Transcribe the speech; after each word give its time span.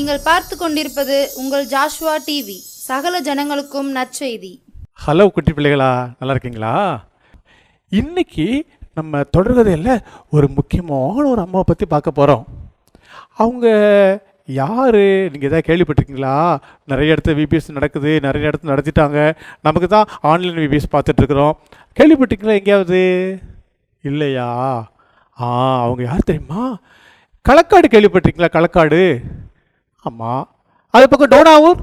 நீங்கள் 0.00 0.26
பார்த்து 0.28 0.54
கொண்டிருப்பது 0.56 1.16
உங்கள் 1.40 1.64
ஜாஷ்வா 1.72 2.12
டிவி 2.26 2.56
சகல 2.86 3.14
ஜனங்களுக்கும் 3.26 3.88
நற்செய்தி. 3.96 4.52
ஹலோ 5.04 5.24
குட்டி 5.34 5.52
பிள்ளைகளா 5.56 5.88
நல்லா 6.18 6.34
இருக்கீங்களா? 6.34 6.70
இன்னைக்கு 7.92 8.46
நம்ம 8.98 9.20
தொடர்கதையில் 9.36 9.90
ஒரு 10.36 10.46
முக்கியமான 10.58 11.24
ஒரு 11.32 11.42
அம்மாவை 11.44 11.64
பற்றி 11.70 11.86
பார்க்க 11.94 12.18
போகிறோம் 12.18 12.46
அவங்க 13.42 13.66
யார்? 14.60 15.00
நீங்கள் 15.32 15.50
எதாவது 15.50 15.68
கேள்விப்பட்டிருக்கீங்களா? 15.68 16.36
நிறைய 16.92 17.14
இடத்துல 17.16 17.36
விபிஎஸ் 17.40 17.76
நடக்குது 17.78 18.14
நிறைய 18.28 18.50
இடத்துல 18.50 18.72
நடத்திட்டாங்க. 18.74 19.18
நமக்கு 19.68 19.90
தான் 19.96 20.08
ஆன்லைன் 20.32 20.62
விபிஎஸ் 20.64 20.92
பார்த்துட்ருக்குறோம் 20.96 21.54
கேள்விப்பட்டிருக்கீங்களா 22.00 22.58
எங்கேயாவது? 22.62 23.02
இல்லையா? 24.04 24.48
ஆ 25.38 25.46
அவங்க 25.84 26.02
யார் 26.08 26.28
தெரியுமா? 26.32 26.64
களக்காடு 27.50 27.86
கேள்விப்பட்டிருக்கீங்களா? 27.96 28.54
களக்காடு? 28.58 29.04
ஆமாம் 30.06 30.44
அது 30.94 31.08
பக்கம் 31.08 31.32
டோனாவூர் 31.32 31.80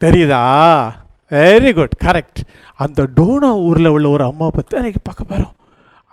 தெரியுதா? 0.00 0.40
வெரி 1.30 1.70
குட் 1.74 1.94
கரெக்ட் 2.04 2.40
அந்த 2.84 3.02
டோனா 3.16 3.50
ஊரில் 3.66 3.92
உள்ள 3.96 4.08
ஒரு 4.08 4.24
அம்மா 4.24 4.46
பற்றி 4.54 4.76
எனக்கு 4.76 5.00
பார்க்க 5.02 5.30
போகிறோம் 5.30 5.54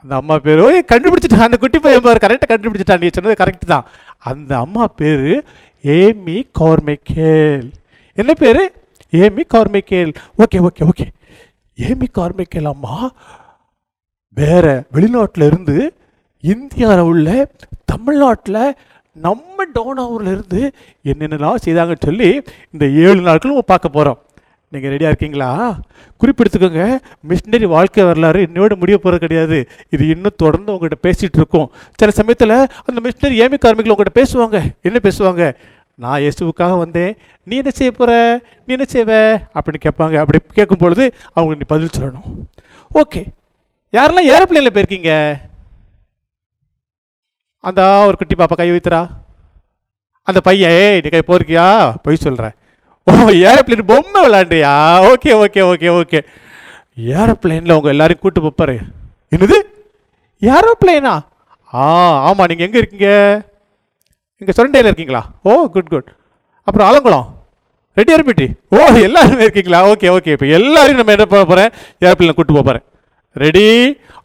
அந்த 0.04 0.14
அம்மா 0.16 0.36
பேர் 0.46 0.60
ஓய் 0.66 0.78
கண்டுபிடிச்சிட்டான். 0.92 1.48
அந்த 1.48 1.58
குட்டி 1.58 1.80
பையன் 1.80 2.06
பேர் 2.06 2.24
கரெக்டாக 2.24 2.50
கண்டுபிடிச்சிட்டான். 2.52 3.02
நீ 3.02 3.08
சொன்னது 3.08 3.44
கரெக்ட் 3.44 3.72
தான். 3.74 3.88
அந்த 4.18 4.52
அம்மா 4.58 4.88
பேர் 5.00 5.28
ஏமி 5.84 6.38
கார்மைக்கேல். 6.60 7.68
என்ன 8.18 8.34
பேர்? 8.34 8.62
Amy 9.12 9.44
Carmichael. 9.54 10.14
Okay 10.38 10.60
okay 10.68 10.86
okay. 10.92 11.08
Amy 11.78 12.08
Carmichael 12.20 12.72
அம்மா 12.74 12.96
வேற 14.38 14.66
வெளிநாட்டில் 14.94 15.46
இருந்து 15.46 15.78
இந்தியாவில் 16.44 17.08
உள்ள 17.12 17.30
தமிழ்நாட்டில் 17.86 18.64
நம்ம 19.14 19.66
டோனாவூரில் 19.74 20.72
என்னென்னலாம் 21.04 21.56
செய்தாங்கன்னு 21.66 22.06
சொல்லி 22.06 22.42
இந்த 22.72 22.88
ஏழு 22.88 23.22
நாட்களும் 23.22 23.64
பார்க்க 23.66 23.90
போகிறோம் 23.90 24.20
நீங்கள் 24.70 24.92
ரெடியாக 24.92 25.12
இருக்கீங்களா? 25.12 25.80
குறிப்பெடுத்துக்கோங்க. 26.22 26.98
மிஷினரி 27.30 27.66
வாழ்க்கை 27.66 28.04
வரலாறு 28.04 28.44
இன்னோட 28.44 28.76
முடிய 28.76 28.98
போகிறது 28.98 29.20
கிடையாது. 29.20 29.68
இது 29.90 30.08
இன்னும் 30.08 30.32
தொடர்ந்து 30.38 30.72
உங்கள்கிட்ட 30.72 31.00
பேசிகிட்டு 31.04 31.40
இருக்கோம். 31.42 31.72
சில 31.96 32.12
சமயத்தில் 32.12 32.68
அந்த 32.86 33.02
மிஷினரி 33.04 33.32
ஏமி 33.32 33.58
கார்மிகள் 33.66 33.96
உங்கள்கிட்ட 33.96 34.24
பேசுவாங்க. 34.24 34.62
என்ன 34.82 35.00
பேசுவாங்க? 35.04 35.54
நான் 35.96 36.22
இயேசுவுக்காக 36.22 36.78
வந்தேன். 36.78 37.18
நீ 37.44 37.56
என்ன 37.56 37.70
செய்ய 37.70 37.92
போகிற 37.92 38.42
நீ 38.66 38.76
என்ன 38.78 38.86
செய்வ? 38.92 39.42
அப்படின்னு 39.56 39.84
கேட்பாங்க. 39.86 40.16
அப்படி 40.16 40.40
கேட்கும் 40.54 40.78
பொழுது 40.78 41.14
அவங்களுக்கு 41.34 41.66
நீ 41.66 41.68
பதில் 41.68 41.96
சொல்லணும். 42.00 42.48
ஓகே. 42.94 43.24
யாரெல்லாம் 43.92 44.36
ஏரோப்ளைனில் 44.36 44.76
போயிருக்கீங்க? 44.78 45.36
அந்த 47.64 47.82
ஒரு 48.08 48.16
குட்டி 48.20 48.36
பாப்பா 48.38 48.56
கை 48.60 48.70
வைத்துறா. 48.74 49.02
அந்த 50.28 50.40
பையன் 50.48 50.74
ஏய் 50.84 51.02
நீ 51.04 51.10
கை 51.14 51.22
போயிருக்கியா 51.28 51.66
பொய் 52.06 52.24
சொல்கிறேன் 52.26 52.56
ஓ 53.08 53.14
ஏரோப்ளேன் 53.50 53.90
பொம்மை 53.92 54.20
விளாண்டியா 54.26 54.72
ஓகே 55.12 55.32
ஓகே 55.44 55.62
ஓகே 55.72 55.90
ஓகே. 56.00 56.20
ஏரோப்ளைனில் 57.20 57.76
உங்கள் 57.78 57.94
எல்லாரையும் 57.94 58.24
கூட்டு 58.24 58.40
போப்பாரு. 58.46 58.76
என்னது? 59.36 59.58
ஏரோப்ளேனா? 60.42 61.14
ஆ 61.74 61.86
ஆமாம் 62.28 62.50
நீங்கள் 62.52 62.68
எங்கே 62.68 62.80
இருக்கீங்க? 62.82 63.10
இங்கே 64.42 64.54
சுரண்டையில் 64.58 64.90
இருக்கீங்களா? 64.90 65.22
Oh 65.48 65.52
good 65.76 65.92
good. 65.94 66.10
அப்புறம் 66.68 66.88
ஆலங்குளம்? 66.90 67.28
ரெடி 67.98 68.12
அருப்பிட்டி 68.16 68.48
ஓ 68.76 68.80
எல்லாருமே 69.08 69.46
இருக்கீங்களா? 69.46 69.80
ஓகே 69.94 70.10
ஓகே 70.18 70.34
இப்போ 70.36 70.48
எல்லாரையும் 70.58 71.00
நம்ம 71.02 71.16
என்ன 71.18 71.26
பண்ண 71.32 71.44
போகிறேன் 71.52 71.72
ஏரோப்ளேனில் 72.06 72.38
கூட்டு 72.40 72.58
போகிறேன் 72.60 72.86
ready 73.36 73.68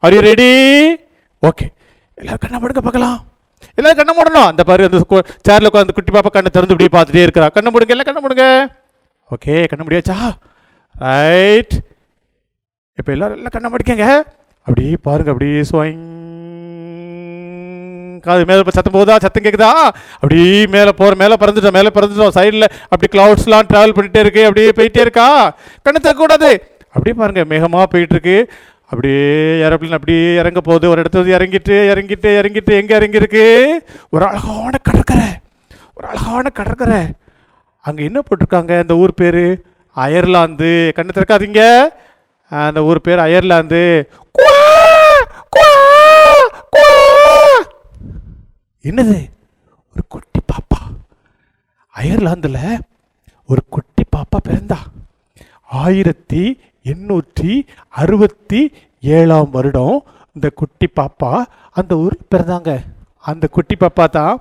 are 0.03 0.14
you 0.16 0.20
ready 0.30 0.50
okay. 1.42 1.66
எல்லாரும் 2.21 2.43
கண்ணை 2.43 2.59
மூடுங்க 2.60 2.82
பார்க்கலாம். 2.84 3.16
எல்லாரும் 3.78 3.99
கண்ணை 3.99 4.12
மூடணும். 4.19 4.49
அந்த 4.50 4.62
பாரு 4.69 4.87
அந்த 4.88 4.99
சேரில் 5.47 5.69
உட்காந்து 5.71 5.94
குட்டி 5.97 6.12
பாப்பா 6.15 6.31
கண்ணை 6.37 6.50
திறந்து 6.53 6.75
இப்படியே 6.75 6.93
பார்த்துட்டே 6.94 7.25
இருக்கிறா. 7.27 7.47
கண்ணை 7.56 7.71
மூடுங்க 7.72 7.94
எல்லாம் 7.94 8.09
கண்ணை 8.09 8.21
மூடுங்க. 8.25 8.44
ஓகே 9.34 9.54
கண்ணை 9.71 9.84
முடியாச்சா? 9.87 10.16
ரைட் 11.04 11.75
இப்போ 13.00 13.10
எல்லாரும் 13.15 13.37
எல்லாம் 13.38 13.54
கண்ணை 13.56 13.71
முடிக்கங்க. 13.72 14.06
அப்படியே 14.66 14.94
பாருங்க 15.06 15.32
அப்படியே 15.32 15.65
ஸ்வைங் 15.71 16.04
காது 18.27 18.47
மேலே 18.50 18.62
சத்தம் 18.77 18.94
போகுதா? 18.94 19.16
சத்தம் 19.25 19.44
கேட்குதா 19.47 19.72
அப்படியே 20.21 20.54
மேலே 20.77 20.93
போகிற 21.00 21.19
மேலே 21.22 21.37
பறந்துட்டோம் 21.43 21.77
மேலே 21.78 21.91
பறந்துட்டோம். 21.97 22.34
சைடில் 22.38 22.69
அப்படி 22.93 23.10
கிளவுட்ஸ்லாம் 23.16 23.69
ட்ராவல் 23.72 23.97
பண்ணிட்டே 23.98 24.22
இருக்கு 24.25 24.47
அப்படியே 24.48 24.72
போயிட்டே 24.78 25.04
இருக்கா? 25.06 25.28
கண்ணு 25.84 26.03
திறக்கக்கூடாது. 26.06 26.50
அப்படியே 26.94 27.16
பாருங்க 27.21 27.44
மேகமாக 27.53 27.87
போயிட்டு 27.94 28.16
இருக்கு. 28.16 28.38
அப்படியே 28.86 29.60
ஏரோப்ளேன் 29.62 29.92
அப்படியே 29.92 30.34
இறங்க 30.34 30.60
போகுது. 30.60 30.88
ஒரு 30.88 31.02
இடத்துல 31.02 31.20
வந்து 31.20 31.36
இறங்கிட்டு 31.36 31.76
இறங்கிட்டு 31.92 32.28
இறங்கிட்டு 32.41 32.72
எங்கே 32.80 32.98
இறங்கியிருக்கு? 32.98 33.44
ஒரு 34.10 34.26
அழகான 34.26 34.78
கடற்கரை. 34.82 35.28
ஒரு 35.94 36.08
அழகான 36.08 36.48
கடற்கரை. 36.48 37.02
அங்கே 37.80 38.04
என்ன 38.04 38.20
போட்டிருக்காங்க? 38.20 38.78
அந்த 38.78 38.97
ஊர் 38.97 39.14
பேர்? 39.14 39.62
அயர்லாந்து. 39.94 40.92
கண்ணு 40.97 41.08
திறக்காதீங்க. 41.14 41.82
அந்த 42.66 42.82
ஊர் 42.82 43.00
பேர் 43.00 43.19
அயர்லாந்து. 43.19 44.08
என்னது? 48.84 49.18
ஒரு 49.92 50.03
குட்டி 50.08 50.41
பாப்பா. 50.53 50.80
அயர்லாந்தில் 51.97 52.78
ஒரு 53.47 53.62
குட்டி 53.68 54.03
பாப்பா 54.16 54.38
பிறந்தா. 54.48 54.76
ஆயிரத்தி 55.62 56.60
எண்ணூற்றி 56.92 57.52
அறுபத்தி 58.02 58.60
ஏழாம் 59.02 59.50
வருடம். 59.56 59.97
இந்த 60.36 60.48
குட்டி 60.60 60.86
பாப்பா 60.98 61.30
அந்த 61.78 61.92
ஊர் 62.04 62.16
பிறந்தாங்க. 62.32 62.70
அந்த 63.30 63.44
குட்டி 63.56 63.76
பாப்பா 63.82 64.04
தான் 64.19 64.34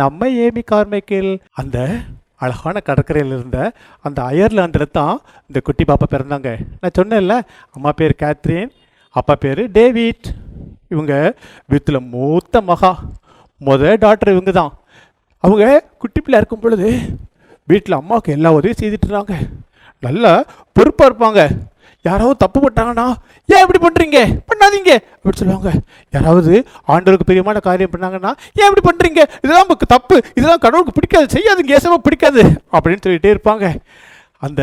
நம்ம 0.00 0.28
ஏமி 0.44 0.62
கார்மைக்கேல் 0.72 1.30
அந்த 1.60 1.78
அழகான 2.44 2.76
கடற்கரையில் 2.88 3.32
இருந்த 3.36 3.58
அந்த 4.06 4.18
அயர்லாண்டில் 4.30 4.94
தான் 4.98 5.16
இந்த 5.48 5.58
குட்டி 5.68 5.84
பாப்பா 5.90 6.06
பிறந்தாங்க. 6.14 6.50
நான் 6.80 6.96
சொன்னேன்ல 6.98 7.34
அம்மா 7.76 7.90
பேர் 8.00 8.14
கேத்ரின் 8.22 8.70
அப்பா 9.16 9.34
பேர் 9.44 9.62
டேவிட். 9.78 10.28
இவங்க 10.94 11.14
வீட்டில் 11.72 12.06
மூத்த 12.12 12.62
மகா 12.68 12.92
முத 13.60 13.82
டாக்டர் 14.04 14.34
இவங்க 14.34 14.52
தான். 14.60 14.72
அவங்க 15.44 15.64
குட்டி 16.02 16.20
பிள்ளை 16.20 16.38
இருக்கும் 16.40 16.62
பொழுது 16.64 16.88
வீட்டில் 17.70 17.98
அம்மாவுக்கு 17.98 18.36
எல்லா 18.36 18.50
உதவியும் 18.58 18.80
செய்துட்டுறாங்க 18.80 19.34
நல்லா 20.02 20.32
பொறுப்பாக 20.76 21.08
இருப்பாங்க. 21.10 21.40
யாராவது 22.08 22.36
தப்புப்பட்டாங்கன்னா 22.42 23.06
ஏன் 23.52 23.62
இப்படி 23.64 23.80
பண்ணுறீங்க 23.86 24.18
பண்ணாதீங்க. 24.50 24.92
அப்படி 25.16 25.38
சொல்லுவாங்க. 25.40 25.70
யாராவது 26.14 26.52
ஆண்டவருக்கு 26.92 27.28
பெரியமான 27.30 27.60
காரியம் 27.66 27.92
பண்ணாங்கன்னா 27.94 28.32
ஏன் 28.60 28.68
இப்படி 28.68 28.84
பண்ணுறீங்க 28.88 29.20
இதெல்லாம் 29.42 29.66
நமக்கு 29.66 29.86
தப்பு. 29.94 30.16
இதெல்லாம் 30.38 30.62
கடவுளுக்கு 30.64 30.96
பிடிக்காது. 30.98 31.26
செய்யாதுங்க 31.36 31.76
ஏசமாக 31.78 32.00
பிடிக்காது. 32.06 32.42
அப்படின்னு 32.76 33.04
சொல்லிகிட்டே 33.06 33.32
இருப்பாங்க. 33.34 33.66
அந்த 34.46 34.62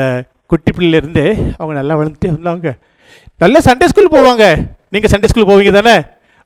குட்டி 0.51 0.71
பிள்ளையிலேருந்தே 0.75 1.27
அவங்க 1.59 1.73
நல்லா 1.79 1.95
வளர்ந்துட்டே 1.99 2.29
வந்தாங்க. 2.35 2.71
நல்ல 3.43 3.57
சண்டே 3.67 3.87
ஸ்கூல் 3.91 4.13
போவாங்க. 4.15 4.45
நீங்கள் 4.95 5.11
சண்டே 5.13 5.29
ஸ்கூல் 5.31 5.49
போவீங்க 5.49 5.73
தானே? 5.79 5.95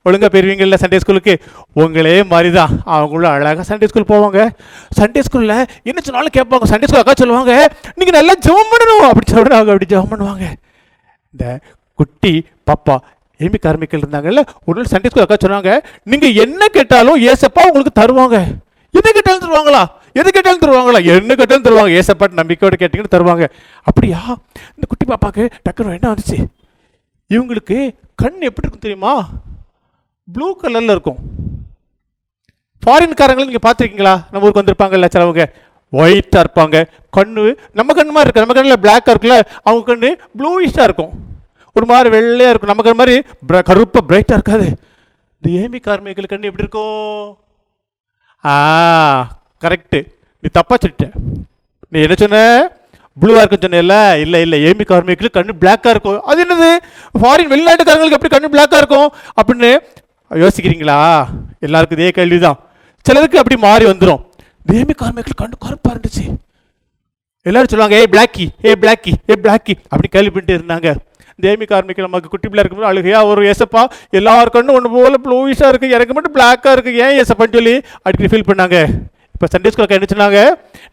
ஒழுங்காக 0.06 0.30
பெறுவீங்கள்ல 0.34 0.78
சண்டே 0.82 1.00
ஸ்கூலுக்கு 1.02 1.34
உங்களே 1.82 2.14
மாதிரி 2.32 2.50
தான் 2.58 2.72
அவங்களும் 2.96 3.32
அழகாக 3.34 3.66
சண்டே 3.70 3.90
ஸ்கூல் 3.92 4.10
போவாங்க. 4.12 4.40
சண்டே 5.00 5.22
ஸ்கூலில் 5.28 5.56
என்ன 5.90 6.00
சொன்னாலும் 6.08 6.36
கேட்பாங்க. 6.38 6.68
சண்டே 6.74 6.88
ஸ்கூல் 6.90 7.04
அக்கா 7.04 7.16
சொல்லுவாங்க 7.22 7.54
நீங்கள் 8.00 8.18
நல்லா 8.20 8.36
ஜெபம் 8.48 8.72
பண்ணணும். 8.74 9.06
அப்படி 9.12 9.28
சொல்கிறாங்க 9.36 9.70
அப்படி 9.76 9.90
ஜெபம் 9.94 10.12
பண்ணுவாங்க. 10.14 10.48
இந்த 11.34 11.60
குட்டி 11.96 12.46
பாப்பா 12.70 12.96
ஏமி 13.40 13.58
கார்மிக்கல் 13.62 14.04
இருந்தாங்கல்ல 14.04 14.42
ஒரு 14.66 14.76
நாள் 14.78 14.92
சண்டே 14.92 15.10
ஸ்கூல் 15.10 15.26
அக்கா 15.26 15.38
சொன்னாங்க 15.44 15.72
நீங்கள் 16.04 16.34
என்ன 16.34 16.68
கேட்டாலும் 16.68 17.22
ஏசப்பா 17.22 17.62
உங்களுக்கு 17.70 18.00
தருவாங்க. 18.02 18.38
என்ன 18.94 19.12
கேட்டாலும் 19.12 19.44
தருவாங்களா? 19.46 19.82
எது 20.14 20.32
கேட்டாலும் 20.32 20.64
தருவாங்களா? 20.64 21.00
என்ன 21.16 21.36
கேட்டாலும் 21.36 21.64
தருவாங்க. 21.64 21.92
ஏசப்பாட்டு 21.92 22.40
நம்பிக்கையோடு 22.40 22.80
கேட்டீங்கன்னு 22.82 23.14
தருவாங்க. 23.16 23.46
அப்படியா? 23.84 24.20
இந்த 24.76 24.86
குட்டி 24.88 25.06
பாப்பாக்கு 25.06 25.44
டக்குனு 25.70 25.98
என்ன 26.00 26.14
வந்துச்சு. 26.14 26.38
இவங்களுக்கு 27.30 27.96
கண் 28.16 28.42
எப்படி 28.42 28.68
இருக்கும் 28.68 28.86
தெரியுமா? 28.88 29.30
ப்ளூ 30.34 30.58
கலரில் 30.62 30.96
இருக்கும். 30.96 31.20
ஃபாரின்காரங்களும் 32.86 33.50
நீங்கள் 33.50 33.66
பார்த்துருக்கீங்களா? 33.68 34.26
நம்ம 34.32 34.48
ஊருக்கு 34.48 34.62
வந்திருப்பாங்கல்ல 34.64 35.10
சிலவங்க. 35.16 35.46
ஒயிட்டாக 36.00 36.44
இருப்பாங்க. 36.44 36.78
கண்ணு 37.18 37.44
நம்ம 37.80 37.94
கண்ணு 37.98 38.16
மாதிரி 38.16 38.28
இருக்கு. 38.28 38.44
நம்ம 38.44 38.56
கண்ணில் 38.58 38.82
பிளாக்காக 38.86 39.14
இருக்குல்ல 39.14 39.38
அவங்க 39.68 39.84
கண்ணு 39.90 40.10
ப்ளூயிஷாக 40.40 40.88
இருக்கும். 40.90 41.14
ஒரு 41.76 41.86
மாதிரி 41.92 42.10
வெள்ளையாக 42.16 42.54
இருக்கும். 42.54 42.72
நம்ம 42.74 42.84
கண் 42.88 43.00
மாதிரி 43.02 43.16
கருப்பாக 43.70 44.04
பிரைட்டாக 44.10 44.38
இருக்காது. 44.40 44.68
இந்த 45.42 45.48
ஏமி 45.62 45.80
கார்மிகள் 45.86 46.32
கண்ணு 46.32 46.50
எப்படி 46.50 46.66
இருக்கும் 46.66 47.38
ஆ 48.52 48.54
கரெக்டு 49.64 50.00
நீ 50.42 50.48
தப்பாக 50.58 50.78
சொல்லிட்டேன் 50.84 51.16
நீ 51.94 52.02
என்ன 52.06 52.16
சொன்ன? 52.22 52.40
ப்ளூவாக 53.22 53.42
இருக்குன்னு 53.44 53.66
சொன்னேன்ல 53.66 53.96
இல்லை 54.24 54.40
இல்லை. 54.46 54.58
ஏமி 54.68 54.84
கார்மிக்கு 54.92 55.30
கண்ணு 55.38 55.54
பிளாக்காக 55.62 55.94
இருக்கும். 55.94 56.22
அது 56.32 56.40
என்னது? 56.46 56.70
ஃபாரின் 57.20 57.52
வெளிநாட்டுக்காரங்களுக்கு 57.54 58.18
எப்படி 58.18 58.34
கண்ணு 58.36 58.54
பிளாக்காக 58.54 58.82
இருக்கும்? 58.84 59.10
அப்படின்னு 59.40 59.72
யோசிக்கிறீங்களா? 60.32 60.98
எல்லாருக்கும் 61.68 62.00
இதே 62.00 62.12
கேள்வி 62.20 62.40
தான் 62.46 62.60
சிலருக்கு 63.06 63.42
அப்படி 63.42 63.58
மாறி 63.62 63.86
வந்துடும் 63.86 64.22
தேமி 64.70 64.94
கார்மிக்கு 65.02 65.34
கண்டு 65.42 65.56
கருப்பாக 65.66 65.94
இருந்துச்சு. 65.94 66.26
எல்லாரும் 67.50 67.72
சொல்லுவாங்க 67.72 67.96
ஏ 68.02 68.08
பிளாக்கி 68.14 68.46
ஏ 68.68 68.72
பிளாக்கி 68.82 69.12
ஏ 69.32 69.36
பிளாக்கி 69.44 69.74
அப்படி 69.92 70.08
கேள்விப்பட்டு 70.16 70.52
இருந்தாங்க. 70.58 70.90
தேமி 71.44 71.66
கார்மிக்கு 71.72 72.06
நமக்கு 72.06 72.32
குட்டி 72.32 72.48
பிள்ளை 72.48 72.62
இருக்கும்போது 72.64 72.92
அழுகையா 72.92 73.20
ஒரு 73.30 73.42
ஏசப்பா 73.52 73.84
எல்லார் 74.18 74.54
கண்ணும் 74.56 74.76
ஒன்று 74.78 74.90
போல 74.96 75.18
ப்ளூவிஷாக 75.26 75.72
இருக்குது 75.72 75.96
எனக்கு 75.98 76.16
மட்டும் 76.18 76.36
பிளாக்காக 76.36 76.74
இருக்குது 76.76 77.00
ஏன் 77.06 77.16
ஏசப்பான்னு 77.22 77.58
சொல்லி? 77.58 77.76
அடிக்கடி 78.06 78.30
ஃபீல் 78.34 78.50
பண்ணாங்க. 78.50 78.78
இப்போ 79.36 79.48
சண்டே 79.54 79.72
ஸ்கூலுக்கு 79.74 79.98
என்ன 79.98 80.10
சொன்னாங்க? 80.12 80.42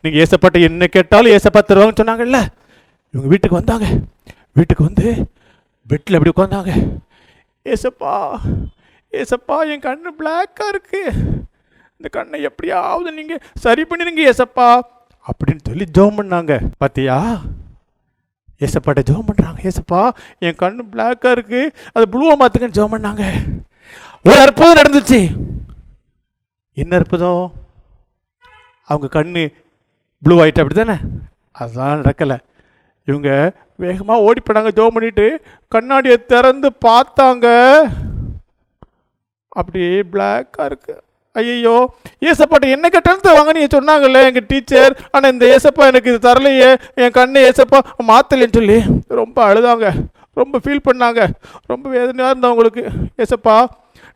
நீங்கள் 0.03 0.21
ஏசப்பாட்டை 0.25 0.63
என்ன 0.69 0.89
கேட்டாலும் 0.97 1.35
ஏசப்பா 1.39 1.63
தருவாங்கன்னு 1.71 2.01
சொன்னாங்கல்ல. 2.03 2.41
இவங்க 3.15 3.29
வீட்டுக்கு 3.33 3.61
வந்தாங்க. 3.61 3.89
வீட்டுக்கு 4.59 4.89
வந்து 4.89 5.07
பெட்டில் 5.91 6.17
எப்படி 6.17 6.33
உட்காந்தாங்க 6.35 6.73
ஏசப்பா 7.73 8.15
ஏசப்பா 9.13 9.57
என் 9.73 9.85
கண்ணு 9.87 10.11
பிளாக்காக 10.21 10.73
இருக்குது 10.75 11.13
இந்த 12.01 12.11
கண்ணை 12.11 12.43
எப்படியாவது 12.43 13.13
நீங்கள் 13.13 13.41
சரி 13.55 13.83
பண்ணிடுங்க 13.83 14.23
ஏசப்பா. 14.31 14.67
அப்படின்னு 15.29 15.63
சொல்லி 15.63 15.85
ஜோம் 15.99 16.19
பண்ணாங்க. 16.19 16.53
பார்த்தியா 16.81 17.17
ஏசப்பாட்ட 18.65 19.01
ஜோம் 19.09 19.27
பண்ணுறாங்க 19.29 19.71
ஏசப்பா. 19.71 20.03
என் 20.39 20.61
கண்ணு 20.61 20.83
பிளாக்காக 20.93 21.31
இருக்கு. 21.31 21.73
அது 21.93 22.05
ப்ளூவாக 22.13 22.37
மாற்றுங்கன்னு 22.43 22.79
ஜோம் 22.79 22.95
பண்ணாங்க. 22.95 23.25
ஒரு 24.29 24.39
அற்புதம் 24.45 24.79
நடந்துச்சு. 24.81 25.21
என்ன 26.73 26.97
அற்புதம்? 26.97 27.53
அவங்க 28.85 29.09
கண்ணு 29.19 29.43
ப்ளூ 30.23 30.37
ஆயிட்டு 30.43 30.63
அப்படி 30.65 30.75
தானே 30.75 30.97
அதெல்லாம் 31.53 32.03
நடக்கலை. 32.03 32.39
இவங்க 33.05 33.29
வேகமாக 33.77 34.21
ஓடி 34.21 34.41
போனாங்க 34.45 34.71
ஜோம் 34.79 34.97
பண்ணிட்டு. 34.99 35.27
கண்ணாடியை 35.69 36.27
திறந்து 36.27 36.71
பார்த்தாங்க. 36.87 37.47
அப்படி 39.49 39.83
பிளாக்காக 40.13 40.71
இருக்குது 40.71 41.07
ஐயோ 41.39 41.75
ஏசப்பாட்ட 42.29 42.69
என்ன 42.77 42.87
கேட்டாலும் 42.95 43.25
தருவாங்க 43.27 43.53
நீ 43.57 43.65
சொன்னாங்கல்ல 43.75 44.21
எங்கள் 44.29 44.47
டீச்சர்? 44.53 44.95
ஆனால் 45.15 45.33
இந்த 45.35 45.45
ஏசப்பா 45.57 45.89
எனக்கு 45.91 46.11
இது 46.13 46.21
தரலையே. 46.29 46.71
என் 47.03 47.17
கண்ணை 47.19 47.43
ஏசப்பா 47.51 47.81
மாற்றலைன்னு 48.11 48.57
சொல்லி 48.59 48.79
ரொம்ப 49.21 49.39
அழுதாங்க. 49.49 49.89
ரொம்ப 50.41 50.61
ஃபீல் 50.65 50.87
பண்ணாங்க. 50.89 51.21
ரொம்ப 51.73 51.85
வேதனையாக 51.97 52.33
இருந்தவங்களுக்கு 52.33 52.83
ஏசப்பா 53.25 53.57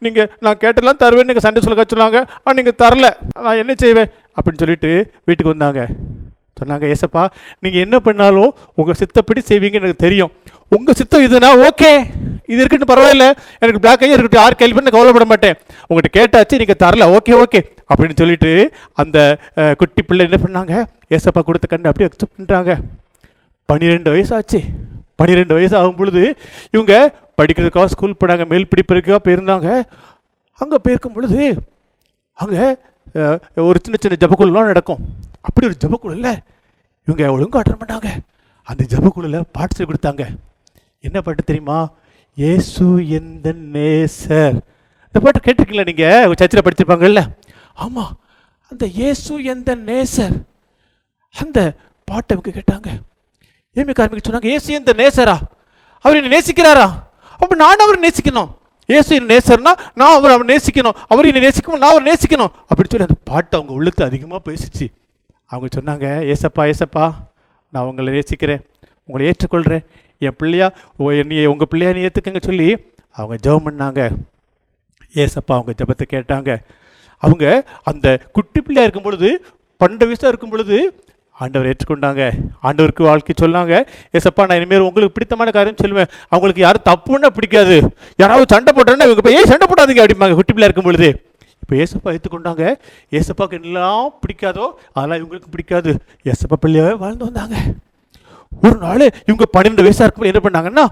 நீங்கள் 0.05 0.31
நான் 0.45 0.61
கேட்டெல்லாம் 0.63 1.01
தருவேன் 1.03 1.29
நீங்கள் 1.31 1.47
சண்டை 1.47 1.61
சொல்ல 1.65 1.85
சொன்னாங்க. 1.95 2.19
ஆனால் 2.43 2.59
நீங்கள் 2.59 2.81
தரல. 2.83 3.09
நான் 3.45 3.61
என்ன 3.63 3.73
செய்வேன்? 3.85 4.11
அப்படின்னு 4.37 4.63
சொல்லிட்டு 4.63 4.91
வீட்டுக்கு 5.27 5.55
வந்தாங்க. 5.55 5.83
சொன்னாங்க 6.61 6.87
ஏசப்பா 6.95 7.23
நீங்கள் 7.65 7.83
என்ன 7.85 7.97
பண்ணாலும் 8.07 8.51
உங்கள் 8.81 8.99
சித்தப்படி 9.01 9.41
செய்வீங்கன்னு 9.51 9.89
எனக்கு 9.89 10.05
தெரியும். 10.07 10.33
உங்கள் 10.77 10.97
சித்தம் 10.99 11.25
இதுனா 11.27 11.51
ஓகே. 11.69 11.91
இது 12.53 12.59
இருக்குன்னு 12.63 12.89
பரவாயில்ல. 12.91 13.27
எனக்கு 13.63 13.81
பிளாக் 13.85 14.03
ஐயா 14.05 14.15
இருக்கட்டும் 14.15 14.43
யார் 14.43 14.59
கேள்வி 14.61 14.77
பண்ண 14.77 14.91
கவலைப்பட 14.95 15.27
மாட்டேன். 15.33 15.57
உங்கள்கிட்ட 15.89 16.11
கேட்டாச்சு 16.19 16.61
நீங்கள் 16.63 16.79
தரல. 16.83 17.07
Okay 17.17 17.33
okay. 17.43 17.61
அப்படின்னு 17.91 18.17
சொல்லிட்டு 18.21 18.51
அந்த 19.03 19.19
குட்டி 19.81 20.03
பிள்ளை 20.09 20.25
என்ன 20.29 20.39
பண்ணாங்க? 20.45 20.75
ஏசப்பா 21.17 21.43
கொடுத்த 21.49 21.67
கண்டு 21.73 21.91
அப்படியே 21.91 22.09
அக்செப்ட் 22.11 22.37
பண்ணுறாங்க 22.39 22.75
பன்னிரெண்டு 23.71 24.13
வயசு 24.15 24.33
ஆச்சு 24.37 24.61
பன்னிரெண்டு 25.21 25.57
வயசு 25.59 25.75
ஆகும் 25.81 25.99
பொழுது 25.99 26.23
இவங்க 26.75 26.95
படிக்கிறதுக்காக 27.41 27.91
ஸ்கூல் 27.95 28.21
போனாங்க. 28.23 28.45
மேல் 28.53 28.71
படிப்பதற்காக 28.73 29.19
போயிருந்தாங்க. 29.27 29.69
அங்கே 30.63 30.79
போயிருக்கும் 30.85 31.17
பொழுது 31.17 31.41
அங்கே 32.43 32.65
ஒரு 33.71 33.79
சின்ன 33.85 33.99
சின்ன 34.03 34.19
ஜபக்குழுலாம் 34.25 34.71
நடக்கும். 34.73 35.03
அப்படி 35.49 35.67
ஒரு 35.71 35.77
ஜபக்குழு 35.85 36.17
இல்லை 36.19 36.33
இவங்க 37.09 37.23
ஒழுங்கா 37.37 37.61
அட்டன் 37.63 37.83
பண்ணாங்க. 37.83 38.11
அந்த 38.71 38.83
ஜபக்குழுல 38.95 39.39
பாட்டு 39.57 39.77
சொல்லி 39.77 39.91
கொடுத்தாங்க. 39.91 40.25
என்ன 41.07 41.19
பாட்டு 41.27 41.43
தெரியுமா? 41.45 41.79
ஏசு 42.37 42.85
எந்த 43.19 43.49
நேசர் 43.77 44.57
இந்த 45.07 45.19
பாட்டு 45.25 45.41
கேட்டிருக்கீங்களா 45.47 45.87
நீங்கள் 45.91 46.35
சர்ச்சில் 46.41 46.65
படிச்சிருப்பாங்கல்ல. 46.67 47.23
ஆமாம் 47.85 48.13
அந்த 48.71 48.85
இயேசு 48.99 49.33
எந்த 49.53 49.71
நேசர் 49.89 50.37
அந்த 51.43 51.59
பாட்டை 52.09 52.31
அவங்க 52.37 52.51
கேட்டாங்க. 52.59 52.91
ஏமி 53.77 53.93
கார்மிக்கு 53.99 54.27
சொன்னாங்க 54.29 54.49
ஏசு 54.57 54.69
எந்த 54.79 54.93
நேசரா 55.03 55.37
அவர் 56.05 56.19
என்னை 56.19 56.31
நேசிக்கிறாரா? 56.37 56.87
அப்போ 57.43 57.55
நான் 57.63 57.83
அவரை 57.85 57.99
நேசிக்கணும். 58.07 58.51
ஏசு 58.97 59.11
என்ன 59.19 59.29
நேசர்னா 59.35 59.73
நான் 60.01 60.15
அவர் 60.17 60.35
அவர் 60.35 60.51
நேசிக்கணும். 60.53 60.97
அவர் 61.13 61.29
என்னை 61.31 61.43
நேசிக்கணும் 61.47 61.83
நான் 61.83 61.93
அவர் 61.95 62.09
நேசிக்கணும். 62.11 62.53
அப்படி 62.71 62.89
சொல்லி 62.89 63.07
அந்த 63.09 63.19
பாட்டு 63.31 63.53
அவங்க 63.59 63.73
உள்ளத்து 63.79 64.03
அதிகமாக 64.09 64.41
பேசிச்சு. 64.49 64.87
அவங்க 65.53 65.69
சொன்னாங்க 65.77 66.07
ஏசப்பா 66.33 66.65
ஏசப்பா 66.73 67.05
நான் 67.73 67.87
உங்களை 67.91 68.13
நேசிக்கிறேன். 68.19 68.63
உங்களை 69.07 69.23
ஏற்றுக்கொள்கிறேன் 69.31 69.85
என் 70.27 70.39
பிள்ளையா 70.41 70.69
ஓ 71.03 71.11
உங்கள் 71.53 71.71
பிள்ளையா 71.73 71.93
நீ 71.97 72.03
ஏற்றுக்கங்க 72.09 72.43
சொல்லி 72.49 72.69
அவங்க 73.19 73.37
ஜெபம் 73.47 73.67
பண்ணாங்க. 73.69 74.03
ஏசப்பா 75.23 75.55
அவங்க 75.59 75.73
ஜெபத்தை 75.81 76.05
கேட்டாங்க. 76.15 76.51
அவங்க 77.23 77.47
அந்த 77.91 78.07
குட்டி 78.37 78.61
பிள்ளையாக 78.67 78.87
இருக்கும் 78.87 79.09
பொழுது 79.09 79.29
பன்னெண்டு 79.81 80.07
வயசாக 80.09 80.33
இருக்கும் 80.33 80.53
பொழுது 80.55 80.77
ஆண்டவர் 81.43 81.69
ஏற்றுக்கொண்டாங்க. 81.71 82.23
ஆண்டவருக்கு 82.67 83.03
வாழ்க்கை 83.09 83.35
சொன்னாங்க. 83.43 83.75
ஏசப்பா 84.17 84.47
நான் 84.49 84.59
இனிமேல் 84.61 84.87
உங்களுக்கு 84.89 85.17
பிடித்தமான 85.17 85.53
காரியம் 85.57 85.81
சொல்லுவேன். 85.83 86.11
அவங்களுக்கு 86.35 86.65
யாரும் 86.65 86.87
தப்புன்னா 86.89 87.31
பிடிக்காது. 87.39 87.77
யாராவது 88.23 88.47
சண்டை 88.55 88.73
போட்டோன்னா 88.77 89.07
இவங்க 89.09 89.25
போய் 89.27 89.39
ஏன் 89.41 89.51
சண்டை 89.53 89.69
போடாதீங்க 89.71 90.03
அப்படிம்பாங்க 90.05 90.39
குட்டி 90.41 90.53
பிள்ளையாக 90.55 90.71
இருக்கும் 90.71 90.91
பொழுது 90.91 91.11
இப்போ 91.63 91.75
ஏசப்பா 91.83 92.13
ஏற்றுக்கொண்டாங்க 92.17 92.65
ஏசப்பாவுக்கு 93.19 93.59
எல்லாம் 93.71 94.07
பிடிக்காதோ 94.23 94.67
அதெல்லாம் 94.97 95.21
இவங்களுக்கு 95.23 95.55
பிடிக்காது. 95.55 95.93
ஏசப்பா 96.33 96.59
பிள்ளையாகவே 96.65 96.97
வாழ்ந்து 97.03 97.29
வந்தாங்க. 97.29 97.57
ஒரு 98.67 98.77
நாள் 98.85 99.05
இவங்க 99.29 99.45
பன்னெண்டு 99.57 99.85
வயசாக 99.87 100.07
இருக்கும்போது 100.07 100.33
என்ன 100.33 100.43
பண்ணாங்கன்னா 100.47 100.85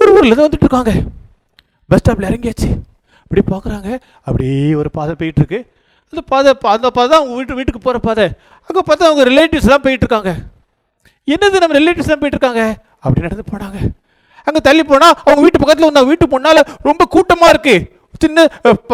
ஒரு 0.00 0.10
ஊரில் 0.16 0.36
தான் 0.38 0.46
வந்துட்டு 0.46 0.66
இருக்காங்க. 0.66 0.92
பஸ் 1.90 2.00
ஸ்டாப்பில் 2.02 2.28
இறங்கியாச்சு. 2.30 2.70
அப்படி 3.22 3.42
பார்க்குறாங்க 3.52 3.88
அப்படியே 4.26 4.58
ஒரு 4.80 4.90
பாதை 4.98 5.12
போயிட்டு 5.20 5.40
இருக்கு. 5.42 5.60
அந்த 6.12 6.22
பாதை 6.32 6.50
அந்த 6.74 6.88
பாதை 6.96 7.08
தான் 7.12 7.20
அவங்க 7.20 7.34
வீட்டு 7.38 7.56
வீட்டுக்கு 7.58 7.80
போகிற 7.86 7.98
பாதை. 8.08 8.26
அங்கே 8.68 8.82
பார்த்தா 8.88 9.08
அவங்க 9.10 9.24
ரிலேட்டிவ்ஸ்லாம் 9.30 9.84
போயிட்டுருக்காங்க 9.86 10.32
என்னது 11.34 11.62
நம்ம 11.62 11.76
ரிலேட்டிவ்ஸ்லாம் 11.80 12.20
போயிட்டுருக்காங்க 12.22 12.62
அப்படி 13.02 13.24
நடந்து 13.26 13.44
போனாங்க. 13.52 13.78
அங்கே 14.46 14.60
தள்ளி 14.68 14.82
போனால் 14.90 15.14
அவங்க 15.26 15.40
வீட்டு 15.46 15.60
பக்கத்தில் 15.62 15.88
வந்தாங்க 15.88 16.10
வீட்டு 16.12 16.26
முன்னால் 16.34 16.60
ரொம்ப 16.88 17.02
கூட்டமாக 17.14 17.52
இருக்குது 17.54 17.84
சின்ன 18.22 18.46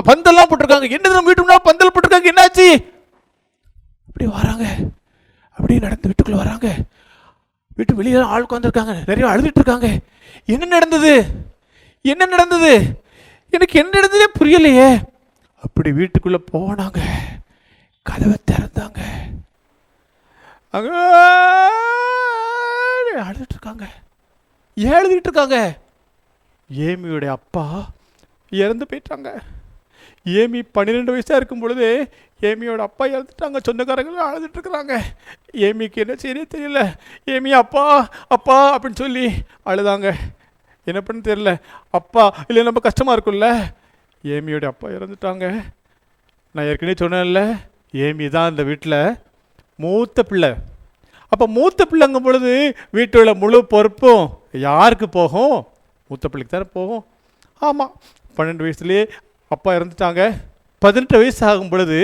பந்தல்லாம் 0.09 0.49
போட்டிருக்காங்க. 0.51 0.89
என்னது 0.97 1.17
நம்ம 1.17 1.29
வீட்டு 1.31 1.45
முன்னால் 1.45 1.67
பந்தல் 1.69 1.93
போட்டிருக்காங்க? 1.95 2.31
என்னாச்சு? 2.33 2.67
அப்படி 4.09 4.27
வராங்க. 4.39 4.65
அப்படியே 5.57 5.79
நடந்து 5.87 6.09
வீட்டுக்குள்ளே 6.11 6.41
வராங்க. 6.43 6.69
வீட்டு 7.77 7.95
வெளியே 7.95 8.21
ஆள் 8.35 8.47
உட்காந்துருக்காங்க 8.49 8.95
நிறைய 9.07 9.27
அழுதுட்டு 9.33 9.61
இருக்காங்க 9.61 9.89
என்ன 10.45 10.65
நடந்தது? 10.65 11.15
என்ன 12.03 12.27
நடந்தது? 12.27 12.73
எனக்கு 13.51 13.79
என்ன 13.79 13.91
நடந்ததே 13.93 14.27
புரியலையே. 14.39 14.89
அப்படி 15.65 15.93
வீட்டுக்குள்ளே 15.93 16.41
போனாங்க. 16.53 17.01
கதவை 18.03 18.37
திறந்தாங்க. 18.51 19.01
அங்க 20.71 20.91
அழுதுட்டு 23.27 23.55
இருக்காங்க 23.57 23.85
ஏன் 24.75 24.97
அழுதுட்டு 24.99 25.29
இருக்காங்க 25.29 25.59
ஏமியோடைய 26.73 27.31
அப்பா 27.39 27.65
இறந்து 28.51 28.87
போயிட்டாங்க. 28.91 29.29
ஏமி 30.27 30.63
பன்னிரெண்டு 30.73 31.17
வயசாக 31.17 31.37
இருக்கும் 31.37 31.61
பொழுது 31.61 32.09
ஏமியோட 32.41 32.77
அப்பா 32.77 33.07
இறந்துட்டாங்க. 33.07 33.57
சொந்தக்காரங்களும் 33.69 34.27
அழுதுட்டு 34.27 34.59
இருக்கிறாங்க. 34.59 35.01
ஏமிக்கு 35.53 36.05
என்ன 36.05 36.15
செய்யறே 36.23 36.45
தெரியல. 36.55 36.81
ஏமி 37.27 37.51
அப்பா 37.51 38.09
அப்பா 38.29 38.79
அப்படின்னு 38.79 38.95
சொல்லி 38.95 39.27
அழுதாங்க. 39.67 40.15
என்ன 40.85 41.01
பண்ணு 41.01 41.23
தெரியல. 41.29 41.61
அப்பா 41.91 42.45
இல்லை 42.47 42.65
ரொம்ப 42.65 42.81
கஷ்டமாக 42.81 43.17
இருக்கும்ல. 43.17 43.49
ஏமியோட 44.25 44.65
அப்பா 44.65 44.89
இறந்துட்டாங்க. 44.89 45.65
நான் 46.53 46.65
ஏற்கனவே 46.65 46.99
சொன்னேன்ல 47.01 47.61
ஏமி 47.93 48.29
தான் 48.29 48.51
அந்த 48.51 48.63
வீட்டில் 48.63 49.17
மூத்த 49.77 50.23
பிள்ளை. 50.23 50.55
அப்போ 51.29 51.47
மூத்த 51.47 51.87
பிள்ளைங்கும் 51.91 52.27
பொழுது 52.27 52.77
வீட்டோட 52.93 53.35
முழு 53.35 53.65
பொறுப்பும் 53.67 54.39
யாருக்கு 54.53 55.09
போகும்? 55.09 55.67
மூத்த 56.07 56.29
பிள்ளைக்கு 56.29 56.59
தானே 56.59 56.71
போகும். 56.73 57.05
ஆமாம் 57.59 57.95
பன்னெண்டு 58.37 58.65
வயசுலேயே 58.65 59.11
அப்பா 59.49 59.75
இறந்துட்டாங்க. 59.75 60.41
பதினெட்டு 60.79 61.19
வயசு 61.19 61.47
ஆகும் 61.47 61.69
பொழுது 61.69 61.99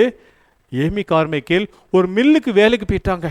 ஏமி 0.71 1.03
கார்மைக்கேல் 1.11 1.67
ஒரு 1.91 2.07
மில்லுக்கு 2.15 2.51
வேலைக்கு 2.53 2.85
போயிட்டாங்க. 2.91 3.29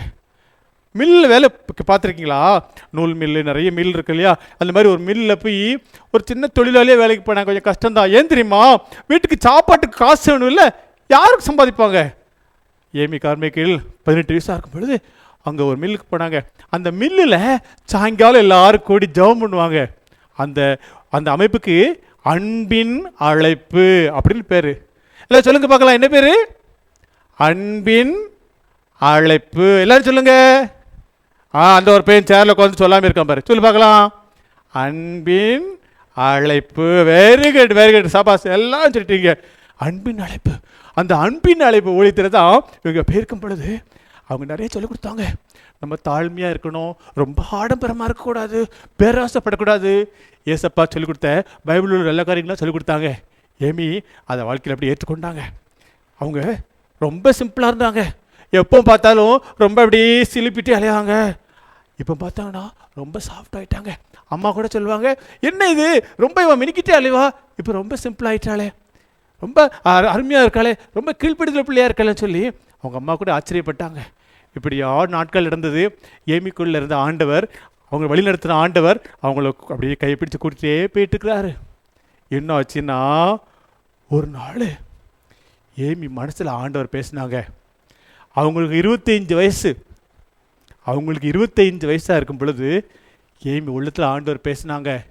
மில்லில் 0.93 1.27
வேலை 1.27 1.47
பார்த்துருக்கீங்களா? 1.91 2.59
நூல் 2.89 3.17
மில்லு 3.17 3.43
நிறைய 3.43 3.71
மில் 3.71 3.93
இருக்கு 3.95 4.13
இல்லையா? 4.13 4.37
அந்த 4.57 4.73
மாதிரி 4.73 4.91
ஒரு 4.93 5.01
மில்லில் 5.01 5.41
போய் 5.43 5.83
ஒரு 6.11 6.23
சின்ன 6.25 6.47
தொழிலாளியே 6.59 6.97
வேலைக்கு 6.97 7.33
போனாங்க. 7.33 7.45
கொஞ்சம் 7.49 7.67
கஷ்டம்தான். 7.69 8.11
ஏன் 8.11 8.27
தெரியுமா? 8.27 8.83
வீட்டுக்கு 9.07 9.37
சாப்பாட்டுக்கு 9.39 9.97
காசு 9.97 10.31
வேணும் 10.31 10.47
இல்லை? 10.47 10.69
யாருக்கு 11.07 11.49
சம்பாதிப்பாங்க? 11.51 12.13
ஏமி 12.93 13.19
கார்மைக்கில் 13.25 13.77
பதினெட்டு 14.03 14.33
வயசாக 14.33 14.57
இருக்கும் 14.57 14.73
பொழுது 14.73 15.01
அங்கே 15.43 15.63
ஒரு 15.63 15.77
மில்லுக்கு 15.81 16.07
போனாங்க. 16.11 16.39
அந்த 16.69 16.91
மில்லில் 16.91 17.57
சாயங்காலம் 17.83 18.39
எல்லாரும் 18.39 18.81
கூடி 18.81 19.07
ஜெபம் 19.13 19.41
பண்ணுவாங்க. 19.43 19.89
அந்த 20.35 20.79
அந்த 21.09 21.35
அமைப்புக்கு 21.35 21.75
அன்பின் 22.21 23.11
அழைப்பு 23.17 23.85
அப்படின்னு 24.17 24.43
பேர். 24.53 24.71
எல்லாம் 25.27 25.45
சொல்லுங்க 25.47 25.67
பார்க்கலாம். 25.67 25.97
என்ன 26.01 26.07
பேர்? 26.07 26.33
அன்பின் 27.35 28.15
அழைப்பு. 28.97 29.79
எல்லாரும் 29.79 30.03
சொல்லுங்க. 30.03 30.33
ஆ 31.55 31.75
அந்த 31.75 31.91
ஒரு 31.91 32.03
பையன் 32.03 32.23
சேரில் 32.23 32.53
உட்காந்து 32.53 32.81
சொல்லாமல் 32.81 33.09
இருக்கான் 33.09 33.29
பாரு. 33.31 33.41
சொல்லி 33.45 33.63
பார்க்கலாம். 33.63 34.13
அன்பின் 34.73 35.79
அழைப்பு. 36.13 36.83
வெரி 36.83 37.49
குட் 37.57 37.77
வெரி 37.77 37.91
குட் 37.95 38.13
சாபாஸ் 38.15 38.51
எல்லாம் 38.57 38.91
சொல்லிட்டீங்க. 38.91 39.33
அன்பின் 39.75 40.19
அழைப்பு. 40.19 40.51
அந்த 40.93 41.17
அன்பின் 41.17 41.61
அழைப்பு 41.61 42.03
ஒழித்துறது 42.03 42.27
தான் 42.27 42.65
இவங்க 42.83 43.03
பேருக்கும் 43.11 43.39
பொழுது 43.39 43.79
அவங்க 44.27 44.45
நிறைய 44.53 44.67
சொல்லிக் 44.71 44.91
கொடுத்தாங்க. 44.91 45.23
நம்ம 45.81 45.95
தாழ்மையாக 46.07 46.53
இருக்கணும். 46.55 46.93
ரொம்ப 47.21 47.43
ஆடம்பரமாக 47.59 48.07
இருக்கக்கூடாது. 48.09 48.59
பேராசைப்படக்கூடாது. 48.99 49.93
ஏசப்பா 50.51 50.83
சொல்லிக் 50.93 51.11
கொடுத்த 51.11 51.29
பைபிளில் 51.67 51.99
உள்ள 51.99 52.13
எல்லா 52.15 52.25
காரியங்களும் 52.29 52.61
சொல்லிக் 52.61 52.77
கொடுத்தாங்க. 52.77 53.09
ஏமி 53.67 53.87
அதை 54.31 54.41
வாழ்க்கையில் 54.49 54.75
அப்படி 54.75 54.91
ஏற்றுக்கொண்டாங்க 54.93 55.41
அவங்க 56.21 56.39
ரொம்ப 57.05 57.33
சிம்பிளாக 57.39 57.71
இருந்தாங்க. 57.73 58.01
எப்போ 58.59 58.77
பார்த்தாலும் 58.89 59.35
ரொம்ப 59.63 59.77
அப்படியே 59.83 60.21
சிலிப்பிட்டு 60.33 60.71
அலையாங்க. 60.77 61.15
இப்போ 62.01 62.13
பார்த்தாங்கன்னா 62.21 62.63
ரொம்ப 63.01 63.17
சாஃப்ட் 63.27 63.57
ஆகிட்டாங்க 63.59 63.91
அம்மா 64.35 64.49
கூட 64.57 64.67
சொல்லுவாங்க 64.75 65.07
என்ன 65.49 65.69
இது? 65.73 65.87
ரொம்ப 66.23 66.37
இவன் 66.45 66.61
மினிக்கிட்டே 66.61 66.93
அலைவா? 66.99 67.25
இப்போ 67.59 67.71
ரொம்ப 67.79 67.95
சிம்பிள் 68.03 68.27
ஆகிட்டாளே 68.31 68.67
ரொம்ப 69.43 69.59
அருமையாக 70.13 70.45
இருக்காளே. 70.45 70.73
ரொம்ப 70.97 71.09
கீழ்ப்படுதல் 71.21 71.67
பிள்ளையா 71.69 71.87
இருக்காளேன்னு 71.89 72.23
சொல்லி 72.25 72.43
அவங்க 72.81 72.97
அம்மா 73.01 73.13
கூட 73.21 73.29
ஆச்சரியப்பட்டாங்க. 73.37 73.99
இப்படி 74.53 74.81
ஆறு 74.81 75.07
நாட்கள் 75.07 75.45
இருந்தது 75.45 75.99
ஏமிக்குள்ள 76.25 76.75
இருந்த 76.75 76.97
ஆண்டவர் 76.97 77.49
அவங்க 77.89 78.15
வழிநடத்தின 78.15 78.51
ஆண்டவர் 78.51 79.01
அவங்கள 79.23 79.51
அப்படியே 79.51 79.95
கைப்பிடிச்சு 79.99 80.41
கூட்டிகிட்டே 80.41 80.85
போயிட்டு 80.85 81.17
இருக்கிறாரு 81.17 81.57
என்ன 82.29 82.59
ஆச்சுன்னா 82.59 82.99
ஒரு 84.09 84.27
நாள் 84.27 84.89
ஏமி 85.77 86.09
மனசில் 86.09 86.47
ஆண்டவர் 86.47 86.87
பேசினாங்க. 86.91 87.43
அவங்களுக்கு 88.33 88.75
இருபத்தைஞ்சு 88.81 89.33
வயசு. 89.33 89.85
அவங்களுக்கு 90.83 91.29
இருபத்தைஞ்சு 91.29 91.85
வயசாக 91.89 92.15
இருக்கும் 92.15 92.37
பொழுது 92.37 92.91
ஏமி 93.43 93.67
உள்ளத்தில் 93.67 94.05
ஆண்டவர் 94.05 94.45
பேசினாங்க. 94.47 95.05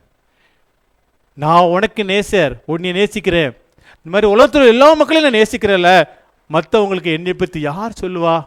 நான் 1.35 1.63
உனக்கு 1.63 2.03
நேசர் 2.03 2.61
உன்னை 2.67 2.93
நேசிக்கிறேன். 2.93 3.57
இந்த 3.97 4.11
மாதிரி 4.13 4.31
உலகத்தில் 4.33 4.67
எல்லா 4.67 4.93
மக்களையும் 4.93 5.33
நான் 5.33 5.41
நேசிக்கிறேன்ல. 5.41 6.05
மற்றவங்களுக்கு 6.53 7.13
என்னை 7.13 7.35
பற்றி 7.35 7.61
யார் 7.61 7.99
சொல்லுவா? 8.01 8.47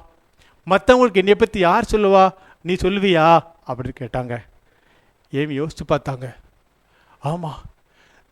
மற்றவங்களுக்கு 0.72 1.22
என்னை 1.24 1.36
பற்றி 1.36 1.60
யார் 1.68 1.92
சொல்லுவா? 1.94 2.24
நீ 2.66 2.74
சொல்லுவியா? 2.84 3.28
அப்படின்னு 3.68 4.00
கேட்டாங்க. 4.02 4.34
ஏமி 5.34 5.54
யோசித்து 5.62 5.86
பார்த்தாங்க. 5.94 6.26
ஆமாம் 7.32 7.62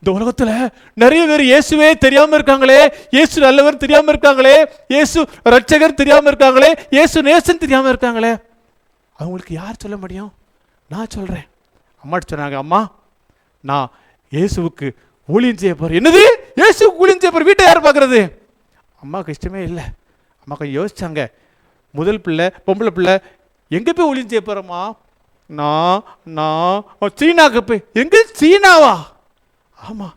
இந்த 0.03 0.09
உலகத்தில் 0.17 0.53
நிறைய 1.01 1.21
பேர் 1.29 1.43
இயேசுவே 1.49 1.87
தெரியாமல் 2.03 2.37
இருக்காங்களே 2.37 2.77
இயேசு 3.15 3.35
நல்லவர் 3.45 3.81
தெரியாமல் 3.83 4.11
இருக்காங்களே 4.13 4.55
இயேசு 4.93 5.17
ரட்சகர் 5.53 5.99
தெரியாமல் 5.99 6.29
இருக்காங்களே 6.31 6.69
இயேசு 6.95 7.17
நேசன் 7.27 7.61
தெரியாமல் 7.63 7.91
இருக்காங்களே. 7.93 8.31
அவங்களுக்கு 9.19 9.53
யார் 9.61 9.81
சொல்ல 9.83 9.97
முடியும்? 10.03 10.31
நான் 10.93 11.11
சொல்கிறேன் 11.15 11.45
அம்மாட்ட 12.03 12.31
சொன்னாங்க 12.33 12.57
அம்மா 12.63 12.81
நான் 13.69 13.87
இயேசுவுக்கு 14.31 14.87
ஊழியம் 15.29 15.61
செய்ய 15.61 15.73
போகிறேன் 15.75 15.99
என்னது? 16.01 16.23
இயேசுக்கு 16.59 17.01
ஊழியம் 17.03 17.21
செய்ய 17.21 17.31
போகிற 17.33 17.47
வீட்டை 17.49 17.65
யார் 17.67 17.85
பார்க்குறது? 17.87 18.21
அம்மாவுக்கு 19.03 19.35
இஷ்டமே 19.35 19.61
இல்லை. 19.69 19.85
அம்மாவுக்கு 20.41 20.75
யோசிச்சாங்க 20.79 21.21
முதல் 21.93 22.21
பிள்ளை 22.21 22.47
பொம்பளை 22.67 22.91
பிள்ளை 22.91 23.15
எங்கே 23.71 23.91
போய் 23.91 24.09
ஒளிஞ்சு 24.11 24.37
போகிறோமா 24.39 24.81
போகிறோம்மா 24.81 24.81
நான் 25.49 26.01
நான் 26.35 26.83
சீனாவுக்கு 27.17 27.61
போய். 27.63 27.81
எங்கே? 27.95 28.19
சீனாவா? 28.39 28.91
ஆமாம் 29.77 30.13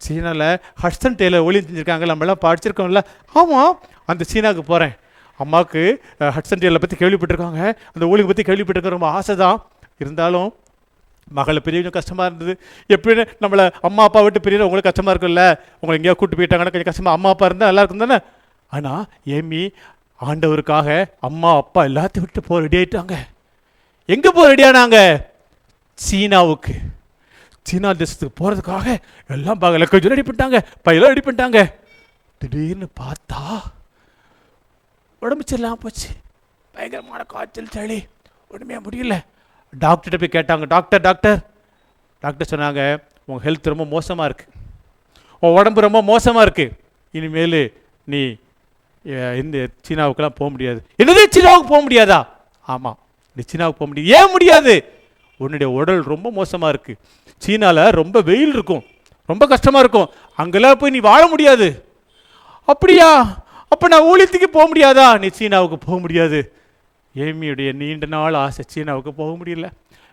சீனாவில் 0.00 0.46
ஹட்சன் 0.82 1.16
டேலர் 1.20 1.46
ஒளியும் 1.46 1.66
செஞ்சுருக்காங்க. 1.66 2.06
நம்மளாம் 2.10 2.42
படிச்சிருக்கோம்ல. 2.42 3.00
ஆமாம் 3.34 3.72
அந்த 4.08 4.22
சீனாவுக்கு 4.30 4.64
போகிறேன் 4.64 4.94
அம்மாவுக்கு 5.40 5.82
அஹ், 6.20 6.32
ஹட்சன் 6.36 6.62
டேலரை 6.62 6.80
பற்றி 6.80 6.96
கேள்விப்பட்டிருக்காங்க. 6.96 7.62
அந்த 7.94 8.04
ஒளியை 8.06 8.26
பற்றி 8.26 8.44
கேள்விப்பட்டிருக்க 8.44 8.96
ரொம்ப 8.96 9.08
ஆசை 9.14 9.34
தான் 9.36 9.58
இருந்தாலும் 10.00 10.50
மகளை 11.28 11.60
பெரியவங்க 11.60 11.92
கஷ்டமாக 11.92 12.28
இருந்தது. 12.28 12.52
எப்படின்னு 12.90 13.24
நம்மளை 13.42 13.64
அம்மா 13.88 14.02
அப்பா 14.04 14.20
விட்டு 14.22 14.40
பெரிய 14.40 14.66
உங்களுக்கு 14.66 14.90
கஷ்டமாக 14.90 15.14
இருக்கும்ல. 15.14 15.44
உங்களை 15.80 15.96
எங்கேயா 15.98 16.16
கூட்டு 16.16 16.38
போயிட்டாங்கன்னா 16.38 16.72
கொஞ்சம் 16.72 16.90
கஷ்டமாக 16.90 17.16
அம்மா 17.18 17.30
அப்பா 17.30 17.46
இருந்தால் 17.46 17.70
நல்லா 17.70 17.84
இருக்கும் 17.84 18.04
தானே? 18.04 18.18
ஆனால் 18.72 19.02
ஏமி 19.34 19.62
ஆண்டவருக்காக 20.20 20.88
அம்மா 21.28 21.50
அப்பா 21.62 21.80
எல்லாத்தையும் 21.90 22.24
விட்டு 22.24 22.40
போக 22.48 22.58
ரெடி 22.64 22.76
ஆயிட்டாங்க. 22.80 23.14
எங்கே 24.08 24.30
போக 24.36 24.46
ரெடியானாங்க 24.52 24.98
சீனாவுக்கு. 25.98 26.74
சீனா 27.66 27.90
தேசத்துக்கு 28.00 28.38
போகிறதுக்காக 28.40 28.86
எல்லாம் 29.36 29.60
பார்க்க 29.60 29.92
கொஞ்சம் 29.92 30.12
ரெடி 30.12 30.24
பண்ணிட்டாங்க. 30.28 30.58
பையெல்லாம் 30.86 31.12
ரெடி 31.12 31.24
பண்ணிட்டாங்க. 31.26 31.60
திடீர்னு 32.40 32.88
பார்த்தா 33.02 33.40
உடம்பு 35.22 35.44
சரியில்லாம 35.50 35.78
போச்சு. 35.84 36.08
பயங்கரமான 36.74 37.22
காய்ச்சல் 37.32 37.72
சளி. 37.74 37.98
ஒன்றுமே 38.52 38.78
முடியல. 38.86 39.16
டாக்டர்கிட்ட 39.72 40.18
போய் 40.22 40.36
கேட்டாங்க 40.36 40.64
டாக்டர் 40.74 41.04
டாக்டர் 41.08 41.38
டாக்டர் 42.22 42.50
சொன்னாங்க 42.52 42.82
உங்கள் 43.26 43.44
ஹெல்த் 43.46 43.72
ரொம்ப 43.72 43.84
மோசமாக 43.94 44.28
இருக்குது 44.28 44.52
உன் 45.42 45.56
உடம்பு 45.58 45.86
ரொம்ப 45.86 46.00
மோசமாக 46.10 46.44
இருக்குது 46.46 46.74
இனிமேல் 47.14 47.60
நீ 48.12 48.20
இந்த 49.42 49.68
சீனாவுக்கெல்லாம் 49.88 50.36
போக 50.40 50.48
முடியாது. 50.50 50.82
என்னது 51.02 51.22
சீனாவுக்கு 51.30 51.68
போக 51.68 51.80
முடியாதா? 51.86 52.26
ஆமாம் 52.60 52.98
நீ 53.36 53.42
சீனாவுக்கு 53.46 53.78
போக 53.78 53.92
முடியாது. 53.92 54.22
ஏன் 54.22 54.30
முடியாது? 54.30 54.74
உன்னுடைய 55.36 55.72
உடல் 55.72 56.02
ரொம்ப 56.02 56.30
மோசமாக 56.30 56.78
இருக்குது 56.78 57.00
சீனாவில் 57.36 57.90
ரொம்ப 58.00 58.20
வெயில் 58.20 58.52
இருக்கும். 58.52 58.82
ரொம்ப 59.26 59.46
கஷ்டமாக 59.46 59.84
இருக்கும். 59.84 60.08
அங்கெல்லாம் 60.36 60.78
போய் 60.78 60.90
நீ 60.90 60.98
வாழ 60.98 61.26
முடியாது. 61.26 61.68
அப்படியா? 62.64 63.10
அப்போ 63.68 63.88
நான் 63.88 64.08
ஊழியத்துக்கு 64.10 64.48
போக 64.56 64.66
முடியாதா? 64.72 65.18
நீ 65.18 65.28
சீனாவுக்கு 65.28 65.78
போக 65.78 65.98
முடியாது. 65.98 66.52
ஏமியுடைய 67.16 67.72
நீண்ட 67.72 68.06
நாள் 68.06 68.34
ஆசை 68.34 68.64
சீனாவுக்கு 68.68 69.12
போக 69.12 69.44
முடியல. 69.44 69.66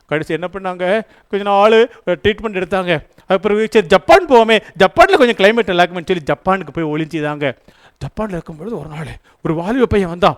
கடைசி 0.05 0.33
என்ன 0.33 0.47
பண்ணாங்க? 0.53 0.85
கொஞ்ச 1.29 1.43
நாள் 1.49 1.89
ட்ரீட்மெண்ட் 2.05 2.59
எடுத்தாங்க. 2.61 2.93
அப்புறம் 3.27 3.67
சரி 3.69 3.87
ஜப்பான் 3.87 4.27
போவோமே. 4.27 4.57
ஜப்பானில் 4.75 5.19
கொஞ்சம் 5.21 5.39
கிளைமேட் 5.41 5.71
நல்லா 5.71 5.85
சொல்லி 5.85 6.23
ஜப்பானுக்கு 6.31 6.73
போய் 6.73 6.91
ஒளிஞ்சிதாங்க. 6.93 7.55
ஜப்பானில் 8.01 8.35
இருக்கும்பொழுது 8.37 8.75
ஒரு 8.79 8.89
நாள் 8.93 9.11
ஒரு 9.43 9.53
வாலிப 9.59 9.85
பையன் 9.93 10.13
வந்தான். 10.13 10.37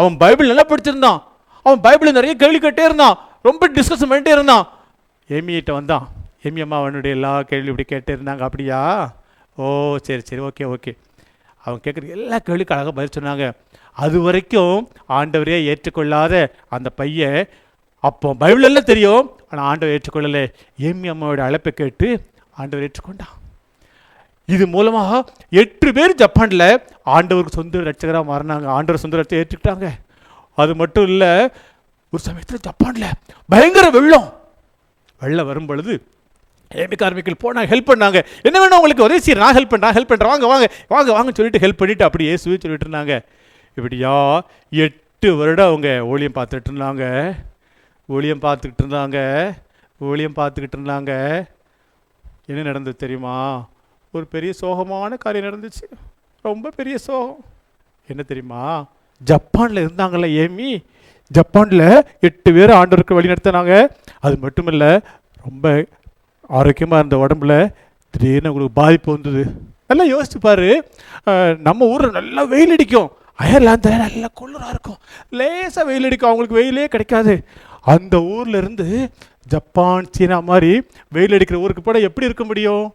அவன் 0.00 0.16
பைபிள் 0.22 0.50
நல்லா 0.50 0.66
படிச்சிருந்தான். 0.68 1.20
அவன் 1.66 1.82
பைபிளில் 1.86 2.18
நிறைய 2.18 2.34
கேள்வி 2.42 2.60
கேட்டே 2.64 2.84
இருந்தான். 2.88 3.16
ரொம்ப 3.48 3.68
டிஸ்கஷன் 3.76 4.10
பண்ணிட்டே 4.10 4.34
இருந்தான். 4.36 4.64
ஏமியிட்ட 5.28 5.72
வந்தான். 5.78 6.06
ஏமி 6.42 6.62
அம்மா 6.62 6.78
அவனுடைய 6.78 7.12
எல்லா 7.16 7.32
கேள்வி 7.50 7.70
இப்படி 7.72 7.86
கேட்டே 7.90 8.12
இருந்தாங்க 8.16 8.42
அப்படியா? 8.48 8.80
ஓ 9.56 9.96
சரி 10.06 10.22
சரி 10.30 10.42
ஓகே 10.48 10.64
ஓகே. 10.74 10.92
அவன் 11.64 11.82
கேட்குற 11.84 12.08
எல்லா 12.16 12.38
கேள்விக்கு 12.38 12.74
அழகாக 12.74 12.94
பதில் 12.98 13.14
சொன்னாங்க. 13.18 13.46
அது 14.04 14.16
வரைக்கும் 14.20 14.88
ஆண்டவரையே 15.08 15.58
ஏற்றுக்கொள்ளாத 15.70 16.34
அந்த 16.76 16.88
பையன் 17.00 17.40
அப்போ 18.04 18.34
பைபிள் 18.42 18.68
எல்லாம் 18.70 18.90
தெரியும் 18.92 19.24
ஆனால் 19.50 19.66
ஆண்டவர் 19.70 19.94
ஏற்றுக்கொள்ளலை. 19.96 20.44
ஏமி 20.80 21.08
அம்மாவோட 21.12 21.42
அழைப்பை 21.48 21.72
கேட்டு 21.72 22.08
ஆண்டவர் 22.56 22.86
ஏற்றுக்கொண்டான். 22.86 23.34
இது 24.52 24.66
மூலமாக 24.66 25.24
எட்டு 25.50 25.92
பேர் 25.92 26.14
ஜப்பானில் 26.14 26.66
ஆண்டவருக்கு 27.16 27.58
சொந்த 27.58 27.78
ரட்சகராக 27.78 28.24
மாறினாங்க. 28.30 28.66
ஆண்டவர் 28.76 29.02
சொந்த 29.04 29.16
ரட்சகரை 29.16 29.42
ஏற்றுக்கிட்டாங்க. 29.42 29.88
அது 30.54 30.74
மட்டும் 30.74 31.06
இல்லை 31.12 31.30
ஒரு 32.12 32.22
சமயத்தில் 32.26 32.64
ஜப்பானில் 32.66 33.14
பயங்கர 33.48 33.90
வெள்ளம். 33.90 34.28
வெள்ளம் 35.20 35.46
வரும் 35.46 35.66
பொழுது 35.66 35.94
ஏமி 36.70 36.96
கார்மிகள் 37.00 37.42
போனாங்க 37.44 37.70
ஹெல்ப் 37.72 37.90
பண்ணாங்க. 37.90 38.18
என்ன 38.42 38.56
வேணும் 38.60 38.76
உங்களுக்கு? 38.78 39.04
உதவி 39.04 39.20
செய்ய 39.20 39.40
நான் 39.40 39.56
ஹெல்ப் 39.56 39.72
பண்ணுறேன் 39.72 39.96
ஹெல்ப் 39.96 40.12
பண்ணுறேன் 40.12 40.32
வாங்க 40.32 40.46
வாங்க 40.46 40.66
வாங்க 40.88 41.12
வாங்க 41.12 41.30
சொல்லிட்டு 41.34 41.62
ஹெல்ப் 41.64 41.80
பண்ணிவிட்டு 41.80 42.02
அப்படியே 42.02 42.30
இயேசுவே 42.30 42.56
சொல்லிட்டு 42.64 42.88
இருந்தாங்க. 42.88 43.14
இப்படியா 43.74 44.14
எட்டு 44.70 45.36
வருடம் 45.36 45.66
அவங்க 45.66 46.06
ஊழியம் 46.06 46.34
பார்த்துட்டு 46.34 46.70
இருந்தாங்க. 46.72 47.04
ஊழியம் 48.06 48.42
பார்த்துக்கிட்டு 48.42 48.82
இருந்தாங்க. 48.82 49.18
ஊழியம் 49.98 50.36
பார்த்துக்கிட்டு 50.36 50.78
இருந்தாங்க. 50.78 51.12
என்ன 52.46 52.62
நடந்தது 52.62 52.96
தெரியுமா? 52.96 53.36
ஒரு 54.18 54.26
பெரிய 54.34 54.50
சோகமான 54.60 55.12
காரியம் 55.22 55.46
நடந்துச்சு. 55.48 55.86
ரொம்ப 56.48 56.70
பெரிய 56.78 56.96
சோகம். 57.06 57.40
என்ன 58.10 58.22
தெரியுமா? 58.30 58.62
ஜப்பானில் 59.30 59.80
இருந்தாங்கல்ல 59.86 60.28
ஏமி? 60.42 60.70
ஜப்பானில் 61.36 61.86
எட்டு 62.26 62.48
பேர் 62.56 62.72
ஆண்டவருக்கு 62.78 63.16
வழி 63.16 63.30
நடத்தினாங்க. 63.32 63.74
அது 64.26 64.36
மட்டும் 64.44 64.68
இல்லை 64.72 64.90
ரொம்ப 65.44 65.72
ஆரோக்கியமாக 66.58 67.02
இருந்த 67.02 67.16
உடம்புல 67.22 67.54
திடீர்னு 68.14 68.50
உங்களுக்கு 68.52 68.80
பாதிப்பு 68.80 69.10
வந்தது. 69.16 69.44
நல்லா 69.88 70.04
யோசிச்சு 70.12 70.38
பாரு. 70.46 70.68
நம்ம 71.68 71.88
ஊரில் 71.94 72.16
நல்லா 72.18 72.44
வெயில் 72.52 72.74
அடிக்கும். 72.76 73.10
அயர்லாந்தில் 73.44 74.02
நல்லா 74.04 74.30
குளிராக 74.40 74.74
இருக்கும். 74.74 75.00
லேசாக 75.38 75.86
வெயில் 75.90 76.08
அடிக்கும். 76.10 76.30
அவங்களுக்கு 76.30 76.60
வெயிலே 76.60 76.86
கிடைக்காது. 76.94 77.34
அந்த 77.94 78.16
ஊரில் 78.34 78.60
இருந்து 78.62 78.88
ஜப்பான் 79.54 80.06
சீனா 80.14 80.38
மாதிரி 80.50 80.70
வெயில் 81.16 81.36
அடிக்கிற 81.38 81.58
ஊருக்கு 81.64 81.82
போட 81.88 81.98
எப்படி 82.10 82.28
இருக்க 82.30 82.44
முடியும்? 82.50 82.86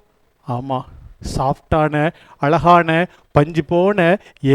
ஆமாம் 0.55 0.87
சாஃப்டான 1.33 1.95
அழகான 2.45 2.89
பஞ்சு 3.37 3.63
போன 3.71 4.05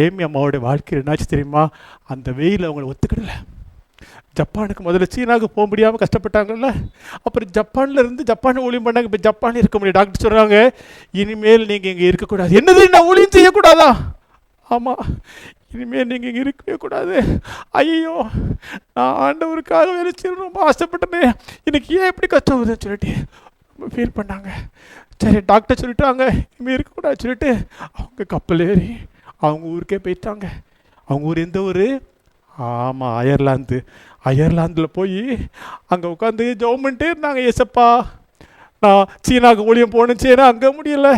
ஏமி 0.00 0.22
அம்மாவோட 0.28 0.58
வாழ்க்கை 0.68 0.98
என்னாச்சு 1.00 1.32
தெரியுமா? 1.32 1.64
அந்த 2.12 2.28
வெயில் 2.38 2.68
அவங்களை 2.68 2.88
ஒத்துக்கிடல. 2.92 3.34
ஜப்பானுக்கு 4.38 4.82
முதல்ல 4.86 5.06
சீனாவுக்கு 5.14 5.48
போக 5.56 5.66
முடியாமல் 5.70 6.02
கஷ்டப்பட்டாங்கல்ல? 6.02 6.68
அப்புறம் 7.24 7.50
ஜப்பானில் 7.58 8.00
இருந்து 8.02 8.22
ஜப்பான் 8.30 8.64
ஊழியம் 8.66 8.86
பண்ணாங்க. 8.86 9.10
இப்போ 9.10 9.20
ஜப்பான் 9.28 9.60
இருக்க 9.62 9.76
முடியும் 9.78 9.98
டாக்டர் 9.98 10.24
சொல்கிறாங்க 10.24 10.56
இனிமேல் 11.20 11.68
நீங்கள் 11.70 11.92
இங்கே 11.94 12.10
இருக்கக்கூடாது. 12.10 12.56
என்னது 12.60 12.84
நான் 12.94 13.08
ஊழியம் 13.10 13.36
செய்யக்கூடாதா? 13.36 13.88
ஆமாம் 14.74 15.04
இனிமேல் 15.74 16.08
நீங்கள் 16.10 16.30
இங்கே 16.30 16.42
இருக்கவே 16.44 16.76
கூடாது. 16.84 17.14
ஐயோ 17.80 18.16
நான் 18.96 19.16
ஆண்டவருக்காக 19.24 19.86
வேலை 19.98 20.12
செய்யணும் 20.20 20.46
ரொம்ப 20.48 20.60
ஆசைப்பட்டேன். 20.70 21.32
எனக்கு 21.68 21.88
ஏன் 22.00 22.10
இப்படி 22.12 22.28
கஷ்டம் 22.34 22.58
வருதுன்னு 22.60 22.84
சொல்லிட்டு 22.84 23.12
ரொம்ப 23.72 23.86
ஃபீல் 23.94 24.16
பண்ணாங்க. 24.18 24.50
சரி 25.22 25.40
டாக்டர் 25.50 25.80
சொல்லிட்டாங்க 25.82 26.24
இனிமேல் 26.52 26.76
இருக்கக்கூடாது 26.76 27.22
சொல்லிட்டு 27.22 27.50
அவங்க 27.98 28.24
கப்பல் 28.34 28.64
ஏறி 28.68 28.90
அவங்க 29.44 29.64
ஊருக்கே 29.74 29.98
போயிட்டாங்க. 30.04 30.46
அவங்க 31.08 31.28
ஊர் 31.30 31.44
எந்த 31.46 31.60
ஊர்? 31.68 31.86
ஆமாம் 32.58 33.16
அயர்லாந்து. 33.20 33.78
அயர்லாந்தில் 34.28 34.94
போய் 34.98 35.22
அங்கே 35.92 36.06
உட்காந்து 36.12 36.44
ஜவுமெண்ட்டே 36.62 37.08
இருந்தாங்க 37.12 37.40
ஏசப்பா. 37.50 37.86
நான் 38.82 39.10
சீனாவுக்கு 39.26 39.66
ஊழியம் 39.70 39.92
போகணும் 39.94 40.20
செய்யறேன் 40.22 40.50
அங்கே 40.52 40.68
முடியல. 40.78 41.08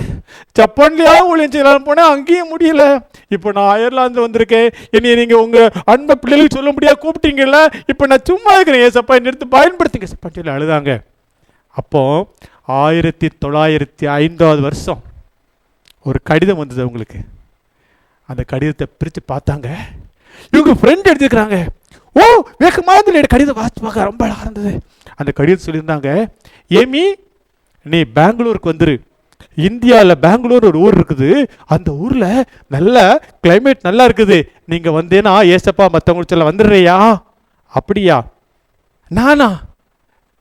ஜப்பான்லேயாவது 0.59 1.31
ஊழியம் 1.31 1.55
செய்யலாம்னு 1.55 1.87
போனேன் 1.89 2.11
அங்கேயும் 2.15 2.53
முடியல. 2.53 2.85
இப்போ 3.37 3.49
நான் 3.57 3.73
அயர்லாந்து 3.77 4.25
வந்திருக்கேன். 4.25 4.69
என்னை 4.97 5.15
நீங்கள் 5.21 5.43
உங்கள் 5.45 5.73
அன்பை 5.93 6.17
பிள்ளைகளுக்கு 6.23 6.59
சொல்ல 6.59 6.73
முடியாது 6.77 7.03
கூப்பிட்டீங்கல்ல? 7.05 7.61
இப்போ 7.93 8.07
நான் 8.13 8.29
சும்மா 8.31 8.53
இருக்கிறேன் 8.57 8.85
ஏசப்பா. 8.89 9.17
என்னை 9.19 9.31
எடுத்து 9.33 9.55
பயன்படுத்துங்க 9.57 10.09
சப்பாட்டியில் 10.15 10.55
அழுதாங்க. 10.57 10.95
அப்போ 11.81 12.03
ஆயிரத்தி 12.67 13.29
தொள்ளாயிரத்தி 13.45 14.07
ஐந்தாவது 14.07 14.61
வருஷம் 14.61 15.03
ஒரு 16.03 16.19
கடிதம் 16.23 16.57
வந்தது 16.57 16.81
அவங்களுக்கு. 16.81 17.19
அந்த 18.27 18.43
கடிதத்தை 18.43 18.87
பிரித்து 18.99 19.21
பார்த்தாங்க. 19.33 19.69
இவங்க 20.51 20.73
ஃப்ரெண்ட் 20.81 21.11
எடுத்துக்கிறாங்க 21.13 21.67
ஓ 22.13 22.43
வேகமாக 22.59 23.03
வந்து 23.03 23.29
கடிதம் 23.29 23.55
வாசித்து 23.55 23.83
பார்க்க 23.83 24.03
ரொம்ப 24.03 24.25
அழகாக 24.25 24.51
இருந்தது. 24.51 24.81
அந்த 25.17 25.33
கடிதம் 25.33 25.65
சொல்லியிருந்தாங்க 25.67 26.27
ஏமி 26.71 27.13
நீ 27.83 28.01
பெங்களூருக்கு 28.03 28.73
வந்துரு. 28.73 29.01
இந்தியாவில் 29.55 30.19
பெங்களூர் 30.19 30.65
ஒரு 30.65 30.79
ஊர் 30.79 31.01
இருக்குது. 31.01 31.49
அந்த 31.67 31.93
ஊரில் 31.93 32.45
நல்ல 32.69 33.25
கிளைமேட் 33.43 33.81
நல்லா 33.83 34.07
இருக்குது. 34.07 34.49
நீங்கள் 34.65 34.93
வந்தேன்னா 34.93 35.57
ஏசப்பா 35.57 35.89
மற்றவங்களுக்கு 35.89 36.27
சொல்ல 36.27 36.51
வந்துடுறியா? 36.51 37.23
அப்படியா. 37.67 38.25
நானா? 39.09 39.66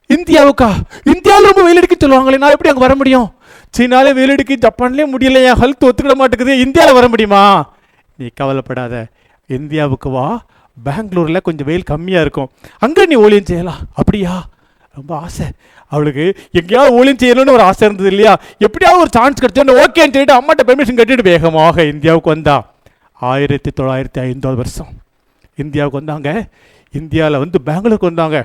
இந்தியாவுக்கா? 0.08 0.72
இந்தியாவில் 1.04 1.44
ரொம்ப 1.44 1.62
வெயில் 1.62 1.76
அடிக்க 1.76 2.06
சொல்லுவாங்களே 2.06 2.38
நான் 2.38 2.50
எப்படி 2.50 2.68
அங்கே 2.68 2.80
வர 2.80 2.94
முடியும்? 2.94 3.34
சீனாலே 3.78 4.14
வெயில் 4.14 4.30
அடிக்க 4.30 4.54
ஜப்பான்லேயே 4.54 5.06
முடியல 5.06 5.44
என் 5.44 5.60
ஹெல்த் 5.60 5.88
ஒத்துக்கிட 5.88 6.14
மாட்டேங்குது. 6.14 6.60
இந்தியாவில் 6.60 6.94
வர 6.94 7.08
முடியுமா? 7.08 7.72
நீ 8.16 8.26
கவலைப்படாத. 8.34 9.06
இந்தியாவுக்கு 9.46 10.10
வா. 10.10 10.44
பெங்களூரில் 10.84 11.40
கொஞ்சம் 11.40 11.66
வெயில் 11.66 11.82
கம்மியாக 11.90 12.20
இருக்கும். 12.20 12.50
அங்கே 12.78 13.06
நீ 13.06 13.16
ஓலியம் 13.16 13.44
செய்யலாம். 13.44 13.78
அப்படியா? 13.94 14.46
ரொம்ப 14.94 15.16
ஆசை. 15.16 15.46
அவளுக்கு 15.88 16.36
எங்கேயாவது 16.50 16.94
ஓலியம் 16.94 17.16
செய்யணும்னு 17.16 17.50
ஒரு 17.50 17.60
ஆசை 17.60 17.88
இருந்தது 17.88 18.16
இல்லையா? 18.16 18.40
எப்படியாவது 18.58 19.02
ஒரு 19.02 19.10
சான்ஸ் 19.12 19.42
கிடைச்சோன்னு 19.42 19.84
ஓகேன்னு 19.84 20.12
சொல்லிட்டு 20.12 20.34
அம்மாட்ட 20.34 20.66
பெர்மிஷன் 20.66 20.96
கட்டிட்டு 20.96 21.22
வேகமாக 21.22 21.82
இந்தியாவுக்கு 21.82 22.30
வந்தா. 22.30 22.74
ஆயிரத்தி 23.12 23.70
தொள்ளாயிரத்தி 23.80 24.20
ஐந்தாவது 24.20 24.56
வருஷம். 24.56 24.88
இந்தியாவுக்கு 25.54 26.04
வந்தாங்க. 26.04 26.46
இந்தியாவில் 27.00 27.42
வந்து 27.42 27.58
பெங்களூருக்கு 27.68 28.10
வந்தாங்க. 28.10 28.38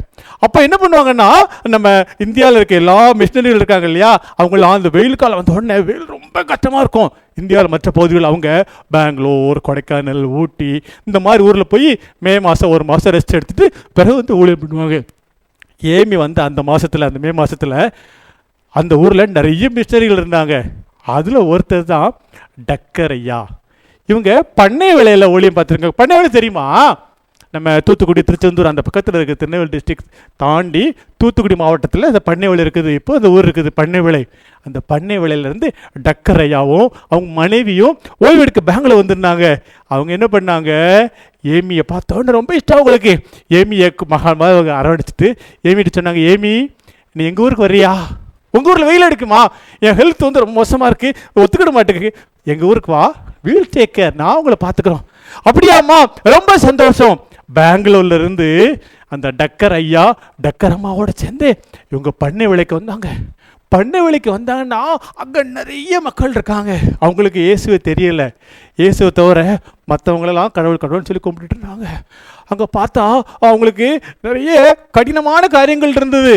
அப்போ 0.46 0.60
என்ன 0.68 0.76
பண்ணுவாங்கன்னா 0.82 1.30
நம்ம 1.74 1.88
இந்தியாவில் 2.26 2.60
இருக்க 2.60 2.76
எல்லா 2.82 2.96
மிஷினரிகள் 3.22 3.60
இருக்காங்க 3.62 3.88
இல்லையா? 3.92 4.12
அவங்கள 4.42 4.70
அந்த 4.78 4.92
வெயில் 4.98 5.20
காலம் 5.22 5.40
வந்த 5.40 5.56
உடனே 5.58 5.78
வெயில் 5.90 6.06
ரொம்ப 6.16 6.44
கஷ்டமாக 6.52 6.84
இருக்கும். 6.86 7.10
இந்தியாவில் 7.42 7.74
மற்ற 7.74 7.92
பகுதிகள் 7.98 8.30
அவங்க 8.30 8.50
பெங்களூர் 8.96 9.60
கொடைக்கானல் 9.68 10.24
ஊட்டி 10.42 10.72
இந்த 11.10 11.20
மாதிரி 11.28 11.46
ஊரில் 11.48 11.72
போய் 11.74 11.90
மே 12.26 12.34
மாதம் 12.48 12.74
ஒரு 12.76 12.86
மாதம் 12.92 13.14
ரெஸ்ட் 13.18 13.38
எடுத்துகிட்டு 13.40 13.68
பிறகு 14.00 14.18
வந்து 14.22 14.38
ஊழியம் 14.42 14.62
பண்ணுவாங்க. 14.64 15.00
ஏமி 15.96 16.18
வந்து 16.26 16.42
அந்த 16.48 16.62
மாதத்தில் 16.72 17.08
அந்த 17.10 17.22
மே 17.26 17.32
மாதத்தில் 17.42 17.78
அந்த 18.80 18.94
ஊரில் 19.04 19.34
நிறைய 19.38 19.70
மிஷினரிகள் 19.78 20.20
இருந்தாங்க. 20.22 20.56
அதில் 21.16 21.48
ஒருத்தர் 21.52 21.90
தான் 21.94 22.10
டக்கர் 22.70 23.14
ஐயா 23.16 23.40
இவங்க 24.12 24.32
பண்ணை 24.60 24.90
விலையில் 24.98 25.32
ஊழியம் 25.36 25.56
பார்த்துருக்காங்க. 25.58 26.00
பண்ணை 26.02 26.14
வேலை 26.18 26.30
தெரியுமா? 26.38 26.66
நம்ம 27.52 27.78
தூத்துக்குடி 27.86 28.22
திருச்செந்தூர் 28.24 28.70
அந்த 28.72 28.82
பக்கத்தில் 28.82 29.16
இருக்க 29.16 29.34
திருநெல்வேலி 29.34 29.72
டிஸ்ட்ரிக்ட் 29.76 30.08
தாண்டி 30.36 30.84
தூத்துக்குடி 31.18 31.56
மாவட்டத்தில் 31.56 32.10
அந்த 32.10 32.20
பண்ணை 32.20 32.48
விலை 32.48 32.66
இருக்குது. 32.66 32.94
இப்போ 32.94 33.16
அந்த 33.16 33.30
ஊர் 33.30 33.48
இருக்குது 33.48 33.70
பண்ணை 33.74 34.00
விலை 34.00 34.28
அந்த 34.64 34.80
பண்ணை 34.92 35.20
விலையிலேருந்து 35.20 35.68
டக்கரையாவும் 36.04 36.88
அவங்க 37.08 37.32
மனைவியும் 37.40 38.00
ஓய்வெடுக்க 38.26 38.62
பேங்கில் 38.66 39.00
வந்திருந்தாங்க. 39.02 39.46
அவங்க 39.88 40.12
என்ன 40.18 40.28
பண்ணாங்க? 40.32 40.72
ஏமியை 41.44 41.84
பார்த்தோன்னு 41.94 42.38
ரொம்ப 42.38 42.56
இஷ்டம் 42.56 42.80
அவங்களுக்கு. 42.80 43.14
ஏமியை 43.48 43.90
மகா 44.08 44.30
அவங்க 44.30 44.74
அரவணைச்சிட்டு 44.82 45.30
ஏமிட்டு 45.62 46.02
சொன்னாங்க 46.02 46.22
ஏமி 46.34 46.56
நீ 47.12 47.26
எங்கள் 47.26 47.44
ஊருக்கு 47.46 47.66
வர்றியா? 47.68 47.94
உங்கள் 48.50 48.72
ஊரில் 48.72 48.86
வெயில் 48.86 49.08
அடிக்குமா? 49.08 49.42
என் 49.80 49.98
ஹெல்த் 49.98 50.28
வந்து 50.28 50.44
ரொம்ப 50.44 50.56
மோசமாக 50.60 50.96
இருக்குது 50.96 51.44
ஒத்துக்கிட 51.44 51.72
மாட்டேங்குது. 51.72 52.16
எங்கள் 52.44 52.68
ஊருக்கு 52.68 52.92
வா. 52.92 53.16
வீல் 53.42 53.70
டேக் 53.76 53.94
கேர் 53.98 54.14
நான் 54.14 54.36
உங்களை 54.36 54.58
பார்த்துக்குறோம். 54.66 55.04
அப்படியாம்மா. 55.50 56.00
ரொம்ப 56.22 56.58
சந்தோஷம். 56.58 57.20
பெங்களூர்ல 57.58 58.18
இருந்து 58.22 58.48
அந்த 59.14 59.28
டக்கர் 59.40 59.76
ஐயா 59.82 60.06
டக்கர் 60.46 60.76
அம்மாவோட 60.78 61.12
சேர்ந்து 61.22 61.48
இவங்க 61.92 62.10
பண்ணை 62.24 62.46
விலைக்கு 62.52 62.80
வந்தாங்க. 62.80 63.10
பண்ணை 63.74 64.00
விலைக்கு 64.06 64.30
வந்தாங்கன்னா 64.38 64.80
அங்கே 65.22 65.42
நிறைய 65.58 66.00
மக்கள் 66.08 66.34
இருக்காங்க. 66.38 66.72
அவங்களுக்கு 67.06 67.40
இயேசுவை 67.48 67.78
தெரியல. 67.90 68.24
இயேசுவை 68.82 69.12
தவிர 69.20 69.40
மற்றவங்களெல்லாம் 69.92 70.56
கடவுள் 70.58 70.82
கடவுள்னு 70.84 71.10
சொல்லி 71.10 71.24
கும்பிட்டுட்டு 71.26 71.58
இருந்தாங்க. 71.58 71.88
அங்கே 72.52 72.66
பார்த்தா 72.78 73.06
அவங்களுக்கு 73.50 73.90
நிறைய 74.28 74.56
கடினமான 74.98 75.44
காரியங்கள் 75.58 75.98
இருந்தது. 76.00 76.36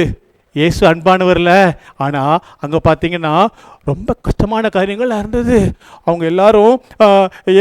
இயேசு 0.61 0.83
அன்பானவரில். 0.91 1.57
ஆனால் 2.05 2.37
அங்கே 2.65 2.81
பார்த்தீங்கன்னா 2.89 3.35
ரொம்ப 3.91 4.11
கஷ்டமான 4.27 4.69
காரியங்கள் 4.77 5.15
இருந்தது. 5.21 5.59
அவங்க 6.07 6.25
எல்லாரும் 6.33 6.75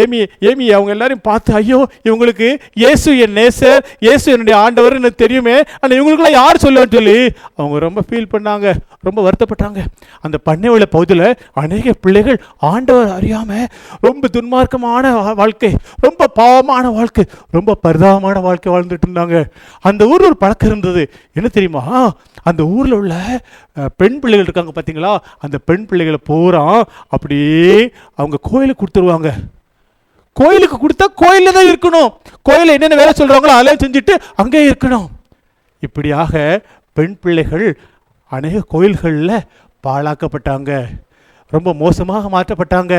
ஏமி 0.02 0.20
ஏமி 0.50 0.66
அவங்க 0.78 0.92
எல்லாரையும் 0.96 1.26
பார்த்து 1.30 1.56
ஐயோ 1.60 1.80
இவங்களுக்கு 2.08 2.48
இயேசு 2.82 3.10
என் 3.26 3.36
நேசர் 3.40 3.80
இயேசு 4.06 4.26
என்னுடைய 4.36 4.56
ஆண்டவர் 4.66 4.98
எனக்கு 5.00 5.24
தெரியுமே. 5.24 5.56
ஆனால் 5.82 5.98
இவங்களுக்குலாம் 6.00 6.38
யார் 6.40 6.64
சொல்லுவேன்னு 6.66 6.98
சொல்லி 7.00 7.18
அவங்க 7.60 7.82
ரொம்ப 7.88 8.04
ஃபீல் 8.08 8.32
பண்ணாங்க. 8.34 8.68
ரொம்ப 9.08 9.20
வருத்தப்பட்டாங்க. 9.28 9.80
அந்த 10.26 10.38
பண்ணை 10.48 10.70
உள்ள 10.76 10.86
பகுதியில் 10.96 11.28
அநேக 11.64 11.96
பிள்ளைகள் 12.06 12.40
ஆண்டவர் 12.72 13.12
அறியாமல் 13.18 13.68
ரொம்ப 14.08 14.30
துன்மார்க்கமான 14.36 15.12
வாழ்க்கை 15.42 15.72
ரொம்ப 16.06 16.30
பாவமான 16.40 16.86
வாழ்க்கை 17.00 17.26
ரொம்ப 17.58 17.78
பரிதாபமான 17.86 18.38
வாழ்க்கை 18.48 18.70
வாழ்ந்துட்டு 18.76 19.08
இருந்தாங்க. 19.08 19.38
அந்த 19.90 20.02
ஊரில் 20.12 20.30
ஒரு 20.32 20.40
பழக்கம் 20.44 20.72
இருந்தது. 20.72 21.04
என்ன 21.38 21.48
தெரியுமா? 21.58 21.84
அந்த 22.50 22.62
ஊரில் 22.76 22.98
உள்ள 23.02 23.14
பெண் 24.02 24.18
பிள்ளைகள் 24.24 24.48
இருக்காங்க 24.48 24.72
பார்த்தீங்களா? 24.74 25.14
அந்த 25.46 25.58
பெண் 25.70 25.86
பிள்ளைகள் 25.90 26.13
பூரா 26.30 26.64
அப்படியே 27.16 27.92
அவங்க 28.16 28.40
கோயிலுக்கு 28.50 28.82
கொடுத்துருவாங்க 28.82 29.32
கோயிலுக்கு 30.34 30.78
கொடுத்தா 30.78 31.06
கோயிலில் 31.22 31.58
தான் 31.58 31.70
இருக்கணும். 31.72 32.14
கோயிலில் 32.42 32.76
என்னென்ன 32.76 32.96
வேலை 33.02 33.14
சொல்கிறாங்களோ 33.18 33.56
அதெல்லாம் 33.56 33.82
செஞ்சுட்டு 33.84 34.14
அங்கேயே 34.36 34.70
இருக்கணும். 34.70 35.08
இப்படியாக 35.80 36.64
பெண் 36.94 37.18
பிள்ளைகள் 37.22 37.80
அநேக 38.28 38.64
கோயில்களில் 38.74 39.46
பாழாக்கப்பட்டாங்க. 39.88 40.72
ரொம்ப 41.56 41.74
மோசமாக 41.74 42.30
மாற்றப்பட்டாங்க. 42.36 42.94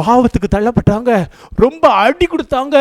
பாவத்துக்கு 0.00 0.54
தள்ளப்பட்டாங்க. 0.54 1.10
ரொம்ப 1.64 1.84
அடி 2.04 2.26
கொடுத்தாங்க. 2.26 2.76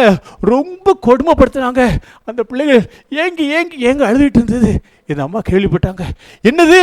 ரொம்ப 0.54 0.98
கொடுமைப்படுத்தினாங்க. 1.08 1.82
அந்த 2.30 2.44
பிள்ளைகள் 2.52 2.86
ஏங்கி 3.24 3.48
ஏங்கி 3.58 3.78
ஏங்க 3.90 4.04
அழுதுகிட்டு 4.10 4.42
இருந்தது. 4.42 4.72
என் 5.12 5.24
அம்மா 5.26 5.40
கேள்விப்பட்டாங்க. 5.50 6.04
என்னது? 6.50 6.80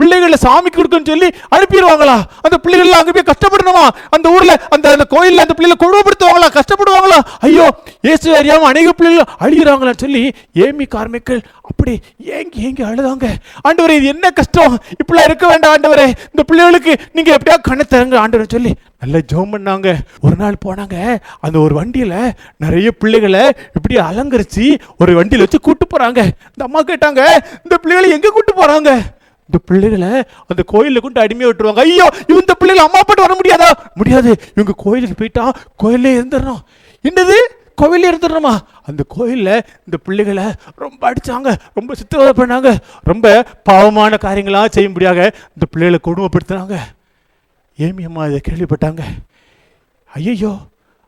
பிள்ளைகளை 0.00 0.36
சாமிக்கு 0.42 0.78
கொடுக்குன்னு 0.78 1.10
சொல்லி 1.12 1.28
அனுப்பிடுவாங்களா? 1.54 2.16
அந்த 2.46 2.56
பிள்ளைகள்லாம் 2.64 3.00
அங்கே 3.02 3.14
போய் 3.16 3.30
கஷ்டப்படணுமா? 3.30 3.84
அந்த 4.16 4.26
ஊரில் 4.34 4.54
அந்த 4.74 4.86
அந்த 4.94 5.06
கோயில்ல 5.14 5.44
அந்த 5.44 5.54
பிள்ளைகளை 5.56 5.78
கொடுமைப்படுத்துவாங்களா? 5.82 6.48
கஷ்டப்படுவாங்களா? 6.58 7.18
ஐயோ 7.46 7.66
இயேசு 8.08 8.36
அறியாமல் 8.40 8.70
அநேக 8.72 8.92
பிள்ளைகள் 8.98 9.32
அழுகிறாங்களான்னு 9.44 10.02
சொல்லி 10.04 10.22
ஏமி 10.66 10.86
கார்மிக்கள் 10.96 11.40
அப்படி 11.70 11.94
ஏங்கி 12.36 12.60
ஏங்கி 12.68 12.84
அழுதாங்க. 12.90 13.26
ஆண்டவரே 13.66 13.96
இது 14.00 14.12
என்ன 14.14 14.30
கஷ்டம்? 14.40 14.76
இப்படிலாம் 15.00 15.28
இருக்க 15.30 15.46
வேண்டாம் 15.52 15.74
ஆண்டவரே. 15.76 16.08
இந்த 16.32 16.44
பிள்ளைகளுக்கு 16.50 16.94
நீங்கள் 17.16 17.36
எப்படியா 17.38 17.58
கண்ணை 17.70 17.86
தருங்க 17.94 18.18
ஆண்டவர் 18.24 18.54
சொல்லி 18.56 18.74
நல்லா 19.00 19.18
ஜோம் 19.32 19.52
பண்ணாங்க. 19.54 19.88
ஒரு 20.20 20.36
நாள் 20.36 20.62
போனாங்க. 20.64 20.96
அந்த 21.40 21.58
ஒரு 21.58 21.74
வண்டியில் 21.74 22.34
நிறைய 22.56 22.90
பிள்ளைகளை 22.92 23.44
இப்படி 23.74 23.96
அலங்கரித்து 24.08 24.78
ஒரு 24.98 25.14
வண்டியில் 25.14 25.44
வச்சு 25.44 25.60
கூட்டு 25.60 25.86
போகிறாங்க 25.86 26.20
இந்த 26.52 26.64
அம்மா 26.68 26.82
கேட்டாங்க 26.82 27.22
இந்த 27.62 27.76
பிள்ளைகளை 27.82 28.10
எங்கே 28.10 28.28
கூட்டு 28.28 28.54
போகிறாங்க 28.60 28.90
இந்த 29.50 29.58
பிள்ளைகளை 29.64 30.10
அந்த 30.48 30.62
கோயிலில் 30.66 31.00
கொண்டு 31.00 31.22
அடிமையை 31.22 31.48
விட்டுருவாங்க. 31.50 31.80
ஐயோ 31.86 32.06
இந்த 32.26 32.54
பிள்ளைகள் 32.54 32.84
அம்மா 32.84 32.98
அப்பாட்டு 32.98 33.24
வர 33.26 33.34
முடியாதா? 33.40 33.70
முடியாது. 33.94 34.30
இவங்க 34.54 34.74
கோயிலுக்கு 34.76 35.16
போயிட்டா 35.16 35.44
கோயிலே 35.76 36.12
இருந்துடணும். 36.18 36.60
என்னது? 37.08 37.38
கோவிலே 37.82 38.08
இருந்துடணுமா? 38.12 38.54
அந்த 38.86 39.02
கோயிலில் 39.08 39.64
இந்த 39.78 39.96
பிள்ளைகளை 40.04 40.44
ரொம்ப 40.76 41.12
அடிச்சாங்க. 41.12 41.50
ரொம்ப 41.74 41.94
சித்திரவதை 41.94 42.32
பண்ணாங்க. 42.40 42.76
ரொம்ப 43.02 43.44
பாவமான 43.64 44.18
காரியங்களாக 44.20 44.66
செய்யும்படியாக 44.70 45.20
இந்த 45.54 45.66
பிள்ளைகளை 45.70 46.00
கொடுமைப்படுத்துனாங்க. 46.04 46.76
ஏமி 47.84 48.02
அம்மா 48.08 48.22
இதை 48.30 48.38
கேள்விப்பட்டாங்க. 48.48 49.02
ஐயையோ 50.10 50.52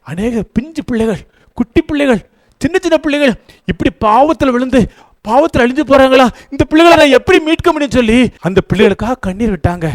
அநேக 0.07 0.43
பிஞ்சு 0.57 0.83
பிள்ளைகள் 0.89 1.23
குட்டி 1.59 1.81
பிள்ளைகள் 1.89 2.21
சின்ன 2.61 2.77
சின்ன 2.85 2.97
பிள்ளைகள் 3.05 3.33
இப்படி 3.71 3.91
பாவத்தில் 4.05 4.55
விழுந்து 4.55 4.81
பாவத்தில் 5.29 5.63
அழிஞ்சு 5.65 5.85
போகிறாங்களா 5.89 6.27
இந்த 6.53 6.65
பிள்ளைகளை 6.71 6.95
நான் 7.01 7.17
எப்படி 7.19 7.39
மீட்க 7.49 7.73
முடியும் 7.73 7.97
சொல்லி 7.97 8.19
அந்த 8.47 8.61
பிள்ளைகளுக்காக 8.71 9.17
கண்ணீர் 9.27 9.55
விட்டாங்க. 9.55 9.89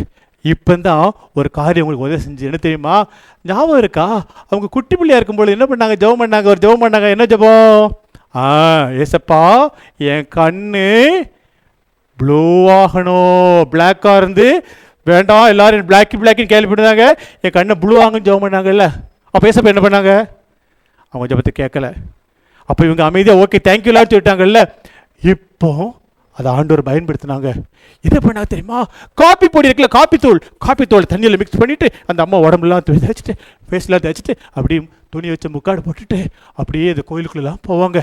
இப்போ 0.51 0.73
தான் 0.87 1.07
ஒரு 1.37 1.47
காரியம் 1.57 1.85
உங்களுக்கு 1.85 2.07
உதவி 2.07 2.25
செஞ்சு 2.25 2.47
என்ன 2.49 2.59
தெரியுமா? 2.65 2.95
ஞாபகம் 3.49 3.81
இருக்கா? 3.83 4.05
அவங்க 4.49 4.67
குட்டி 4.75 4.95
பிள்ளையாக 4.99 5.19
இருக்கும்போது 5.19 5.55
என்ன 5.55 5.65
பண்ணாங்க? 5.71 5.95
ஜெபம் 6.03 6.21
பண்ணாங்க 6.23 6.47
ஒரு 6.53 6.63
ஜெபம் 6.65 6.83
பண்ணாங்க. 6.83 7.09
என்ன 7.15 7.25
ஜெபம்? 7.33 7.95
ஆ 8.41 8.45
ஏசப்பா 9.03 9.41
என் 10.11 10.27
கண்ணு 10.37 10.87
ப்ளூ 12.19 12.43
ஆகணும். 12.79 13.57
பிளாக்காக 13.73 14.21
இருந்து 14.21 14.47
வேண்டாம் 15.11 15.49
எல்லாரும் 15.53 15.87
பிளாக்கி 15.89 16.15
பிளாக்கின்னு 16.21 16.53
கேள்விப்பட்டாங்க 16.53 17.05
என் 17.45 17.55
கண்ணை 17.57 17.75
ப்ளூ 17.83 17.95
ஆகுன்னு 18.03 18.25
ஜெபம் 18.27 18.43
பண்ணாங்கல்ல? 18.45 18.85
அப்போ 19.33 19.45
ஏசப்பா 19.49 19.71
என்ன 19.73 19.83
பண்ணாங்க? 19.85 20.11
அவங்க 21.13 21.27
ஜெபத்தை 21.31 21.53
கேட்கல. 21.61 21.87
அப்போ 22.69 22.81
இவங்க 22.87 23.03
அமைதியாக 23.09 23.41
ஓகே 23.43 23.59
தேங்க்யூலான்னு 23.67 24.11
சொல்லிட்டாங்கல்ல? 24.13 24.61
இப்போ 25.33 25.71
அதை 26.37 26.49
ஆண்டவர் 26.57 26.81
பயன்படுத்தினாங்க. 26.87 27.49
இதை 28.07 28.17
பண்ணாங்க 28.25 28.49
தெரியுமா? 28.53 28.79
காப்பி 29.21 29.47
பொடி 29.53 29.67
இருக்குல்ல 29.67 29.89
காப்பி 29.95 30.17
தூள். 30.25 30.39
காப்பி 30.65 30.85
தூள் 30.91 31.07
தண்ணியில் 31.13 31.39
மிக்ஸ் 31.41 31.59
பண்ணிவிட்டு 31.61 31.87
அந்த 32.09 32.19
அம்மா 32.25 32.37
உடம்புலாம் 32.47 32.83
தேய்ச்சிட்டு 32.89 33.33
ஃபேஸ்லாம் 33.69 34.03
தேய்ச்சிட்டு 34.05 34.33
அப்படியே 34.57 34.79
துணி 35.13 35.27
வச்சு 35.33 35.49
முக்காடு 35.55 35.81
போட்டுட்டு 35.85 36.19
அப்படியே 36.59 36.89
இந்த 36.93 37.03
கோயிலுக்குள்ளெல்லாம் 37.09 37.61
போவாங்க. 37.69 37.99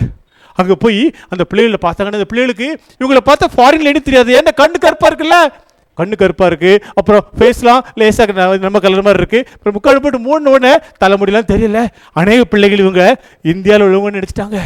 அங்கே 0.61 0.75
போய் 0.85 1.03
அந்த 1.33 1.43
பிள்ளைகளை 1.51 1.79
பார்த்தாங்கன்னா 1.85 2.21
அந்த 2.21 2.29
பிள்ளைகளுக்கு 2.33 2.69
இவங்கள 3.01 3.21
பார்த்தா 3.29 3.47
ஃபாரின்ல 3.55 3.87
லேடி 3.87 4.01
தெரியாது. 4.09 4.31
ஏன்னா 4.41 4.53
கண்ணு 4.61 4.79
கருப்பாக 4.85 5.11
இருக்குல்ல? 5.11 5.39
கண்ணு 5.99 6.15
கருப்பாக 6.23 6.49
இருக்குது 6.51 6.81
அப்புறம் 6.99 7.23
ஃபேஸ்லாம் 7.39 7.83
லேசாக 8.01 8.59
நம்ம 8.67 8.81
கலர் 8.87 9.07
மாதிரி 9.09 9.23
இருக்குது 9.23 9.47
அப்புறம் 9.55 9.77
முக்கால் 9.77 10.03
போட்டு 10.05 10.21
மூணு 10.29 10.53
உடனே 10.55 10.75
தலைமுடியெலாம் 11.05 11.51
தெரியல. 11.53 11.81
அநேக 12.23 12.41
பிள்ளைகள் 12.53 12.85
இவங்க 12.85 13.05
இந்தியாவில் 13.53 13.87
உள்ளவங்கன்னு 13.87 14.21
நினச்சிட்டாங்க. 14.21 14.59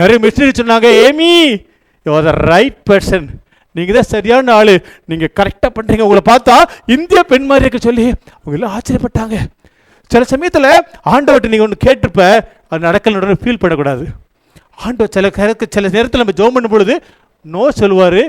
நிறைய 0.00 0.18
மிஸ்டரி 0.26 0.52
சொன்னாங்க. 0.60 0.88
Amy 1.06 1.32
you 2.06 2.20
the 2.28 2.32
right 2.52 2.78
person 2.90 3.26
நீங்கள் 3.76 3.96
தான் 3.96 4.10
சரியான 4.14 4.52
ஆள். 4.58 4.72
நீங்கள் 5.10 5.32
கரெக்டாக 5.38 5.70
பண்ணுறீங்க 5.76 6.04
உங்களை 6.06 6.22
பார்த்தா 6.32 6.56
இந்திய 6.94 7.20
பெண் 7.30 7.48
மாதிரி 7.50 7.64
இருக்க 7.66 7.80
சொல்லி 7.88 8.06
அவங்க 8.40 8.56
எல்லாம் 8.58 8.74
ஆச்சரியப்பட்டாங்க. 8.76 9.36
சில 10.12 10.22
சமயத்தில் 10.32 10.68
ஆண்டவர்கிட்ட 11.12 11.52
நீங்கள் 11.52 11.66
ஒன்று 11.66 11.84
கேட்டிருப்ப 11.86 12.22
அது 12.70 12.86
நடக்கலன்னு 12.88 13.42
ஃபீல் 13.44 13.60
பண்ணக்கூடாது. 13.62 14.04
ஆண்டவர் 14.84 15.14
சில 15.16 15.28
கருக்கு 15.38 15.66
சில 15.76 15.88
நேரத்தில் 15.96 16.22
நம்ம 16.22 16.34
ஜோம் 16.40 16.54
பண்ணும் 16.56 16.74
பொழுது 16.74 16.94
நோ 17.54 17.64
சொல்லுவார். 17.80 18.22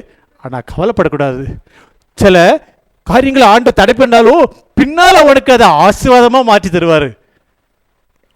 ஆனால் 0.43 0.65
கவலைப்படக்கூடாது. 0.71 1.43
சில 2.21 2.37
காரியங்களை 3.09 3.47
ஆண்டு 3.53 3.71
தடை 3.79 3.93
பண்ணாலும் 3.99 4.43
பின்னால் 4.79 5.21
அவனுக்கு 5.23 5.51
அதை 5.55 5.67
ஆசீர்வாதமாக 5.85 6.49
மாற்றி 6.49 6.69
தருவார். 6.69 7.09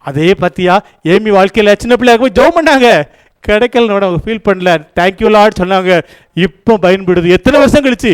அதே 0.09 0.27
பார்த்தியா 0.41 0.75
ஏமி 1.13 1.31
வாழ்க்கையில் 1.37 1.79
சின்ன 1.81 1.93
பிள்ளையாக 1.95 2.21
போய் 2.21 2.37
ஜோம் 2.39 2.57
பண்ணாங்க 2.57 2.89
கிடைக்கலனோட 3.47 4.03
அவங்க 4.07 4.21
ஃபீல் 4.25 4.45
பண்ணல. 4.47 4.69
தேங்க்யூ 4.99 5.29
லாட் 5.35 5.59
சொன்னாங்க. 5.61 5.91
இப்போ 6.45 6.73
பயன்படுது. 6.85 7.27
எத்தனை 7.37 7.57
வருஷம் 7.61 7.85
கழிச்சு? 7.85 8.13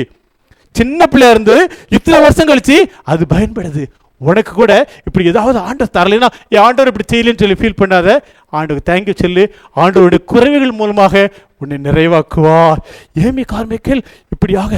சின்ன 0.79 1.07
பிள்ளையா 1.11 1.33
இருந்து 1.35 1.55
இத்தனை 1.97 2.17
வருஷம் 2.25 2.49
கழிச்சு 2.49 2.77
அது 3.11 3.23
பயன்படுது. 3.35 3.83
உனக்கு 4.21 4.51
கூட 4.53 4.73
இப்படி 5.07 5.25
ஏதாவது 5.31 5.57
ஆண்டவர் 5.59 5.95
தரலைன்னா 5.97 6.29
என் 6.53 6.63
ஆண்டவர் 6.65 6.91
இப்படி 6.91 7.07
செய்யலன்னு 7.11 7.41
சொல்லி 7.43 7.59
ஃபீல் 7.61 7.81
பண்ணாத. 7.81 8.09
ஆண்டுக்கு 8.53 8.91
தேங்க்யூ 8.91 9.15
சொல்லு. 9.23 9.43
ஆண்டவருடைய 9.75 10.21
குறைவுகள் 10.33 10.79
மூலமாக 10.81 11.25
உன்னை 11.61 11.77
நிறைவாக்குவார். 11.87 12.79
ஏமி 13.25 13.43
கார்மிக்கல் 13.53 14.01
இப்படியாக 14.33 14.73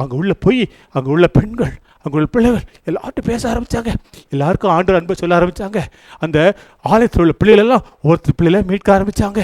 அங்கே 0.00 0.16
உள்ள 0.16 0.34
போய் 0.46 0.62
அங்கே 0.96 1.10
உள்ள 1.16 1.26
பெண்கள் 1.38 1.74
அங்கே 2.04 2.16
உள்ள 2.18 2.28
பிள்ளைகள் 2.34 2.66
எல்லார்ட்டும் 2.88 3.26
பேச 3.30 3.42
ஆரம்பித்தாங்க 3.52 3.90
எல்லாருக்கும் 4.34 4.72
ஆண்டவர் 4.74 4.98
அன்பை 5.00 5.16
சொல்ல 5.18 5.38
ஆரம்பித்தாங்க 5.38 5.80
அந்த 6.18 6.38
ஆலயத்தில் 6.84 7.22
உள்ள 7.24 7.34
பிள்ளைகளெல்லாம் 7.40 7.84
ஒருத்தர் 8.08 8.36
பிள்ளைகளை 8.38 8.62
மீட்க 8.70 8.90
ஆரம்பித்தாங்க 8.96 9.42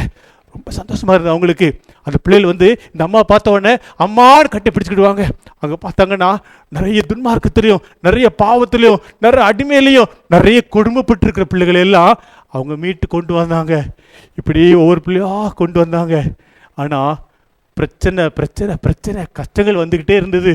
ரொம்ப 0.56 0.70
சந்தோஷமாக 0.78 1.14
இருந்தது 1.16 1.34
அவங்களுக்கு. 1.34 1.68
அந்த 2.06 2.16
பிள்ளைகள் 2.24 2.50
வந்து 2.52 2.68
இந்த 2.92 3.02
அம்மா 3.08 3.20
பார்த்த 3.32 3.54
உடனே 3.56 3.74
அம்மான்னு 4.04 4.52
கட்டி 4.54 4.70
பிடிச்சிக்கிடுவாங்க. 4.70 5.24
அங்கே 5.62 5.76
பார்த்தாங்கன்னா 5.84 6.30
நிறைய 6.76 7.02
துன்மார்க்கத்திலையும் 7.10 7.84
நிறைய 8.06 8.26
பாவத்திலையும் 8.42 9.02
நிறைய 9.24 9.44
அடிமையிலையும் 9.50 10.10
நிறைய 10.34 10.58
கொடுமைப்பட்டிருக்கிற 10.76 11.46
பிள்ளைகள் 11.52 11.82
எல்லாம் 11.84 12.14
அவங்க 12.54 12.74
மீட்டு 12.82 13.06
கொண்டு 13.14 13.32
வந்தாங்க. 13.40 13.74
இப்படி 14.40 14.62
ஒவ்வொரு 14.82 15.00
பிள்ளையாக 15.06 15.54
கொண்டு 15.60 15.78
வந்தாங்க. 15.84 16.16
ஆனால் 16.82 17.14
பிரச்சனை 17.76 18.22
பிரச்சனை 18.36 18.74
பிரச்சனை 18.84 19.22
கஷ்டங்கள் 19.38 19.80
வந்துக்கிட்டே 19.82 20.14
இருந்தது. 20.20 20.52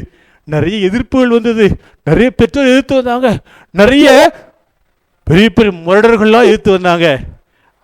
நிறைய 0.47 0.77
எதிர்ப்புகள் 0.87 1.35
வந்தது. 1.37 1.65
நிறைய 2.09 2.29
பெற்றோர் 2.39 2.71
எதிர்த்து 2.71 2.95
வந்தாங்க. 2.99 3.29
நிறைய 3.81 4.07
பெரிய 5.27 5.49
பெரிய 5.57 5.73
முரடர்கள்லாம் 5.85 6.47
எதிர்த்து 6.49 6.71
வந்தாங்க. 6.77 7.07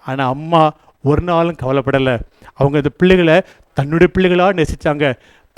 ஆனால் 0.05 0.31
அம்மா 0.35 0.61
ஒரு 1.11 1.21
நாளும் 1.29 1.59
கவலைப்படலை. 1.63 2.15
அவங்க 2.59 2.75
அந்த 2.81 2.91
பிள்ளைகளை 2.99 3.37
தன்னுடைய 3.77 4.09
பிள்ளைகளாக 4.13 4.57
நேசித்தாங்க 4.59 5.05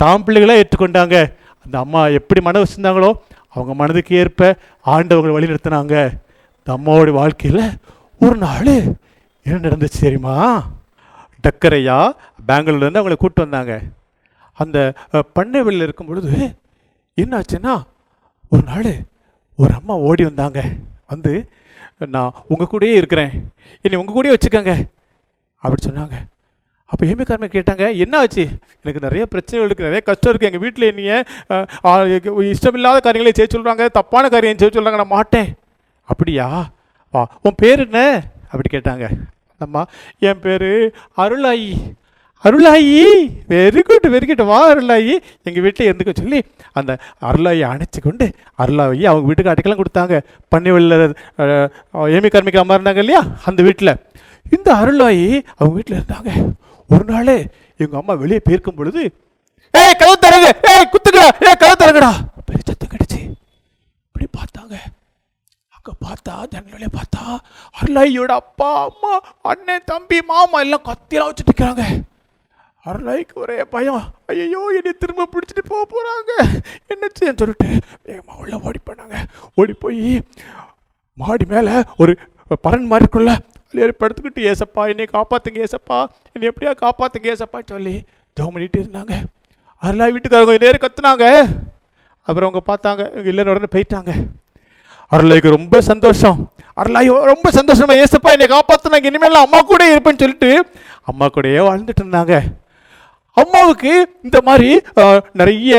தாம் 0.00 0.24
பிள்ளைகளாக 0.24 0.62
ஏற்றுக்கொண்டாங்க. 0.62 1.16
அந்த 1.64 1.76
அம்மா 1.84 2.00
எப்படி 2.18 2.40
மனம் 2.46 2.64
வச்சுருந்தாங்களோ 2.64 3.10
அவங்க 3.54 3.72
மனதுக்கு 3.80 4.12
ஏற்ப 4.22 4.50
ஆண்டவங்களை 4.94 5.32
வழிநிறுத்தினாங்க 5.36 5.94
இந்த 6.58 6.70
அம்மாவோடைய 6.76 7.16
வாழ்க்கையில் 7.20 7.64
ஒரு 8.24 8.36
நாள் 8.44 8.70
என்ன 9.48 9.68
நடந்துச்சு 9.68 10.00
தெரியுமா? 10.04 10.34
டக்கரையா 11.44 11.98
பெங்களூர்லேருந்து 12.48 13.00
அவங்கள 13.00 13.16
கூப்பிட்டு 13.20 13.46
வந்தாங்க. 13.46 13.74
அந்த 14.62 14.78
பண்ணை 15.36 15.60
வெளியில் 15.66 15.86
இருக்கும் 15.86 16.10
பொழுது 16.10 16.32
என்னாச்சுன்னா 17.20 17.74
ஒரு 18.52 18.62
நாள் 18.70 18.90
ஒரு 19.62 19.72
அம்மா 19.78 19.94
ஓடி 20.08 20.22
வந்தாங்க. 20.28 20.60
வந்து 21.12 21.32
நான் 22.14 22.34
உங்கள் 22.52 22.70
கூடயே 22.72 22.94
இருக்கிறேன். 23.00 23.32
என்னை 23.84 23.98
உங்கள் 24.00 24.16
கூடயே 24.16 24.34
வச்சுக்கோங்க. 24.36 24.74
அப்படி 25.64 25.80
சொன்னாங்க. 25.86 26.16
அப்போ 26.92 27.02
ஏமிக்காரங்க 27.10 27.48
கேட்டாங்க 27.54 27.84
என்ன 28.04 28.14
ஆச்சு? 28.20 28.44
எனக்கு 28.82 29.04
நிறைய 29.06 29.24
பிரச்சனைகள் 29.32 29.66
இருக்குது 29.66 29.88
நிறைய 29.88 30.02
கஷ்டம் 30.08 30.30
இருக்குது 30.30 30.48
எங்கள் 30.50 30.64
வீட்டில் 30.64 30.88
என்னைய 30.90 31.12
இஷ்டமில்லாத 32.54 33.00
காரியங்களை 33.06 33.32
செய்ய 33.38 33.48
சொல்கிறாங்க 33.52 33.86
தப்பான 33.98 34.30
காரியம் 34.34 34.60
செய்ய 34.62 34.72
சொல்கிறாங்க 34.76 35.00
நான் 35.02 35.14
மாட்டேன். 35.16 35.48
அப்படியா? 36.12 36.48
வா 37.14 37.22
உன் 37.46 37.60
பேர் 37.62 37.84
என்ன? 37.86 38.00
அப்படி 38.50 38.68
கேட்டாங்க. 38.74 39.06
அம்மா 39.66 39.82
என் 40.28 40.42
பேர் 40.44 40.68
Arulayi. 41.22 41.70
Arulayi? 42.44 43.00
Very 43.52 43.80
good 43.88 44.06
very 44.12 44.26
good 44.28 44.44
வா 44.50 44.60
அருளாயி. 44.72 45.14
எங்கள் 45.48 45.64
வீட்டில் 45.64 45.88
இருந்துக்க 45.88 46.12
சொல்லி 46.20 46.38
அந்த 46.78 46.92
அருளாயை 47.30 47.64
அணைச்சி 47.72 48.00
கொண்டு 48.02 48.26
அருளாயி 48.62 49.04
அவங்க 49.10 49.26
வீட்டுக்கு 49.30 49.80
கொடுத்தாங்க. 49.82 50.16
பண்ணி 50.52 50.70
வெளில 50.76 51.02
ஏமி 52.18 52.30
கர்மிக்க 52.36 52.64
அம்மா 52.64 52.78
இருந்தாங்க 52.78 53.02
இல்லையா 53.04 53.22
அந்த 53.50 53.62
வீட்டில் 53.68 53.98
இந்த 54.56 54.68
அருளாயி 54.80 55.26
அவங்க 55.58 55.74
வீட்டில் 55.76 55.98
இருந்தாங்க. 55.98 56.30
ஒரு 56.90 57.04
நாள் 57.12 57.34
எங்கள் 57.82 58.00
அம்மா 58.00 58.14
வெளியே 58.22 58.40
போயிருக்கும் 58.46 58.78
பொழுது 58.78 59.02
ஏய் 59.74 59.98
கதவு 60.00 60.16
தரங்க 60.24 60.48
ஏய் 60.70 60.90
குத்துக்கடா 60.92 61.28
ஏய் 61.48 61.60
கதவு 61.62 61.76
தரங்கடா 61.82 62.12
பெரிய 62.48 62.62
சத்தம் 62.68 62.92
கிடைச்சி 62.94 63.20
இப்படி 64.06 64.26
பார்த்தாங்க. 64.38 64.74
அங்கே 65.76 65.92
பார்த்தா 66.06 66.32
ஜன்னலே 66.52 66.88
பார்த்தா 66.96 67.22
அருளாயியோட 67.78 68.32
அப்பா 68.42 68.70
அம்மா 68.88 69.12
அண்ணன் 69.52 69.86
தம்பி 69.92 70.18
மாமா 70.30 70.60
எல்லாம் 70.66 70.86
கத்தியெல்லாம் 70.88 71.30
வச்சுட்டு 71.30 71.52
இருக்கிறாங்க 71.52 71.84
அருளாய்க்கு 72.84 73.34
ஒரே 73.44 73.56
பயம். 73.74 74.04
ஐயோ 74.32 74.60
என்னை 74.78 74.92
திரும்ப 75.00 75.26
பிடிச்சிட்டு 75.32 75.62
போக 75.70 75.82
போகிறாங்க 75.94 76.32
என்னச்சுன்னு 76.92 77.40
சொல்லிட்டு. 77.40 77.68
வேகமாக 78.06 78.40
உள்ள 78.42 78.54
ஓடி 78.66 78.80
போனாங்க. 78.88 79.16
ஓடி 79.60 79.74
போய் 79.82 80.04
மாடி 81.18 81.46
மேலே 81.52 81.74
ஒரு 82.02 82.12
பரன் 82.66 82.88
மாதிரி 82.90 83.04
இருக்குல்ல 83.06 83.32
அதில் 83.70 83.82
ஏறி 83.86 83.94
படுத்துக்கிட்டு 83.98 84.46
ஏசப்பா 84.50 84.82
என்னை 84.92 85.04
காப்பாற்றுங்க 85.16 85.58
ஏசப்பா. 85.64 85.98
என்னை 86.34 86.46
எப்படியா 86.50 86.70
காப்பாற்றுங்க 86.84 87.26
ஏசப்பா 87.32 87.58
சொல்லி 87.72 87.92
ஜெபம் 88.36 88.54
பண்ணிட்டு 88.54 88.78
இருந்தாங்க. 88.82 89.14
அருளாய் 89.82 90.14
வீட்டுக்காரங்க 90.14 90.56
நேரம் 90.64 90.82
கத்துனாங்க. 90.84 91.26
அப்புறம் 92.26 92.48
அவங்க 92.48 92.62
பார்த்தாங்க 92.70 93.02
இவங்க 93.12 93.30
இல்லைன்னு 93.32 93.52
உடனே 93.52 93.68
போயிட்டாங்க. 93.74 94.10
அருளாய்க்கு 95.12 95.54
ரொம்ப 95.56 95.76
சந்தோஷம். 95.90 96.40
அருளாய் 96.80 97.10
ரொம்ப 97.32 97.50
சந்தோஷமா 97.58 97.94
ஏசப்பா 98.02 98.32
என்னை 98.36 98.48
காப்பாற்றினாங்க 98.54 99.10
இனிமேல் 99.10 99.44
அம்மா 99.44 99.60
கூட 99.70 99.84
இருப்பேன்னு 99.92 100.22
சொல்லிட்டு 100.24 100.50
அம்மா 101.12 101.28
கூடயே 101.36 101.62
வாழ்ந்துட்டு 101.68 102.04
இருந்தாங்க. 102.04 102.34
அம்மாவுக்கு 103.42 103.92
இந்த 104.26 104.38
மாதிரி 104.48 104.70
நிறைய 105.40 105.72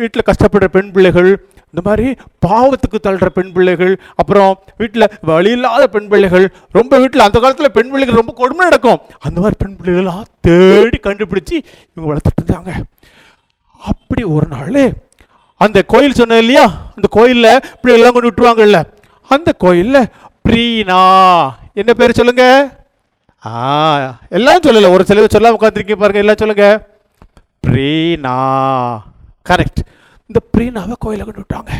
வீட்டில் 0.00 0.28
கஷ்டப்படுற 0.30 0.68
பெண் 0.76 0.92
பிள்ளைகள் 0.94 1.30
இந்த 1.72 1.82
மாதிரி 1.88 2.06
பாவத்துக்கு 2.46 2.98
தள்ளுற 3.02 3.26
பெண் 3.26 3.52
பிள்ளைகள் 3.56 3.92
அப்புறம் 4.20 4.52
வீட்டில் 4.76 5.10
வழி 5.30 5.50
இல்லாத 5.56 5.84
பெண் 5.94 6.08
பிள்ளைகள் 6.12 6.46
ரொம்ப 6.78 6.98
வீட்டில் 7.02 7.26
அந்த 7.26 7.40
காலத்தில் 7.40 7.74
பெண் 7.76 7.90
பிள்ளைகள் 7.90 8.20
ரொம்ப 8.20 8.32
கொடுமை 8.40 8.64
நடக்கும். 8.68 9.00
அந்த 9.20 9.38
மாதிரி 9.40 9.58
பெண் 9.62 9.76
பிள்ளைகளாக 9.76 10.24
தேடி 10.48 11.00
கண்டுபிடிச்சி 11.02 11.56
இவங்க 11.92 12.06
வளர்த்துட்டு 12.10 12.42
இருந்தாங்க 12.42 12.72
அப்படி 13.90 14.22
ஒரு 14.36 14.48
நாள் 14.54 14.80
அந்த 15.64 15.78
கோயில் 15.92 16.18
சொன்னேன் 16.18 16.42
இல்லையா? 16.42 16.64
அந்த 16.96 17.08
கோயிலில் 17.16 17.62
பிள்ளைகள்லாம் 17.80 18.14
கொண்டு 18.16 18.28
விட்டுருவாங்கல்ல. 18.28 18.78
அந்த 19.28 19.50
கோயிலில் 19.64 20.10
ப்ரீனா. 20.48 21.00
என்ன 21.80 21.90
பேர் 21.98 22.18
சொல்லுங்க? 22.18 22.44
ஆ 23.46 23.50
எல்லாம் 24.38 24.62
சொல்லலை. 24.66 24.88
ஒரு 24.96 25.04
சிலர் 25.08 25.34
சொல்லாமல் 25.34 25.58
உட்காந்துருக்கீங்க 25.58 25.98
பாருங்க 26.02 26.22
எல்லாம் 26.24 26.40
சொல்லுங்க. 26.42 26.66
ப்ரீனா. 27.66 28.36
கரெக்ட் 29.50 29.82
இந்த 30.30 30.40
ப்ரீனாவை 30.54 30.96
கோயிலை 31.04 31.24
கொண்டு 31.24 31.42
விட்டாங்க 31.42 31.72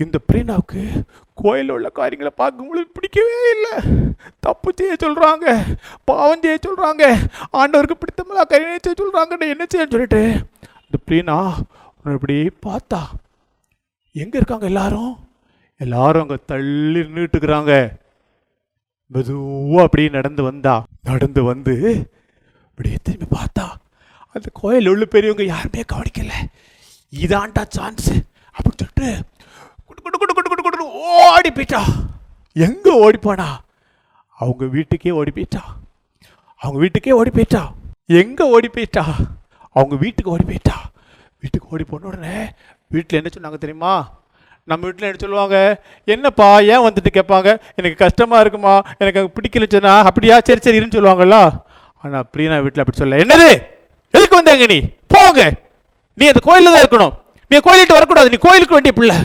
இந்த 0.00 0.18
ப்ரீனாவுக்கு 0.28 0.82
கோயிலில் 1.38 1.74
உள்ள 1.74 1.88
காரியங்களை 1.98 2.32
பார்க்கும்பொழுது 2.40 2.94
பிடிக்கவே 2.96 3.36
இல்லை. 3.54 3.74
தப்பு 4.46 4.70
செய்ய 4.78 4.94
சொல்கிறாங்க 5.02 5.46
பாவம் 6.08 6.42
செய்ய 6.44 6.58
சொல்கிறாங்க 6.66 7.02
ஆண்டவருக்கு 7.60 8.00
பிடித்தமெல்லாம் 8.02 8.50
காரியம் 8.52 8.84
செய்ய 8.86 8.96
சொல்கிறாங்கன்னு 9.00 9.52
என்ன 9.54 9.64
செய்ய 9.72 9.86
சொல்லிட்டு 9.94 10.22
இந்த 10.84 10.98
ப்ரீனா 11.08 11.36
உன்னை 11.96 12.14
இப்படி 12.18 12.36
பார்த்தா 12.66 13.00
எங்கே 14.16 14.38
இருக்காங்க 14.40 14.66
எல்லாரும்? 14.70 15.12
எல்லாரும் 15.80 16.24
அங்கே 16.24 16.38
தள்ளி 16.52 17.00
நின்றுட்டுக்கிறாங்க 17.06 17.72
மெதுவாக 19.12 19.84
அப்படியே 19.86 20.08
நடந்து 20.16 20.42
வந்தா 20.48 20.74
நடந்து 21.10 21.42
வந்து 21.50 21.74
அப்படியே 22.66 22.98
திரும்பி 23.06 23.28
பார்த்தா 23.36 23.66
அந்த 24.34 24.48
கோயில் 24.60 24.90
உள்ள 24.92 25.04
பெரியவங்க 25.14 25.44
யாருமே 25.46 25.82
கவனிக்கலை. 25.92 26.38
இதான்டா 27.12 27.62
சான்ஸ் 27.68 28.10
அப்படின்னு 28.54 28.80
சொல்லிட்டு 28.80 29.08
குடு 29.86 30.00
குடு 30.02 30.18
குடு 30.18 30.32
குடு 30.34 30.48
குடு 30.50 30.62
குடு 30.62 30.84
ஓடி 31.26 31.50
போயிட்டா. 31.50 31.80
எங்கே 32.56 32.90
ஓடி 32.90 33.16
போனா? 33.16 33.62
அவங்க 34.38 34.64
வீட்டுக்கே 34.64 35.10
ஓடி 35.10 35.30
போயிட்டா. 35.30 35.62
அவங்க 36.56 36.78
வீட்டுக்கே 36.78 37.12
ஓடி 37.12 37.30
போயிட்டா. 37.30 37.62
எங்கே 38.08 38.44
ஓடி 38.54 38.68
போயிட்டா? 38.68 39.04
அவங்க 39.70 39.96
வீட்டுக்கு 39.96 40.30
ஓடி 40.30 40.44
போயிட்டா. 40.44 40.76
வீட்டுக்கு 41.42 41.68
ஓடி 41.68 41.84
போன 41.84 42.06
உடனே 42.06 42.36
வீட்டில் 42.86 43.18
என்ன 43.18 43.30
சொன்னாங்க 43.34 43.58
தெரியுமா? 43.58 43.92
நம்ம 44.64 44.84
வீட்டில் 44.86 45.08
என்ன 45.08 45.20
சொல்லுவாங்க? 45.20 45.80
என்னப்பா 46.04 46.60
ஏன் 46.60 46.84
வந்துட்டு 46.86 47.10
கேட்பாங்க 47.16 47.48
எனக்கு 47.74 47.96
கஷ்டமாக 48.04 48.40
இருக்குமா? 48.40 48.74
எனக்கு 48.98 49.20
அங்கே 49.20 49.32
பிடிக்கலன்னு 49.36 49.92
அப்படியா? 50.10 50.40
சரி 50.40 50.60
சரி 50.60 50.80
இருன்னு 50.80 50.96
சொல்லுவாங்கல்ல? 50.98 51.38
ஆனால் 52.04 52.26
பிரியனா 52.32 52.62
வீட்டில் 52.62 52.82
அப்படி 52.84 53.00
சொல்ல 53.02 53.16
என்னது? 53.16 53.50
எதுக்கு 54.10 54.36
வந்தாங்க 54.36 54.66
நீ? 54.66 54.80
போங்க. 55.06 55.40
நீ 56.14 56.26
அந்த 56.26 56.40
கோயிலில் 56.42 56.72
தான் 56.72 56.82
இருக்கணும். 56.82 57.12
நீ 57.48 57.58
கோயிலிட்டு 57.58 57.92
வரக்கூடாது. 57.92 58.30
நீ 58.30 58.36
கோயிலுக்கு 58.36 58.72
வேண்டிய 58.72 58.94
பிள்ளை. 58.94 59.16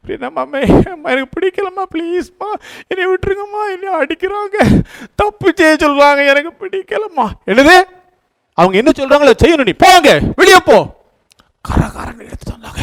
அப்படின்னா 0.00 0.28
மாமே 0.30 0.90
அம்மா 0.92 1.10
எனக்கு 1.10 1.40
பிடிக்கலம்மா 1.40 1.82
ப்ளீஸ்மா 1.94 2.48
என்னை 2.86 3.06
விட்டுருங்கம்மா. 3.06 3.62
என்னை 3.74 3.94
அடிக்கிறாங்க. 3.94 4.82
தப்பு 5.14 5.52
செய்ய 5.54 5.74
சொல்கிறாங்க 5.74 6.26
எனக்கு 6.26 6.66
பிடிக்கலம்மா. 6.66 7.30
என்னது? 7.46 7.82
அவங்க 8.52 8.76
என்ன 8.76 8.90
சொல்கிறாங்களோ 8.96 9.32
செய்யணும் 9.44 9.64
நீ. 9.64 9.72
போங்க. 9.78 10.20
வெளியே 10.36 10.56
போ. 10.64 11.04
கரகாரன் 11.68 12.18
எடுத்து 12.18 12.50
வந்தாங்க. 12.50 12.80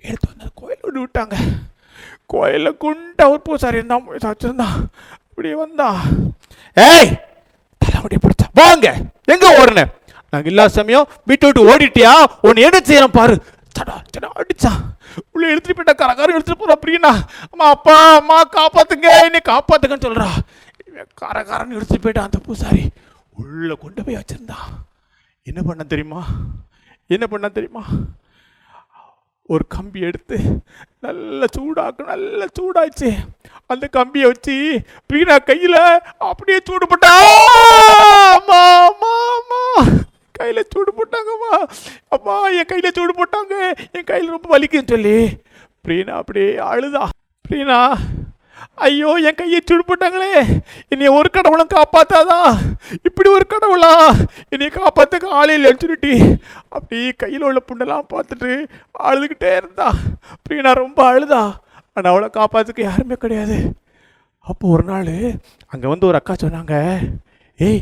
எடுத்து 0.00 0.28
வந்து 0.28 0.52
கோயில் 0.54 0.78
விட்டு 0.82 1.00
விட்டாங்க. 1.04 1.34
கோயிலில் 2.26 2.76
குண்டா 2.80 3.28
ஒரு 3.28 3.40
பூசாரி 3.40 3.76
இருந்தான் 3.76 4.04
போய் 4.04 4.18
வச்சிருந்தான் 4.22 4.76
இப்படியே 5.30 5.54
வந்தான். 5.54 6.00
ஏய் 6.74 7.20
தலைமுடி 7.78 8.16
பிடிச்சா. 8.16 8.46
வாங்க. 8.54 8.94
எங்கே 9.24 9.58
ஓடுனேன் 9.58 9.92
நாங்கள் 10.36 10.52
இல்லாத 10.52 10.72
சமயம் 10.78 11.08
வீட்டை 11.28 11.46
விட்டு 11.48 11.68
ஓடிட்டியா? 11.72 12.14
உன்னை 12.46 12.66
என்ன 12.68 12.78
செய்யறோம் 12.88 13.18
பாரு. 13.20 13.36
சடா 13.76 13.94
சடா 14.14 14.28
அடிச்சான் 14.40 14.80
உள்ளே 15.32 15.46
எடுத்துட்டு 15.52 15.76
போயிட்டா 15.78 15.94
கரகாரம் 16.00 16.36
எடுத்துட்டு 16.36 16.60
போறா 16.62 16.76
அப்படின்னா 16.78 17.12
அம்மா 17.52 17.66
அப்பா 17.76 17.96
அம்மா 18.20 18.38
காப்பாத்துங்க. 18.56 19.08
என்னை 19.28 19.40
காப்பாத்துங்கன்னு 19.50 20.06
சொல்றா. 20.06 20.28
கரகாரன்னு 21.22 21.76
எடுத்துட்டு 21.78 22.04
போயிட்டான் 22.04 22.28
அந்த 22.28 22.40
பூசாரி. 22.46 22.84
உள்ளே 23.40 23.74
கொண்டு 23.84 24.04
போய் 24.04 24.18
வச்சிருந்தா. 24.18 24.58
என்ன 25.46 25.60
பண்ண 25.68 25.82
தெரியுமா? 25.92 26.22
என்ன 27.14 27.24
பண்ண 27.32 27.48
தெரியுமா? 27.56 27.84
ஒரு 29.54 29.64
கம்பி 29.74 30.00
எடுத்து 30.08 30.36
நல்ல 31.06 31.46
சூடாக்கு 31.56 32.02
நல்ல 32.12 32.46
சூடாச்சு 32.56 33.10
அந்த 33.72 33.84
கம்பியை 33.96 34.26
வச்சு 34.30 34.56
பிரீனா 35.08 35.36
கையில் 35.50 35.78
அப்படியே 36.30 36.58
சூடு 36.68 36.86
கையில் 40.38 40.68
சூடு 40.72 40.90
போட்டாங்கம்மா. 40.98 41.52
அம்மா 42.16 42.36
என் 42.58 42.70
கையில் 42.72 42.94
சூடு 42.98 43.12
போட்டாங்க. 43.18 43.54
என் 43.96 44.08
கையில் 44.10 44.34
ரொம்ப 44.36 44.48
வலிக்குன்னு 44.54 44.92
சொல்லி. 44.94 45.18
பிரீனா 45.84 46.14
அப்படியே 46.22 46.50
அழுதா. 46.70 47.04
பிரீனா 47.44 47.80
ஐயோ 48.86 49.10
என் 49.28 49.36
கையை 49.38 49.58
சூடு 49.60 49.82
போட்டாங்களே. 49.88 50.32
என்னை 50.92 51.08
ஒரு 51.18 51.28
கடவுளும் 51.36 51.72
காப்பாத்தாதா? 51.74 52.38
இப்படி 53.08 53.28
ஒரு 53.36 53.46
கடவுளா? 53.52 53.92
என்னை 54.54 54.68
காப்பாத்துக்க 54.76 55.36
ஆளே 55.40 55.54
இல்லைன்னு 55.58 55.82
சொல்லிட்டு 55.84 56.12
அப்படி 56.76 56.98
கையில் 57.22 57.46
உள்ள 57.48 57.60
புண்ணெல்லாம் 57.68 58.10
பார்த்துட்டு 58.14 58.50
அழுதுகிட்டே 59.08 59.50
இருந்தா. 59.60 59.88
பிரீனா 60.44 60.72
ரொம்ப 60.82 61.00
அழுதா. 61.12 61.42
ஆனால் 61.96 62.10
அவளை 62.12 62.28
காப்பாத்துக்க 62.38 62.80
யாருமே 62.88 63.18
கிடையாது. 63.24 63.58
அப்போ 64.50 64.64
ஒரு 64.74 64.84
நாள் 64.90 65.12
அங்கே 65.72 65.86
வந்து 65.92 66.08
ஒரு 66.08 66.18
அக்கா 66.20 66.34
சொன்னாங்க 66.42 66.74
ஏய் 67.68 67.80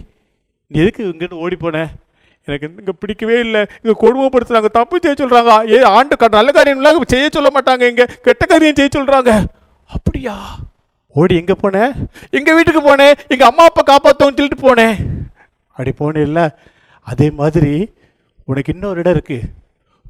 நீ 0.71 0.77
எதுக்கு 0.85 1.03
இங்கேருந்து 1.09 1.43
ஓடி 1.45 1.57
போனேன் 1.57 1.91
எனக்கு 2.49 2.67
இங்கே 2.79 2.93
பிடிக்கவே 3.01 3.37
இல்லை. 3.41 3.61
இங்கே 3.83 3.95
கொடுமைப்படுத்துறாங்க. 4.01 4.71
தப்பு 4.71 5.01
செய்ய 5.01 5.15
சொல்கிறாங்க 5.19 5.53
ஏ 5.71 5.83
ஆண்டு 5.91 6.17
க- 6.17 6.29
நல்ல 6.29 6.51
காரியம்லாம் 6.53 7.01
செய்ய 7.07 7.29
சொல்ல 7.33 7.51
மாட்டாங்க 7.51 7.89
இங்கே. 7.89 8.07
கெட்ட 8.23 8.45
காரியம் 8.45 8.75
செய்ய 8.75 8.91
சொல்கிறாங்க 8.95 9.31
அப்படியா? 9.91 10.35
ஓடி 11.15 11.35
எங்கே 11.37 11.57
போனேன் 11.63 11.93
எங்கள் 12.31 12.55
வீட்டுக்கு 12.55 12.83
போனேன் 12.83 13.15
எங்கள் 13.29 13.47
அம்மா 13.47 13.65
அப்பா 13.65 13.83
காப்பாற்றோன்னு 13.83 14.37
சொல்லிட்டு 14.37 14.67
போனேன் 14.67 14.97
அப்படி 15.77 15.93
போனேன் 15.99 16.23
இல்லை. 16.23 16.45
அதே 17.07 17.31
மாதிரி 17.31 17.73
உனக்கு 18.49 18.73
இன்னொரு 18.75 19.01
இடம் 19.01 19.15
இருக்குது 19.15 19.51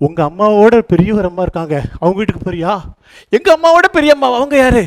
உங்கள் 0.01 0.27
அம்மாவோட 0.27 0.79
பெரியவர் 0.87 1.25
அம்மா 1.25 1.43
இருக்காங்க. 1.43 1.77
அவங்க 1.99 2.17
வீட்டுக்கு 2.17 2.47
போறியா? 2.47 2.73
எங்கள் 3.33 3.55
அம்மாவோட 3.57 3.87
பெரிய 3.93 4.13
அம்மா 4.13 4.29
அவங்க 4.37 4.57
யார்? 4.57 4.83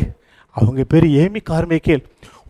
அவங்க 0.56 0.84
பேர் 0.84 1.08
ஏமி 1.22 1.42
கார்மேக்கேல் 1.50 2.04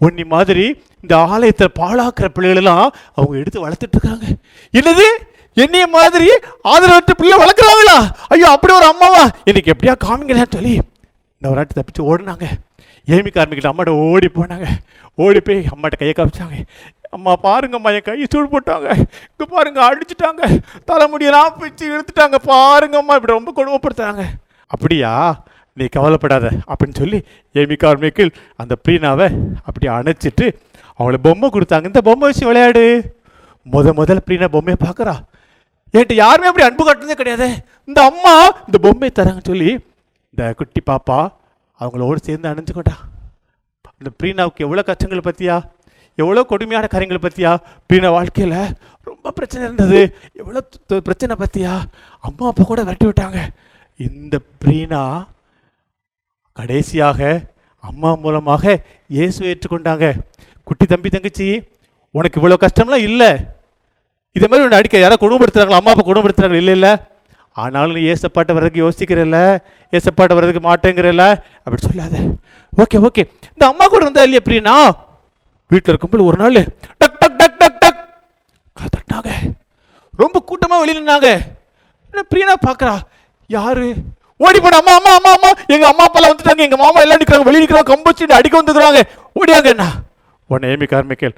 உன்னி 0.06 0.26
மாதிரி 0.26 0.66
இந்த 1.02 1.14
ஆலயத்தை 1.18 1.68
பாழாக்குற 1.80 2.28
பிள்ளைகளெல்லாம் 2.36 2.88
அவங்க 3.16 3.36
எடுத்து 3.38 3.66
வளர்த்துட்டு 3.66 3.98
இருக்காங்க 3.98 4.26
என்னது? 4.74 5.08
என்னைய 5.54 5.88
மாதிரி 5.88 6.28
ஆதரவற்ற 6.72 7.14
பிள்ளை 7.18 7.38
வளர்க்குறாங்களா? 7.44 7.98
ஐயோ 8.28 8.48
அப்படி 8.50 8.74
ஒரு 8.74 8.86
அம்மாவா? 8.86 9.24
எனக்கு 9.44 9.72
எப்படியா 9.74 9.94
காமிங்களேன்னு 10.06 10.56
சொல்லி 10.56 10.74
இந்த 11.38 11.50
ஒரு 11.50 11.58
நாட்டு 11.60 11.78
தப்பிச்சு 11.80 12.08
ஓடினாங்க. 12.10 12.48
ஏமி 13.08 13.32
கார்மிக்கிட்ட 13.34 13.72
அம்மாட்ட 13.72 13.90
ஓடி 13.90 14.30
போனாங்க. 14.36 14.68
ஓடி 15.16 15.40
போய் 15.40 15.60
அம்மாட்ட 15.74 15.98
கையை 15.98 16.14
காமிச்சாங்க. 16.18 16.58
அம்மா 17.10 17.34
பாருங்கம்மா 17.44 17.94
என் 17.98 18.08
கையை 18.08 18.26
சூடு 18.34 18.48
போட்டாங்க. 18.54 18.88
இங்கே 19.30 19.46
பாருங்க 19.50 19.80
அடிச்சுட்டாங்க. 19.90 20.44
தலைமுடியெல்லாம் 20.88 21.58
பிச்சு 21.60 21.86
இழுத்துட்டாங்க. 21.92 22.38
பாருங்கம்மா 22.46 23.16
இப்படி 23.20 23.38
ரொம்ப 23.38 23.54
கொடுமைப்படுத்துறாங்க. 23.56 24.26
அப்படியா? 24.68 25.44
நீ 25.80 25.86
கவலைப்படாத 25.96 26.46
அப்படின்னு 26.70 27.00
சொல்லி 27.02 27.20
ஏமி 27.62 27.76
கார்மிக்கில் 27.84 28.32
அந்த 28.62 28.74
ப்ரீனாவை 28.84 29.28
அப்படி 29.68 29.88
அணைச்சிட்டு 29.98 30.46
அவளை 31.00 31.18
பொம்மை 31.26 31.48
கொடுத்தாங்க. 31.56 31.86
இந்த 31.92 32.02
பொம்மை 32.08 32.28
வச்சு 32.30 32.46
விளையாடு. 32.50 32.86
முத 33.74 33.92
முதல்ல 34.00 34.22
ப்ரீனா 34.28 34.48
பொம்மையை 34.56 34.78
பார்க்குறா. 34.86 35.16
என்கிட்ட 35.94 36.16
யாருமே 36.24 36.50
அப்படி 36.50 36.66
அன்பு 36.68 36.84
காட்டுறதே 36.88 37.18
கிடையாது. 37.22 37.48
இந்த 37.90 38.00
அம்மா 38.10 38.34
இந்த 38.68 38.78
பொம்மையை 38.86 39.12
தராங்கன்னு 39.20 39.50
சொல்லி 39.52 39.70
இந்த 40.34 40.44
குட்டி 40.60 40.82
பாப்பா 40.90 41.20
அவங்களோடு 41.82 42.26
சேர்ந்து 42.28 42.52
அணைஞ்சுக்கோட்டா. 42.52 42.96
இந்த 44.02 44.12
ப்ரீனாவுக்கு 44.20 44.66
எவ்வளோ 44.68 44.84
கஷ்டங்கள் 44.90 45.28
பற்றியா 45.30 45.56
எவ்வளோ 46.22 46.42
கொடுமையான 46.52 46.86
காரியங்களை 46.92 47.22
பற்றியா 47.24 47.52
ப்ரீனா 47.90 48.10
வாழ்க்கையில் 48.18 48.60
ரொம்ப 49.10 49.32
பிரச்சனை 49.38 49.64
இருந்தது. 49.68 50.00
எவ்வளோ 50.42 50.62
பிரச்சனை 51.08 51.34
பற்றியா 51.42 51.74
அம்மா 52.28 52.46
அப்பா 52.52 52.64
கூட 52.64 52.82
விரட்டி 52.88 53.08
விட்டாங்க. 53.10 53.40
இந்த 54.00 54.36
ப்ரீனா 54.64 55.02
கடைசியாக 56.58 57.20
அம்மா 57.90 58.12
மூலமாக 58.24 58.64
இயேசு 59.18 59.40
ஏற்றுக்கொண்டாங்க. 59.52 60.06
குட்டி 60.68 60.86
தம்பி 60.94 61.10
தங்கச்சி 61.16 61.48
உனக்கு 62.18 62.40
இவ்வளோ 62.40 62.58
கஷ்டம்லாம் 62.64 63.06
இல்லை. 63.10 63.30
இதே 64.36 64.48
மாதிரி 64.48 64.66
உன்னை 64.66 64.80
அடிக்க 64.80 64.98
யாராவது 65.04 65.24
குடும்பப்படுத்துறாங்களா 65.24 65.80
அம்மா 65.82 65.92
அப்பா 65.94 66.06
குடும்பப்படுத்துறாங்களா 66.08 66.62
இல்லை 66.64 66.76
இல்லை. 66.80 66.92
ஆனாலும் 67.62 67.98
நீ 67.98 68.02
ஏசப்பாட்ட 68.14 68.52
வர்றதுக்கு 68.56 68.84
யோசிக்கிறல்ல 68.86 69.38
ஏசப்பாட்ட 69.98 70.34
வர்றதுக்கு 70.38 70.62
மாட்டேங்கிறல்ல 70.70 71.24
அப்படி 71.64 71.82
சொல்லாத. 71.86 72.18
Okay 72.74 72.98
okay. 73.08 73.24
இந்த 73.54 73.64
அம்மா 73.72 73.86
கூட 73.86 74.02
இருந்தா 74.06 74.26
இல்லையா 74.26 74.42
எப்படின்னா 74.44 74.76
வீட்டில் 75.72 75.92
இருக்கும்போது 75.94 76.28
ஒரு 76.32 76.38
நாள் 76.44 76.60
டக் 77.02 77.18
டக் 77.22 77.40
டக் 77.42 77.58
டக் 77.62 77.80
டக். 77.84 78.02
கதவு 78.78 79.36
ரொம்ப 80.24 80.38
கூட்டமாக 80.50 80.82
வெளியில் 80.82 81.02
நின்னாங்க. 81.02 81.30
பிரியனா 82.32 82.56
பார்க்கறா 82.68 82.94
யாரு? 83.58 83.88
ஓடி 84.40 84.60
போட 84.60 84.78
அம்மா 84.78 84.94
அம்மா 84.96 85.12
அம்மா 85.16 85.32
அம்மா. 85.34 85.52
எங்க 85.68 85.88
அம்மா 85.88 86.04
அப்பாலாம் 86.08 86.32
வந்துட்டாங்க. 86.34 86.58
எங்க 86.58 86.78
மாமா 86.78 87.02
எல்லாம் 87.02 87.20
நிற்கிறாங்க 87.20 87.44
வெளியே 87.44 87.66
நிற்கிறாங்க 87.66 87.92
கம்பச்சு 87.94 88.32
அடிக்க 88.40 88.62
வந்துக்கிறாங்க. 88.62 89.02
ஓடியாங்க 89.40 89.66
என்ன 89.66 89.86
உடனே 90.50 90.74
ஏமி 90.74 90.88
கார்மிக்கேல். 90.92 91.36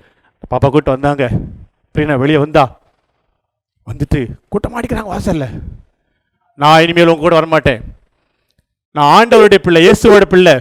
பாப்பா 0.52 0.70
கூட்டு 0.70 0.92
வந்தாங்க. 0.92 1.30
பிரியனா 1.96 2.18
வெளியே 2.18 2.38
வந்தா. 2.38 2.78
வந்துட்டு 3.88 4.20
கூட்டம் 4.50 4.76
அடிக்கிறாங்க 4.76 5.12
வாசல்ல. 5.16 5.46
நான் 6.56 6.82
இனிமேல் 6.82 7.08
உங்க 7.08 7.22
கூட 7.22 7.40
வரமாட்டேன். 7.40 7.82
நான் 8.92 9.12
ஆண்டவருடைய 9.16 9.58
பிள்ளை 9.58 9.88
இயேசுவோட 9.88 10.26
பிள்ளை. 10.26 10.60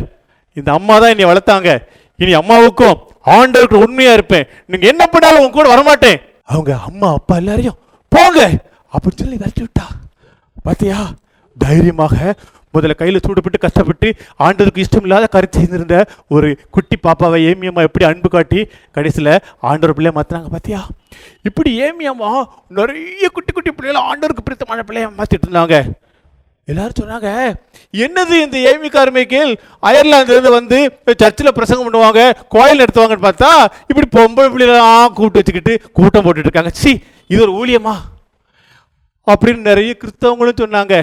இந்த 0.52 0.72
அம்மா 0.72 0.98
தான் 0.98 1.08
என்னை 1.08 1.24
வளர்த்தாங்க. 1.24 1.82
இனி 2.16 2.32
அம்மாவுக்கும் 2.32 2.96
ஆண்டவருக்கு 3.26 3.84
உண்மையா 3.84 4.12
இருப்பேன். 4.12 4.46
நீங்க 4.66 4.86
என்ன 4.86 5.06
பண்ணாலும் 5.06 5.40
உங்க 5.40 5.50
கூட 5.50 5.68
வரமாட்டேன். 5.74 6.20
அவங்க 6.44 6.78
அம்மா 6.78 7.12
அப்பா 7.12 7.36
எல்லாரையும் 7.36 7.78
போங்க. 8.08 8.50
அப்படின்னு 8.92 9.18
சொல்லி 9.18 9.36
விரட்டி 9.36 9.62
விட்டா. 9.62 9.86
பாத்தியா? 10.62 11.10
தைரியமாக 11.64 12.34
முதல்ல 12.74 12.94
கையில் 13.00 13.22
சூடுபட்டு 13.26 13.58
கஷ்டப்பட்டு 13.58 14.08
ஆண்டவருக்கு 14.46 14.82
இஷ்டம் 14.84 15.06
இல்லாத 15.06 15.26
கருத்து 15.34 15.60
செய்திருந்த 15.60 15.96
ஒரு 16.34 16.48
குட்டி 16.70 16.96
பாப்பாவை 17.06 17.38
ஏமியம்மா 17.50 17.82
எப்படி 17.86 18.04
அன்பு 18.08 18.28
காட்டி 18.28 18.60
கடைசியில் 18.96 19.32
ஆண்டவர் 19.68 19.94
பிள்ளைய 19.96 20.12
மாற்றினாங்க 20.16 20.50
பார்த்தியா 20.54 20.80
இப்படி 21.42 21.70
ஏமியம்மா 21.86 22.30
நிறைய 22.78 23.28
குட்டி 23.36 23.52
குட்டி 23.52 23.70
பிள்ளைகளை 23.70 24.02
ஆண்டவருக்கு 24.10 24.44
பிடித்தமான 24.48 24.84
பிள்ளைய 24.88 25.08
மாற்றிட்டு 25.18 25.48
இருந்தாங்க. 25.48 25.78
எல்லாரும் 26.68 26.98
சொன்னாங்க 27.00 27.28
என்னது 28.04 28.34
இந்த 28.44 28.56
ஏமி 28.70 28.88
கார்மிக்கேல் 28.96 29.52
அயர்லாந்துலேருந்து 29.88 30.52
வந்து 30.56 30.78
சர்ச்சில் 31.22 31.56
பிரசங்கம் 31.58 31.86
பண்ணுவாங்க 31.86 32.22
கோயில் 32.54 32.82
நடத்துவாங்கன்னு 32.82 33.26
பார்த்தா 33.28 33.50
இப்படி 33.90 34.08
பொம்பளை 34.16 34.48
பிள்ளைலாம் 34.54 35.14
கூப்பிட்டு 35.16 35.40
வச்சுக்கிட்டு 35.40 35.74
கூட்டம் 35.92 36.26
போட்டுட்டு 36.26 36.50
இருக்காங்க. 36.50 36.72
சி 36.82 36.92
இது 37.32 37.40
ஒரு 37.46 37.54
ஊழியமா? 37.60 37.94
அப்படின்னு 39.26 39.68
நிறைய 39.70 39.94
கிறிஸ்தவங்களும் 40.02 40.60
சொன்னாங்க. 40.60 40.94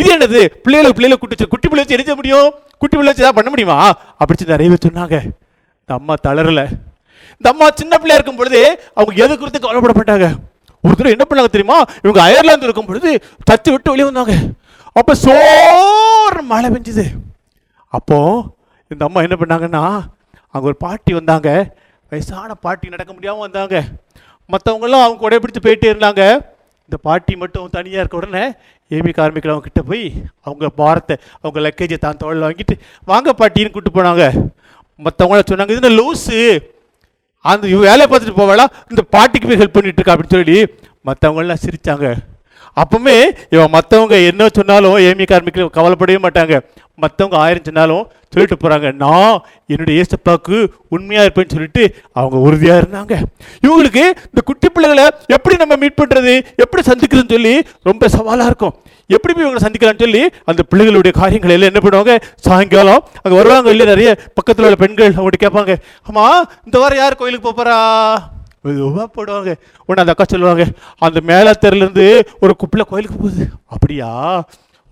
இது 0.00 0.08
என்னது? 0.16 0.40
பிள்ளைகளுக்கு 0.64 0.96
பிள்ளைகளை 0.98 1.18
குட்டி 1.22 1.46
குட்டி 1.54 1.66
பிள்ளை 1.68 1.82
வச்சு 1.82 1.96
என்ன 1.96 2.16
முடியும்? 2.20 2.48
குட்டி 2.80 2.94
பிள்ளை 2.96 3.10
வச்சு 3.10 3.24
ஏதாவது 3.24 3.38
பண்ண 3.38 3.50
முடியுமா? 3.54 3.76
அப்படி 4.20 4.36
சொல்லி 4.38 4.54
நிறைய 4.54 4.70
பேர் 4.72 4.86
சொன்னாங்க. 4.86 5.16
இந்த 5.82 5.92
அம்மா 5.98 6.14
தளரல. 6.26 6.62
இந்த 7.36 7.48
அம்மா 7.52 7.66
சின்ன 7.80 7.94
பிள்ளையா 8.00 8.18
இருக்கும் 8.18 8.40
பொழுது 8.40 8.60
அவங்க 8.98 9.14
எது 9.24 9.38
குறித்து 9.38 9.60
கவலைப்படப்பட்டாங்க? 9.64 10.26
ஒரு 10.84 10.94
தடவை 10.96 11.12
என்ன 11.16 11.24
பண்ணாங்க 11.28 11.50
தெரியுமா? 11.54 11.78
இவங்க 12.04 12.20
அயர்லாந்து 12.26 12.66
இருக்கும் 12.68 12.88
பொழுது 12.90 13.10
தச்சு 13.50 13.70
விட்டு 13.74 13.92
வெளியே 13.92 14.06
வந்தாங்க. 14.08 14.34
அப்போ 14.98 15.12
சோர் 15.24 16.36
மழை 16.50 16.68
பெஞ்சுது. 16.74 17.04
அப்போ 17.98 18.18
இந்த 18.90 19.02
அம்மா 19.08 19.20
என்ன 19.26 19.36
பண்ணாங்கன்னா 19.40 19.84
அங்கே 20.54 20.66
ஒரு 20.70 20.76
பாட்டி 20.84 21.12
வந்தாங்க. 21.18 21.50
வயசான 22.10 22.54
பாட்டி 22.64 22.92
நடக்க 22.94 23.12
முடியாமல் 23.12 23.44
வந்தாங்க. 23.46 23.76
மற்றவங்களாம் 24.52 25.04
அவங்க 25.04 25.20
கூட 25.22 25.36
பிடிச்சி 25.42 25.62
போயிட்டே 25.66 25.90
இருந்தாங்க. 25.92 26.22
இந்த 26.88 26.96
பாட்டி 27.06 27.34
மட்டும் 27.42 27.72
தனியாக 27.76 28.02
இருக்க 28.02 28.20
உடனே 28.20 28.44
ஏமி 28.90 29.12
கார்மிக்கில் 29.16 29.54
அவங்க 29.54 29.82
போய் 29.86 30.12
அவங்க 30.40 30.68
பாரத்தை 30.68 31.16
அவங்க 31.42 31.68
லக்கேஜை 31.68 31.98
தான் 31.98 32.16
தோளில் 32.16 32.44
வாங்கிட்டு 32.46 32.74
வாங்க 33.04 33.34
பாட்டின்னு 33.38 33.70
கூப்பிட்டு 33.70 34.02
போனாங்க. 34.02 34.52
மற்றவங்கள 35.04 35.42
சொன்னாங்க 35.50 35.70
இது 35.70 35.88
என்ன 35.88 35.94
லூஸு 36.00 36.38
அந்த 37.40 37.66
வேலையை 37.76 38.06
பார்த்துட்டு 38.10 38.40
போவாளா? 38.40 38.66
இந்த 38.90 39.02
பாட்டிக்கு 39.10 39.48
போய் 39.48 39.58
ஹெல்ப் 39.58 39.76
பண்ணிட்டு 39.76 40.02
இருக்கா? 40.02 40.14
அப்படின்னு 40.14 40.36
சொல்லி 40.36 40.58
மற்றவங்களாம் 41.06 41.62
சிரிச்சாங்க. 41.64 42.14
அப்பவுமே 42.76 43.16
இவன் 43.50 43.72
மற்றவங்க 43.72 44.26
என்ன 44.26 44.48
சொன்னாலும் 44.52 44.96
ஏமி 44.96 45.24
கார்மிக்கில் 45.32 45.74
கவலைப்படவே 45.78 46.18
மாட்டாங்க. 46.26 46.54
மற்றவங்க 47.02 47.36
ஆயிரம் 47.44 47.66
சொன்னாலும் 47.68 48.04
சொல்லிட்டு 48.32 48.56
போகிறாங்க 48.62 48.88
நான் 49.02 49.36
என்னுடைய 49.72 50.02
ஏசப்பாக்கு 50.02 50.56
உண்மையாக 50.94 51.24
இருப்பேன்னு 51.26 51.54
சொல்லிட்டு 51.54 51.82
அவங்க 52.18 52.36
உறுதியாக 52.46 52.80
இருந்தாங்க. 52.82 53.14
இவங்களுக்கு 53.64 54.04
இந்த 54.30 54.40
குட்டி 54.48 54.68
பிள்ளைகளை 54.74 55.06
எப்படி 55.36 55.56
நம்ம 55.62 55.76
மீட் 55.82 55.98
பண்ணுறது 56.00 56.34
எப்படி 56.64 56.82
சந்திக்கிறதுன்னு 56.90 57.34
சொல்லி 57.36 57.54
ரொம்ப 57.88 58.08
சவாலாக 58.16 58.50
இருக்கும். 58.50 58.74
எப்படி 59.16 59.32
போய் 59.32 59.46
இவங்களை 59.46 59.62
சந்திக்கலாம்னு 59.66 60.04
சொல்லி 60.06 60.22
அந்த 60.50 60.62
பிள்ளைகளுடைய 60.70 61.14
காரியங்கள் 61.20 61.54
எல்லாம் 61.56 61.72
என்ன 61.72 61.82
பண்ணுவாங்க? 61.86 62.14
சாயங்காலம் 62.46 63.02
அங்கே 63.22 63.36
வருவாங்க 63.40 63.74
இல்லை 63.74 63.86
நிறைய? 63.92 64.10
பக்கத்தில் 64.38 64.66
உள்ள 64.68 64.78
பெண்கள் 64.84 65.16
அவங்கள்ட்ட 65.16 65.44
கேட்பாங்க. 65.44 65.74
அம்மா 66.10 66.26
இந்த 66.66 66.76
வாரம் 66.82 67.02
யார் 67.02 67.20
கோயிலுக்கு 67.22 67.48
போகிறா 67.50 67.78
மெதுவாக 68.66 69.08
போடுவாங்க. 69.16 69.50
உடனே 69.88 70.02
அந்த 70.02 70.12
அக்கா 70.12 70.26
சொல்லுவாங்க 70.34 70.64
அந்த 71.06 71.18
மேலத்தெருலேருந்து 71.30 72.06
ஒரு 72.44 72.52
குப்பில் 72.60 72.90
கோயிலுக்கு 72.92 73.18
போகுது. 73.22 73.46
அப்படியா? 73.74 74.10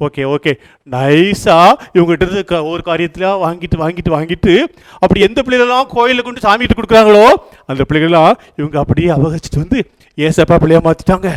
ஓகே 0.03 0.23
ஓகே 0.29 0.53
நைஸாக 0.89 1.67
இவங்ககிட்ட 1.93 2.25
இருந்து 2.25 2.45
க- 2.45 2.65
ஒரு 2.65 2.83
காரியத்தில் 2.83 3.27
வாங்கிட்டு 3.43 3.77
வாங்கிட்டு 3.77 4.11
வாங்கிட்டு 4.11 4.55
அப்படி 5.01 5.21
எந்த 5.21 5.43
பிள்ளைகளெல்லாம் 5.43 5.91
கோயிலில் 5.91 6.23
கொண்டு 6.23 6.41
சாமிகிட்டு 6.41 6.77
கொடுக்குறாங்களோ 6.77 7.25
அந்த 7.67 7.83
பிள்ளைகள்லாம் 7.85 8.33
இவங்க 8.57 8.79
அப்படியே 8.79 9.11
அவகரிச்சிட்டு 9.11 9.63
வந்து 9.63 9.81
ஏசப்பா 10.19 10.57
பிள்ளையாக 10.59 10.87
மாற்றிட்டாங்க 10.87 11.31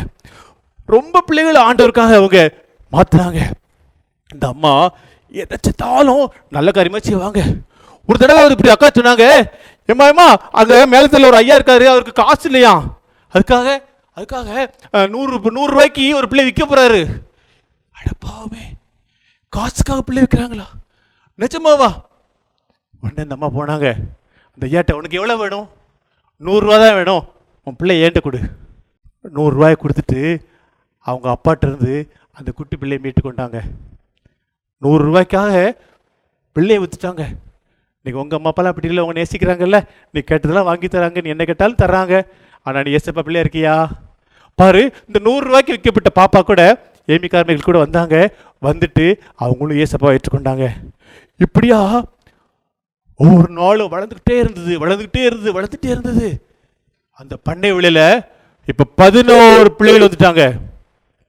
ரொம்ப 0.88 1.22
பிள்ளைகள் 1.22 1.64
ஆண்டவருக்காக 1.64 2.14
அவங்க 2.14 2.40
மாற்றுறாங்க 2.92 3.40
இந்த 4.30 4.46
அம்மா 4.48 4.72
எதாச்சும் 5.34 6.20
நல்ல 6.52 6.70
காரியமாக 6.70 7.02
செய்வாங்க. 7.02 7.40
ஒரு 8.08 8.18
தடவை 8.18 8.40
அவர் 8.40 8.52
இப்படி 8.52 8.70
அக்கா 8.70 8.88
சொன்னாங்க 8.90 9.24
ஏம்மா 9.88 10.06
ஏமா 10.08 10.26
அந்த 10.52 10.86
மேலத்தில் 10.86 11.26
ஒரு 11.26 11.36
ஐயா 11.36 11.56
இருக்காரு 11.58 11.84
அவருக்கு 11.86 12.14
காசு 12.14 12.46
இல்லையா? 12.46 12.72
அதுக்காக 13.34 13.66
அதுக்காக 14.16 14.50
நூறு 15.08 15.38
நூறுரூவாய்க்கு 15.52 16.04
ஒரு 16.14 16.28
பிள்ளை 16.28 16.44
விற்க 16.44 16.64
போகிறாரு 16.64 17.00
பாவமே? 18.18 18.64
காசுக்காக 19.48 20.02
பிள்ளை 20.02 20.22
விற்கிறாங்களா 20.22 20.66
நிஜமாவா? 21.38 21.88
உடனே 23.00 23.22
இந்த 23.22 23.36
அம்மா 23.38 23.48
போனாங்க. 23.56 23.86
அந்த 24.54 24.66
ஐயாட்ட 24.66 24.92
உனக்கு 24.92 25.18
எவ்வளோ 25.20 25.36
வேணும்? 25.36 25.66
நூறுரூவா 26.40 26.76
தான் 26.82 26.94
வேணும். 26.94 27.24
உன் 27.62 27.76
பிள்ளை 27.76 28.02
ஏன்ட்ட 28.02 28.20
கொடு. 28.20 28.40
நூறுரூவாயை 29.36 29.76
கொடுத்துட்டு 29.82 30.20
அவங்க 31.00 31.26
அப்பாட்டிருந்து 31.34 32.08
அந்த 32.32 32.52
குட்டி 32.52 32.76
பிள்ளையை 32.76 33.00
மீட்டு 33.04 33.20
கொண்டாங்க. 33.22 33.58
நூறுரூவாய்க்காக 34.82 35.76
பிள்ளையை 36.52 36.78
விற்றுட்டாங்க 36.82 37.24
நீங்கள் 38.04 38.22
உங்கள் 38.22 38.38
அம்மா 38.38 38.50
அப்பாலாம் 38.50 38.72
அப்படி 38.72 38.88
இல்லை 38.88 39.04
உங்க 39.04 39.20
நேசிக்கிறாங்கல்ல. 39.20 39.78
நீ 40.10 40.20
கேட்டதெல்லாம் 40.20 40.68
வாங்கி 40.70 40.88
தராங்க. 40.88 41.22
நீ 41.22 41.28
என்ன 41.28 41.44
கேட்டாலும் 41.44 41.82
தர்றாங்க. 41.82 42.26
ஆனால் 42.62 42.82
நீ 42.82 42.90
ஏசப்பா 42.90 43.22
பிள்ளையா 43.22 43.44
இருக்கியா? 43.46 43.74
பாரு 44.54 44.82
இந்த 45.06 45.18
நூறுரூவாய்க்கு 45.26 45.74
விற்கப்பட்ட 45.76 46.10
பாப்பா 46.20 46.40
கூட 46.40 46.62
ஏமிக்காரமைகள் 47.06 47.68
கூட 47.68 47.78
வந்தாங்க. 47.78 48.34
வந்துட்டு 48.62 49.18
அவங்களும் 49.34 49.76
ஏசப்பா 49.76 50.18
ஏற்றுக்கொண்டாங்க. 50.18 50.68
இப்படியா? 51.36 52.04
ஒவ்வொரு 53.14 53.52
நாளும் 53.52 53.92
வளர்ந்துக்கிட்டே 53.92 54.38
இருந்தது 54.38 54.86
வளர்ந்துக்கிட்டே 54.86 55.24
இருந்தது 55.24 55.60
வளர்ந்துட்டே 55.60 55.90
இருந்தது. 55.90 56.44
அந்த 57.10 57.36
பண்ணை 57.36 57.72
விலையில் 57.72 58.22
இப்போ 58.64 58.84
பதினோரு 58.84 59.72
பிள்ளைகள் 59.72 60.08
வந்துட்டாங்க. 60.08 60.60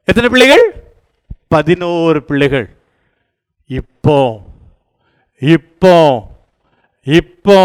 எத்தனை 0.04 0.30
பிள்ளைகள்? 0.30 0.64
பதினோரு 1.48 2.24
பிள்ளைகள். 2.24 2.78
இப்போ 3.66 4.42
இப்போ 5.42 5.96
இப்போ 7.04 7.58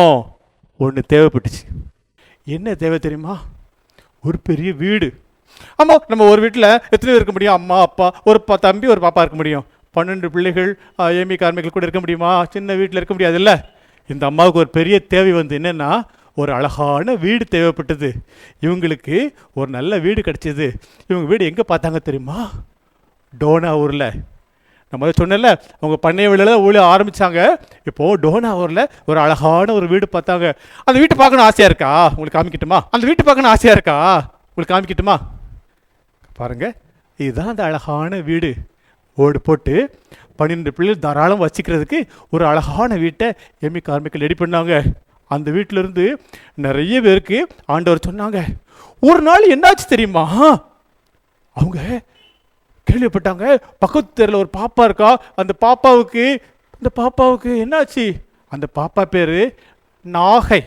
ஒன்று 0.77 1.03
தேவைப்பட்டுச்சு. 1.12 1.64
என்ன 2.44 2.75
தேவை 2.75 2.98
தெரியுமா? 2.98 3.42
ஒரு 4.20 4.38
பெரிய 4.38 4.72
வீடு. 4.72 5.21
ஆமாம் 5.80 6.02
நம்ம 6.12 6.28
ஒரு 6.32 6.40
வீட்டில் 6.44 6.68
எத்தனை 6.92 7.08
பேர் 7.10 7.20
இருக்க 7.20 7.34
முடியும்? 7.36 7.58
அம்மா 7.60 7.78
அப்பா 7.88 8.08
ஒரு 8.30 8.40
பா 8.48 8.56
தம்பி 8.66 8.86
ஒரு 8.94 9.00
பாப்பா 9.04 9.22
இருக்க 9.24 9.38
முடியும். 9.42 9.66
பன்னெண்டு 9.96 10.28
பிள்ளைகள் 10.34 10.70
ஏமி 11.20 11.36
கார்மிகள் 11.42 11.76
கூட 11.76 11.86
இருக்க 11.86 12.00
முடியுமா? 12.04 12.32
சின்ன 12.54 12.74
வீட்டில் 12.80 13.00
இருக்க 13.00 13.14
முடியாதுல்ல 13.16 13.52
இந்த 14.12 14.24
அம்மாவுக்கு 14.30 14.60
ஒரு 14.62 14.70
பெரிய 14.78 14.96
தேவை 15.14 15.32
வந்து 15.38 15.56
என்னென்னா 15.58 15.90
ஒரு 16.40 16.50
அழகான 16.58 17.14
வீடு 17.24 17.44
தேவைப்பட்டது. 17.54 18.08
இவங்களுக்கு 18.64 19.16
ஒரு 19.58 19.68
நல்ல 19.76 19.98
வீடு 20.04 20.20
கிடச்சிது. 20.28 20.66
இவங்க 21.08 21.26
வீடு 21.32 21.48
எங்கே 21.50 21.64
பார்த்தாங்க 21.72 22.00
தெரியுமா? 22.08 22.38
டோனா 23.40 23.72
ஊரில் 23.82 24.06
நம்ம 24.92 25.02
வந்து 25.04 25.20
சொன்னேன்ல 25.20 25.50
அவங்க 25.80 25.96
பண்ணைய 26.06 26.30
வெளியில் 26.32 26.62
ஊழிய 26.64 26.80
ஆரம்பிச்சாங்க. 26.94 27.40
இப்போ 27.90 28.06
டோனாவூரில் 28.24 28.82
ஒரு 29.10 29.18
அழகான 29.24 29.72
ஒரு 29.78 29.86
வீடு 29.92 30.06
பார்த்தாங்க. 30.16 30.46
அந்த 30.86 30.96
வீட்டை 31.02 31.16
பார்க்கணும் 31.20 31.46
ஆசையாக 31.48 31.70
இருக்கா? 31.70 31.92
உங்களுக்கு 32.16 32.38
காமிக்கட்டுமா? 32.38 32.80
அந்த 32.94 33.04
வீட்டை 33.10 33.24
பார்க்கணும் 33.28 33.52
ஆசையாக 33.54 33.76
இருக்கா? 33.78 33.96
உங்களுக்கு 34.50 34.74
காமிக்கட்டுமா? 34.74 35.16
பாருங்க. 36.42 36.68
இதுதான் 37.16 37.52
அந்த 37.52 37.62
அழகான 37.64 38.20
வீடு. 38.31 38.50
ஓடு 39.16 39.40
போட்டு 39.40 39.74
பன்னிரெண்டு 40.37 40.72
பிள்ளைகள் 40.72 41.02
தாராளம் 41.02 41.42
வச்சுக்கிறதுக்கு 41.42 41.98
ஒரு 42.31 42.44
அழகான 42.46 42.94
வீட்டை 42.96 43.28
எம்மி 43.61 43.81
கார்மிக்கல் 43.88 44.22
ரெடி 44.24 44.37
பண்ணாங்க. 44.38 44.83
அந்த 45.28 45.50
வீட்டில 45.50 45.78
இருந்து 45.78 46.07
நிறைய 46.55 47.00
பேருக்கு 47.00 47.46
ஆண்டவர் 47.66 48.07
சொன்னாங்க 48.07 48.38
ஒரு 49.00 49.20
நாள் 49.20 49.48
என்னாச்சு 49.48 49.87
தெரியுமா? 49.88 50.24
அவங்க 51.55 51.81
கேள்விப்பட்டாங்க 52.90 53.44
பக்கத்து 53.78 54.12
தெருவில் 54.14 54.40
ஒரு 54.40 54.50
பாப்பா 54.59 54.85
இருக்கா? 54.85 55.11
அந்த 55.40 55.52
பாப்பாவுக்கு 55.61 56.24
அந்த 56.78 56.90
பாப்பாவுக்கு 56.96 57.50
என்னாச்சு? 57.64 58.07
அந்த 58.48 58.66
பாப்பா 58.74 59.02
பேர் 59.14 59.37
நாகை. 60.12 60.61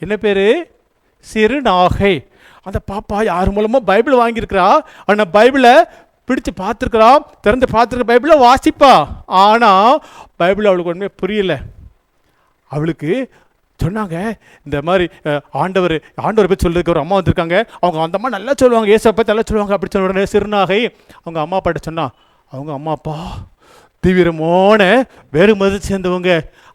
என்ன 0.00 0.16
பேர்? 0.16 0.44
சிறுநாகை. 1.32 2.12
அந்த 2.68 2.80
பாப்பா 2.90 3.18
யார் 3.32 3.54
மூலமாக 3.56 3.88
பைபிள் 3.90 4.20
வாங்கியிருக்கிறா. 4.22 4.68
ஆனால் 5.08 5.32
பைபிளை 5.36 5.74
பிடிச்சு 6.28 6.52
பார்த்துருக்குறா. 6.62 7.10
திறந்து 7.44 7.66
பார்த்துருக்க 7.74 8.12
பைபிளை 8.12 8.36
வாசிப்பா. 8.46 8.94
ஆனால் 9.42 10.00
பைபிள் 10.42 10.70
அவளுக்கு 10.70 10.92
ஒன்றுமே 10.92 11.10
புரியல. 11.22 11.52
அவளுக்கு 12.70 13.12
சொன்னாங்க 13.80 14.16
இந்த 14.66 14.76
மாதிரி 14.86 15.04
ஆண்டவர் 15.62 15.94
ஆண்டவர் 16.26 16.48
போய் 16.50 16.64
சொல்லிருக்க 16.64 16.94
ஒரு 16.94 17.02
அம்மா 17.02 17.18
வந்திருக்காங்க. 17.18 17.56
அவங்க 17.82 17.98
அந்த 18.06 18.18
அம்மா 18.18 18.30
நல்லா 18.36 18.52
சொல்லுவாங்க 18.62 18.94
ஏசப்ப 18.94 19.14
பற்றி 19.18 19.32
நல்லா 19.32 19.46
சொல்லுவாங்க 19.48 19.74
அப்படி 19.76 19.92
சொன்ன 19.92 20.08
உடனே 20.08 20.24
சிறுநாகை 20.32 20.80
அவங்க 21.22 21.38
அம்மா 21.44 21.58
அப்பாட்ட 21.58 21.82
சொன்னா 21.88 22.06
அவங்க 22.52 22.72
அம்மா 22.78 22.92
அப்பா 22.98 23.16
தீவிரமான 24.04 24.82
வேறு 25.36 25.52
மதத்தை 25.60 25.80
சேர்ந்தவங்க. 25.90 26.32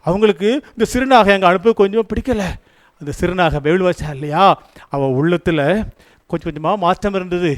அவங்களுக்கு 0.08 0.48
இந்த 0.74 0.86
சிறுநாகை 0.92 1.34
அங்கே 1.36 1.48
அனுப்ப 1.50 1.74
கொஞ்சம் 1.82 2.08
பிடிக்கலை. 2.10 2.48
அந்த 3.00 3.12
சிறுநாக 3.18 3.60
பைபிள் 3.64 3.86
வாசா 3.86 4.08
இல்லையா? 4.16 4.44
அவள் 4.94 5.16
உள்ளத்தில் 5.20 5.64
கொஞ்சம் 6.30 6.48
கொஞ்சமாக 6.48 6.76
மாற்றம் 6.84 7.16
இருந்தது. 7.18 7.52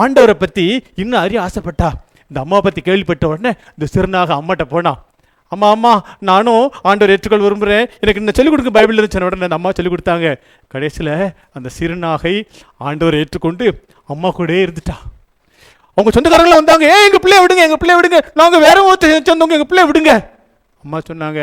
ஆண்டவரை 0.00 0.34
பற்றி 0.44 0.66
இன்னும் 1.02 1.22
அறிய 1.24 1.40
ஆசைப்பட்டா. 1.46 1.88
இந்த 2.28 2.38
அம்மாவை 2.44 2.62
பற்றி 2.66 2.82
கேள்விப்பட்ட 2.88 3.24
உடனே 3.32 3.52
இந்த 3.76 3.86
சிறுநாக 3.94 4.34
அம்மாட்ட 4.40 4.64
போனா 4.74 4.92
அம்மா 5.52 5.68
அம்மா 5.76 5.92
நானும் 6.28 6.66
ஆண்டவர் 6.88 7.12
ஏற்றுக்கொள் 7.14 7.44
விரும்புகிறேன் 7.46 7.86
எனக்கு 8.02 8.20
இந்த 8.20 8.32
சொல்லிக் 8.36 8.52
கொடுக்க 8.52 8.70
பைபிள் 8.76 8.98
இருந்துச்சு. 8.98 9.24
உடனே 9.28 9.46
அந்த 9.48 9.58
அம்மா 9.58 9.70
சொல்லிக் 9.78 9.94
கொடுத்தாங்க. 9.94 10.28
கடைசியில் 10.72 11.14
அந்த 11.56 11.68
சிறுநாகை 11.78 12.34
ஆண்டவர் 12.86 13.18
ஏற்றுக்கொண்டு 13.18 13.66
அம்மா 14.14 14.28
கூடயே 14.38 14.62
இருந்துட்டான் 14.66 15.02
அவங்க 15.96 16.12
சொந்தக்காரங்களும் 16.14 16.60
வந்தாங்க. 16.60 16.84
ஏன் 16.94 17.04
எங்கள் 17.06 17.22
பிள்ளைய 17.24 17.40
விடுங்க 17.44 17.62
எங்கள் 17.66 17.82
பிள்ளைய 17.82 17.98
விடுங்க. 17.98 18.20
நாங்கள் 18.40 18.64
வேற 18.66 18.78
ஒருத்தர் 18.88 19.28
சொந்தவங்க 19.28 19.56
எங்கள் 19.58 19.70
பிள்ளைய 19.72 19.88
விடுங்க. 19.90 20.14
அம்மா 20.84 20.98
சொன்னாங்க 21.10 21.40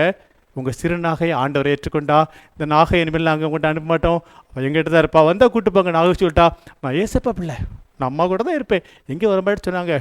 உங்கள் 0.60 0.78
சிறு 0.80 0.95
நாகையை 1.07 1.36
ஆண்டவர் 1.41 1.72
ஏற்றுக்கொண்டா. 1.74 2.20
இந்த 2.53 2.66
நாகை 2.76 3.01
இனிமேல் 3.03 3.30
நாங்கள் 3.30 3.47
உங்கள்கிட்ட 3.49 3.74
அனுப்ப 3.74 3.89
மாட்டோம் 3.93 4.20
அவள் 4.49 4.66
எங்கிட்ட 4.70 4.91
தான் 4.95 5.03
இருப்பா. 5.03 5.24
வந்தால் 5.30 5.53
கூட்டு 5.55 5.72
போங்க 5.76 5.91
நாகை 5.97 6.16
சொல்லிட்டா 6.22 6.47
நான் 6.84 6.97
ஏசப்பா 7.03 7.34
பிள்ளை. 7.39 7.57
நான் 7.99 8.10
அம்மா 8.12 8.26
கூட 8.32 8.41
தான் 8.47 8.57
இருப்பேன். 8.60 8.84
எங்கே 9.14 9.28
வரமாட்டு 9.34 9.68
சொன்னாங்க. 9.68 9.95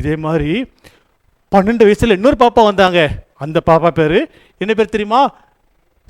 இதே 0.00 0.16
மாதிரி 0.26 0.50
பன்னெண்டு 1.54 1.86
வயசில் 1.88 2.16
இன்னொரு 2.18 2.36
பாப்பா 2.44 2.62
வந்தாங்க. 2.70 3.00
அந்த 3.44 3.58
பாப்பா 3.70 3.90
பேர் 3.98 4.18
என்ன 4.62 4.72
பேர் 4.78 4.94
தெரியுமா? 4.94 5.22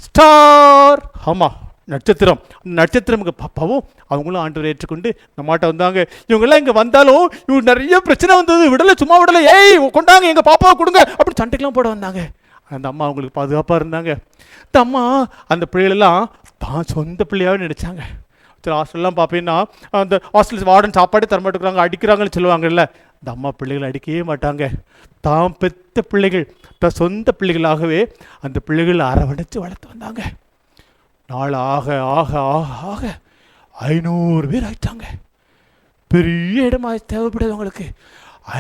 ஸ்டார். 0.04 1.00
ஆமாம் 1.30 1.56
நட்சத்திரம். 1.92 2.40
அந்த 2.60 2.72
நட்சத்திரமுக்கு 2.80 3.34
பாப்பாவும் 3.42 3.82
அவங்களும் 4.12 4.40
ஆண்டவர் 4.44 4.70
ஏற்றுக்கொண்டு 4.70 5.08
நம்மாட்ட 5.38 5.64
வந்தாங்க. 5.72 5.98
இவங்கெல்லாம் 6.30 6.60
இங்கே 6.62 6.74
வந்தாலும் 6.80 7.24
இவங்க 7.48 7.62
நிறைய 7.70 7.98
பிரச்சனை 8.06 8.32
வந்தது. 8.40 8.64
விடலை 8.72 8.94
சும்மா 9.02 9.18
விடலை. 9.20 9.42
ஏய் 9.54 9.76
கொண்டாங்க 9.98 10.26
எங்கள் 10.32 10.48
பாப்பாவை 10.50 10.74
கொடுங்க. 10.80 11.02
அப்படி 11.18 11.36
சண்டைக்கெலாம் 11.42 11.78
போட 11.78 11.88
வந்தாங்க. 11.94 12.22
அந்த 12.74 12.86
அம்மா 12.92 13.04
அவங்களுக்கு 13.08 13.38
பாதுகாப்பாக 13.38 13.80
இருந்தாங்க. 13.80 14.12
இந்த 14.66 14.78
அம்மா 14.84 15.02
அந்த 15.52 15.64
பிள்ளைகளெல்லாம் 15.72 16.22
தான் 16.64 16.88
சொந்த 16.94 17.24
பிள்ளையாகவே 17.30 17.64
நினச்சாங்க. 17.64 18.04
சில 18.64 18.76
ஹாஸ்டல்லாம் 18.78 19.18
பார்ப்பீங்கன்னா 19.18 19.56
அந்த 20.02 20.16
ஹாஸ்டல் 20.34 20.68
வார்டன் 20.70 20.96
சாப்பாடே 20.98 21.26
தரமாட்டுக்கிறாங்க 21.32 21.82
அடிக்கிறாங்கன்னு 21.86 22.36
சொல்லுவாங்கல்ல. 22.36 22.84
இந்த 23.18 23.30
அம்மா 23.34 23.50
பிள்ளைகளை 23.60 23.86
அடிக்கவே 23.90 24.22
மாட்டாங்க. 24.30 24.64
தாம் 25.26 25.54
பெத்த 25.60 26.02
பிள்ளைகள் 26.12 26.44
தான் 26.82 26.96
சொந்த 27.00 27.32
பிள்ளைகளாகவே 27.40 28.00
அந்த 28.46 28.58
பிள்ளைகளை 28.68 29.04
அரவணைச்சு 29.12 29.58
வளர்த்து 29.64 29.92
வந்தாங்க. 29.92 30.22
நாள் 31.30 31.54
ஆக 31.74 31.86
ஆக 32.18 32.32
ஆக 32.40 32.66
ஆக 32.92 33.04
ஐநூறு 33.74 34.46
பேர் 34.50 34.66
ஆயிட்டாங்க. 34.68 35.06
பெரிய 36.10 36.68
இடமா 36.68 36.90
தேவைப்படுது 37.12 37.54
அவங்களுக்கு 37.54 37.86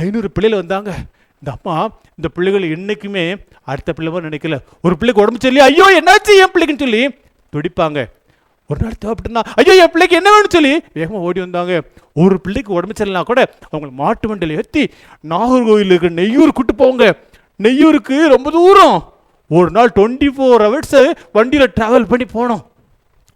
ஐநூறு 0.00 0.28
பிள்ளைகள் 0.36 0.62
வந்தாங்க. 0.62 0.92
இந்த 1.42 1.50
அம்மா 1.56 1.76
இந்த 2.18 2.28
பிள்ளைகள் 2.36 2.72
என்றைக்குமே 2.76 3.24
அடுத்த 3.72 3.90
பிள்ளைவோ 3.96 4.18
நினைக்கல. 4.26 4.56
ஒரு 4.86 4.94
பிள்ளைக்கு 4.98 5.22
உடம்பு 5.24 5.44
சொல்லி 5.46 5.60
ஐயோ 5.68 5.86
என்னாச்சு 6.00 6.34
என் 6.42 6.52
பிள்ளைக்குன்னு 6.54 6.84
சொல்லி 6.86 7.02
துடிப்பாங்க. 7.54 8.00
ஒரு 8.70 8.78
நாள் 8.84 9.00
தேவைப்பட்டுனா 9.02 9.42
ஐயோ 9.60 9.74
என் 9.82 9.90
பிள்ளைக்கு 9.94 10.18
என்ன 10.18 10.28
வேணும்னு 10.34 10.54
சொல்லி 10.56 10.72
வேகமாக 10.98 11.26
ஓடி 11.26 11.40
வந்தாங்க. 11.44 11.74
ஒரு 12.22 12.36
பிள்ளைக்கு 12.44 12.70
உடம்பு 12.76 12.96
சரியில்லைனா 12.98 13.22
கூட 13.30 13.40
அவங்களை 13.72 13.92
மாட்டு 14.00 14.28
வண்டியில் 14.30 14.56
ஏற்றி 14.60 14.82
நாகர்கோவில் 15.32 15.92
இருக்கிற 15.92 16.12
நெய்யூர் 16.20 16.56
கூட்டு 16.58 16.74
போங்க. 16.82 17.04
நெய்யூருக்கு 17.66 18.16
ரொம்ப 18.34 18.50
தூரம். 18.56 18.96
ஒரு 19.58 19.70
நாள் 19.76 19.92
டுவெண்ட்டி 19.96 20.28
ஃபோர் 20.36 20.64
ஹவர்ஸு 20.66 21.02
வண்டியில் 21.36 21.74
ட்ராவல் 21.76 22.10
பண்ணி 22.12 22.26
போனோம். 22.36 22.62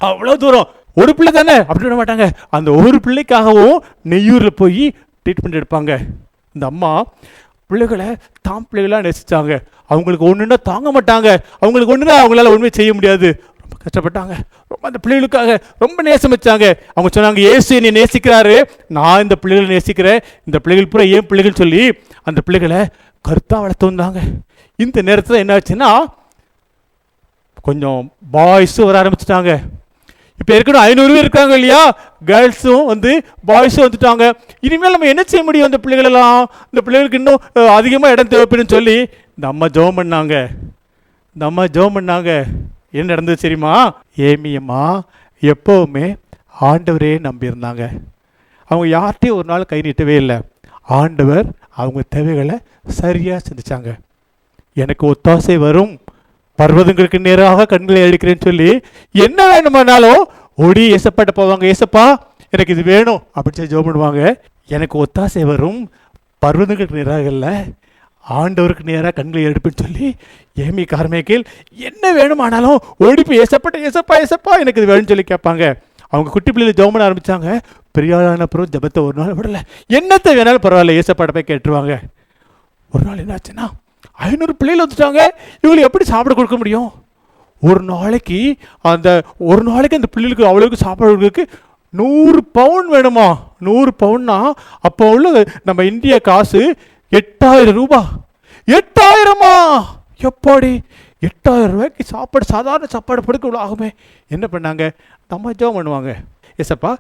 அவ்வளோ 0.09 0.35
தூரம். 0.45 0.69
ஒரு 1.01 1.11
பிள்ளை 1.19 1.33
தானே? 1.33 1.57
அப்படி 1.69 1.85
விட 1.87 1.97
மாட்டாங்க. 1.99 2.27
அந்த 2.57 2.71
ஒரு 2.85 2.97
பிள்ளைக்காகவும் 3.05 3.79
நெய்யூரில் 4.13 4.59
போய் 4.61 4.85
ட்ரீட்மெண்ட் 5.23 5.59
எடுப்பாங்க. 5.61 5.93
இந்த 6.57 6.65
அம்மா 6.73 6.93
பிள்ளைகளை 7.71 8.09
தாம் 8.47 8.67
பிள்ளைகளாக 8.71 9.05
நேசித்தாங்க 9.07 9.55
அவங்களுக்கு 9.93 10.29
ஒன்றுன்னா 10.31 10.59
தாங்க 10.71 10.89
மாட்டாங்க. 10.97 11.29
அவங்களுக்கு 11.63 11.95
ஒன்றுனா 11.95 12.17
அவங்களால 12.23 12.53
ஒன்றுமே 12.55 12.73
செய்ய 12.79 12.93
முடியாது. 12.99 13.29
ரொம்ப 13.63 13.77
கஷ்டப்பட்டாங்க. 13.85 14.35
ரொம்ப 14.73 14.85
அந்த 14.91 14.99
பிள்ளைகளுக்காக 15.05 15.57
ரொம்ப 15.85 16.03
நேசம் 16.09 16.35
வச்சாங்க. 16.35 16.67
அவங்க 16.95 17.11
சொன்னாங்க 17.17 17.43
ஏசு 17.53 17.71
என்னை 17.79 17.93
நேசிக்கிறாரு. 17.99 18.57
நான் 18.99 19.23
இந்த 19.25 19.37
பிள்ளைகளை 19.43 19.69
நேசிக்கிறேன். 19.75 20.21
இந்த 20.49 20.59
பிள்ளைகள் 20.65 20.91
பூரா 20.93 21.07
ஏன் 21.17 21.29
பிள்ளைகள் 21.33 21.61
சொல்லி 21.63 21.83
அந்த 22.31 22.41
பிள்ளைகளை 22.47 22.81
கருத்தாக 23.29 23.65
வளர்த்து 23.65 23.91
வந்தாங்க. 23.91 24.21
இந்த 24.85 24.99
நேரத்தில் 25.09 25.43
என்ன 25.43 25.59
ஆச்சுன்னா 25.59 25.91
கொஞ்சம் 27.69 28.01
பாய்ஸும் 28.35 28.89
வர 28.89 28.97
ஆரம்பிச்சிட்டாங்க. 29.03 29.53
இப்போ 30.41 30.53
ஏற்கனவே 30.57 30.85
ஐநூறு 30.89 31.11
பேர் 31.15 31.25
இருக்காங்க 31.25 31.55
இல்லையா? 31.59 31.81
கேர்ள்ஸும் 32.29 32.87
வந்து 32.91 33.11
பாய்ஸும் 33.49 33.85
வந்துட்டாங்க. 33.87 34.25
இனிமேல் 34.67 34.95
நம்ம 34.95 35.09
என்ன 35.13 35.23
செய்ய 35.31 35.43
முடியும் 35.49 35.69
அந்த 35.69 35.79
பிள்ளைகளெல்லாம் 35.83 36.39
இந்த 36.71 36.81
பிள்ளைகளுக்கு 36.87 37.21
இன்னும் 37.21 37.43
அதிகமாக 37.79 38.15
இடம் 38.15 38.33
தேவைப்படுன்னு 38.35 38.75
சொல்லி 38.77 38.97
இந்த 39.41 39.53
அம்மா 39.53 39.67
ஜெபம் 39.67 39.99
பண்ணாங்க. 39.99 40.49
இந்த 41.33 41.47
அம்மா 41.47 41.65
ஜெபம் 41.65 41.95
பண்ணாங்க. 41.95 42.45
என்ன 42.91 43.07
நடந்தது 43.07 43.41
தெரியுமா? 43.41 44.01
ஏமியம்மா 44.17 45.01
எப்போவுமே 45.41 46.17
ஆண்டவரே 46.61 47.29
நம்பியிருந்தாங்க. 47.29 48.01
அவங்க 48.65 48.99
யார்கிட்டையும் 48.99 49.35
ஒரு 49.35 49.45
நாள் 49.45 49.65
கை 49.65 49.81
நீட்டவே 49.81 50.17
இல்லை. 50.17 50.41
ஆண்டவர் 50.83 51.47
அவங்க 51.71 52.03
தேவைகளை 52.09 52.59
சரியாக 52.89 53.43
சிந்திச்சாங்க. 53.49 53.99
எனக்கு 54.75 55.11
ஒத்தாசை 55.11 55.57
வரும். 55.57 55.99
பர்வதங்களுக்கு 56.59 57.19
நேராக 57.19 57.67
கண்களை 57.67 58.03
எடுக்கிறேன்னு 58.03 58.41
சொல்லி 58.41 58.81
என்ன 59.13 59.51
வேணுமானாலும் 59.51 60.29
ஓடி 60.55 60.93
ஏசப்பாட்ட 60.93 61.31
போவாங்க. 61.35 61.73
ஏசப்பா 61.73 62.17
எனக்கு 62.51 62.73
இது 62.73 62.83
வேணும். 62.83 63.23
அப்படின்னு 63.35 63.65
சொல்லி 63.65 63.75
ஜோம் 63.75 63.93
பண்ணுவாங்க. 63.93 64.35
எனக்கு 64.67 65.05
ஒத்தாசை 65.05 65.45
வரும். 65.45 65.91
பர்வதங்களுக்கு 66.47 66.93
நேராக 66.93 67.23
இல்லை. 67.23 67.55
ஆண்டவருக்கு 68.29 68.85
நேராக 68.85 69.11
கண்களை 69.11 69.43
எடுப்புன்னு 69.47 69.83
சொல்லி 69.83 70.09
ஏமி 70.65 70.85
கார்மேக்கில் 70.93 71.45
என்ன 71.89 72.13
வேணுமானாலும் 72.13 72.79
ஒழிப்பு 73.01 73.35
ஏசப்பட்ட 73.43 73.79
ஏசப்பா 73.89 74.15
ஏசப்பா 74.23 74.59
எனக்கு 74.63 74.83
இது 74.83 74.91
வேணும்னு 74.93 75.13
சொல்லி 75.13 75.25
கேட்பாங்க. 75.31 75.65
அவங்க 76.13 76.31
குட்டி 76.31 76.51
பிள்ளைல 76.53 76.75
ஜெபம் 76.79 76.95
பண்ண 76.95 77.09
ஆரம்பித்தாங்க 77.09 77.59
பெரியாளான 77.99 78.47
அப்புறம் 78.47 78.71
ஜபத்தை 78.75 79.01
ஒரு 79.07 79.17
நாள் 79.21 79.37
விடலை. 79.39 79.61
என்னத்தை 79.99 80.31
வேணாலும் 80.39 80.65
பரவாயில்ல 80.67 80.99
ஏசப்பாட்ட 81.01 81.37
போய் 81.37 81.49
கேட்டுருவாங்க. 81.51 81.95
ஒரு 82.95 83.05
நாள் 83.07 83.23
என்னாச்சுன்னா 83.25 83.67
ஐநூறு 84.13 84.55
பிள்ளைகள் 84.57 84.85
வந்துட்டாங்க. 84.87 85.21
இவங்களுக்கு 85.63 85.89
எப்படி 85.89 86.05
சாப்பிட 86.05 86.35
கொடுக்க 86.35 86.57
முடியும்? 86.57 86.91
ஒரு 87.63 87.83
நாளைக்கு 87.83 88.57
அந்த 88.81 89.09
ஒரு 89.39 89.63
நாளைக்கு 89.63 89.99
அந்த 89.99 90.11
பிள்ளைகளுக்கு 90.15 90.51
அவ்வளோக்கு 90.51 90.85
சாப்பாடு 90.85 91.47
நூறு 91.95 92.41
பவுன் 92.45 92.87
வேணுமா? 92.93 93.29
நூறு 93.59 93.91
பவுன்னா 94.03 94.37
அப்போ 94.89 95.05
உள்ள 95.11 95.45
நம்ம 95.65 95.85
இந்திய 95.85 96.19
காசு 96.29 96.61
எட்டாயிரம் 97.19 97.77
ரூபா. 97.79 98.01
எட்டாயிரமா? 98.77 99.55
எப்பாடி? 100.29 100.73
எட்டாயிரம் 101.29 101.73
ரூபாய்க்கு 101.75 102.03
சாப்பாடு 102.13 102.45
சாதாரண 102.53 102.87
சாப்பாடு 102.93 103.25
படுக்க 103.27 103.49
இவ்வளோ 103.49 103.63
ஆகுமே? 103.65 103.89
என்ன 104.35 104.45
பண்ணாங்க? 104.53 104.85
நம்ம 105.33 105.53
ஜோம் 105.61 105.77
பண்ணுவாங்க. 105.79 106.11
ஏசப்பா 106.63 106.93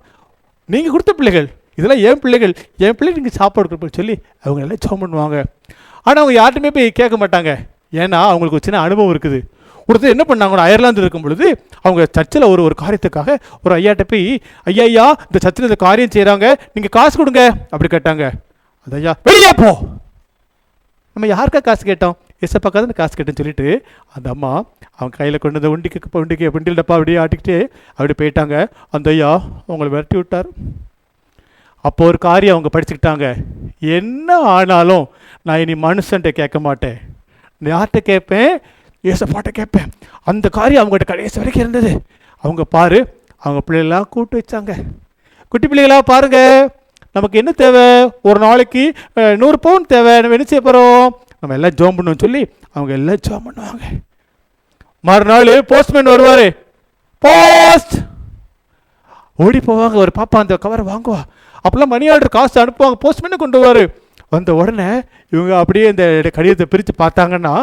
நீங்கள் 0.72 0.94
கொடுத்த 0.94 1.12
பிள்ளைகள் 1.18 1.48
இதெல்லாம் 1.78 2.02
என் 2.08 2.20
பிள்ளைகள் 2.24 2.54
என் 2.84 2.96
பிள்ளைங்க 2.98 3.20
நீங்கள் 3.20 3.38
சாப்பாடு 3.38 3.66
கொடுப்பேன் 3.68 3.96
சொல்லி 4.00 4.16
அவங்க 4.44 4.60
எல்லாம் 4.64 4.82
ஜோம் 4.86 5.02
பண்ணுவாங்க. 5.04 5.36
ஆனால் 6.06 6.20
அவங்க 6.22 6.34
யார்ட்டுமே 6.40 6.72
போய் 6.76 6.90
கேட்க 7.00 7.16
மாட்டாங்க. 7.22 7.52
ஏன்னா 8.02 8.18
அவங்களுக்கு 8.32 8.58
ஒரு 8.58 8.66
சின்ன 8.66 8.82
அனுபவம் 8.86 9.12
இருக்குது. 9.14 9.40
ஒருத்தர் 9.88 10.14
என்ன 10.16 10.24
பண்ணாங்கன்னா 10.28 10.66
அயர்லாந்து 10.68 11.02
இருக்கும் 11.02 11.24
பொழுது 11.24 11.46
அவங்க 11.86 12.02
சர்ச்சில் 12.16 12.50
ஒரு 12.52 12.60
ஒரு 12.66 12.74
காரியத்துக்காக 12.82 13.30
ஒரு 13.64 13.72
ஐயாட்ட 13.80 14.04
போய் 14.12 14.28
ஐயா 14.70 14.84
ஐயா 14.90 15.08
இந்த 15.28 15.38
சர்ச்சில் 15.44 15.70
இந்த 15.70 15.80
காரியம் 15.88 16.14
செய்கிறாங்க 16.18 16.46
நீங்கள் 16.74 16.96
காசு 16.98 17.14
கொடுங்க. 17.20 17.42
அப்படி 17.72 17.90
கேட்டாங்க. 17.96 18.26
அது 18.84 18.96
ஐயா 18.96 19.12
வெளியே 19.22 19.52
போ. 19.62 19.70
நம்ம 21.12 21.28
யாருக்கா 21.34 21.60
காசு 21.62 21.84
கேட்டோம்? 21.88 22.16
எசப்பாக்கா 22.44 22.78
தான் 22.82 22.98
காசு 23.00 23.14
கேட்டேன்னு 23.16 23.40
சொல்லிட்டு 23.40 23.66
அந்த 24.14 24.30
அம்மா 24.30 24.50
அவங்க 24.96 25.16
கையில் 25.16 25.38
கொண்டு 25.38 25.60
வந்து 25.60 25.72
உண்டிக்கு 25.76 26.20
உண்டிக்கு 26.20 26.52
வண்டியில் 26.54 26.78
டப்பா 26.80 26.96
அப்படியே 26.98 27.18
ஆட்டிக்கிட்டு 27.22 27.56
அப்படி 27.96 28.14
போயிட்டாங்க. 28.20 28.66
அந்த 28.90 29.10
ஐயா 29.10 29.32
அவங்களை 29.68 29.88
விரட்டி 29.94 30.16
விட்டார். 30.16 30.48
அப்போ 31.80 32.04
ஒரு 32.04 32.18
காரியம் 32.18 32.56
அவங்க 32.56 32.70
படிச்சுக்கிட்டாங்க. 32.74 33.26
என்ன 33.98 34.38
ஆனாலும் 34.54 35.04
நான் 35.42 35.58
இனி 35.58 35.74
மனுஷன்ட்ட 35.86 36.28
கேட்க 36.40 36.58
மாட்டேன். 36.60 36.98
நான் 37.58 37.72
யார்கிட்ட 37.74 38.00
கேட்பேன்? 38.10 38.50
ஏசப்பாட்ட 39.04 39.48
கேட்பேன். 39.48 39.88
அந்த 40.24 40.48
காரியம் 40.48 40.82
அவங்ககிட்ட 40.82 41.06
கடைசி 41.06 41.38
வரைக்கும் 41.38 41.64
இருந்தது. 41.68 42.02
அவங்க 42.44 42.64
பாரு 42.64 42.98
அவங்க 43.36 43.60
பிள்ளைகளாம் 43.66 44.10
கூப்பிட்டு 44.10 44.40
வச்சாங்க. 44.40 44.72
குட்டி 45.48 45.68
பிள்ளைகளா 45.68 45.98
பாருங்க. 45.98 46.38
நமக்கு 47.16 47.40
என்ன 47.40 47.52
தேவை? 47.62 47.86
ஒரு 48.28 48.38
நாளைக்கு 48.46 48.82
நூறு 49.42 49.58
பவுன் 49.66 49.90
தேவை. 49.92 50.14
நம்ம 50.22 50.36
என்ன 50.36 50.46
செய்ய 50.50 50.62
போகிறோம் 50.66 51.06
நம்ம 51.40 51.54
எல்லாம் 51.58 51.76
ஜோம் 51.80 51.96
பண்ணுவோம்னு 51.96 52.24
சொல்லி 52.24 52.42
அவங்க 52.74 52.92
எல்லாம் 52.98 53.22
ஜோம் 53.26 53.44
பண்ணுவாங்க. 53.46 53.84
மறுநாள் 55.08 55.50
போஸ்ட்மேன் 55.70 56.12
வருவார். 56.14 56.46
போஸ்ட் 57.24 57.96
ஓடி 59.44 59.60
போவாங்க. 59.66 59.96
ஒரு 60.04 60.12
பாப்பா 60.18 60.38
அந்த 60.44 60.56
கவரை 60.64 60.84
வாங்குவா. 60.92 61.20
அப்போல்லாம் 61.64 61.92
மணி 61.94 62.10
ஆர்டர் 62.14 62.36
காசு 62.36 62.56
அனுப்புவாங்க. 62.62 62.98
போஸ்ட்மேனே 63.04 63.38
கொண்டு 63.42 63.58
வருவார். 63.64 63.82
வந்த 64.34 64.50
உடனே 64.60 64.88
இவங்க 65.34 65.52
அப்படியே 65.62 65.86
இந்த 65.92 66.04
கடிதத்தை 66.36 66.66
பிரித்து 66.72 66.92
பார்த்தாங்கன்னா 67.02 67.54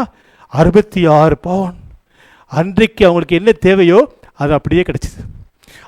அறுபத்தி 0.60 1.02
ஆறு 1.20 1.36
பவுன். 1.48 1.76
அன்றைக்கு 2.60 3.04
அவங்களுக்கு 3.08 3.38
என்ன 3.40 3.52
தேவையோ 3.68 4.00
அது 4.42 4.52
அப்படியே 4.58 4.84
கிடச்சிது. 4.90 5.22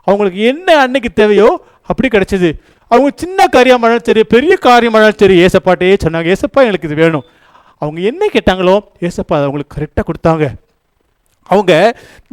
அவங்களுக்கு 0.08 0.42
என்ன 0.52 0.78
அன்னைக்கு 0.84 1.10
தேவையோ 1.22 1.50
அப்படி 1.90 2.08
கிடச்சிது. 2.16 2.50
அவங்க 2.90 3.10
சின்ன 3.16 3.48
காரியமானாலும் 3.56 4.08
சரி 4.08 4.24
பெரிய 4.24 4.54
காரியமானாலும் 4.62 5.20
சரி 5.22 5.36
ஏசப்பாட்டே 5.46 5.90
சொன்னாங்க 6.06 6.36
ஏசப்பா 6.36 6.62
எங்களுக்கு 6.66 6.90
இது 6.90 7.02
வேணும். 7.04 7.26
அவங்க 7.82 8.00
என்ன 8.02 8.30
கேட்டாங்களோ 8.34 8.76
ஏசப்பா 9.08 9.36
அதை 9.38 9.46
அவங்களுக்கு 9.48 9.76
கரெக்டாக 9.76 10.04
கொடுத்தாங்க. 10.08 10.46
அவங்க 11.54 11.74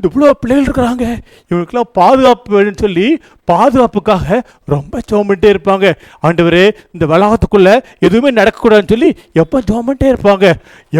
இவ்வளோ 0.06 0.30
பிள்ளைகள் 0.40 0.66
இருக்கிறாங்க. 0.66 1.04
இவங்களுக்கெல்லாம் 1.48 1.90
பாதுகாப்பு 1.98 2.54
வேணும்னு 2.56 2.82
சொல்லி 2.84 3.06
பாதுகாப்புக்காக 3.50 4.38
ரொம்ப 4.74 5.00
ஜோமிட்டே 5.10 5.48
இருப்பாங்க. 5.54 5.86
ஆண்டவர் 6.26 6.60
இந்த 6.94 7.04
வளாகத்துக்குள்ளே 7.12 7.74
எதுவுமே 8.06 8.30
நடக்கக்கூடாதுன்னு 8.38 8.92
சொல்லி 8.94 9.10
எப்போ 9.42 9.56
ஜோமிட்டே 9.70 10.08
இருப்பாங்க? 10.12 10.46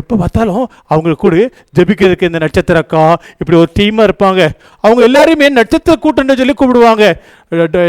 எப்போ 0.00 0.16
பார்த்தாலும் 0.22 0.64
அவங்களுக்கு 0.92 1.24
கூட 1.26 1.36
ஜெபிக்கிறதுக்கு 1.78 2.30
இந்த 2.30 2.40
நட்சத்திர 2.44 2.82
அக்கா 2.84 3.02
இப்படி 3.40 3.58
ஒரு 3.62 3.70
டீமாக 3.78 4.08
இருப்பாங்க. 4.08 4.42
அவங்க 4.84 5.02
எல்லாரையுமே 5.08 5.50
நட்சத்திர 5.60 5.96
கூட்டம்னு 6.04 6.38
சொல்லி 6.42 6.56
கூப்பிடுவாங்க. 6.60 7.04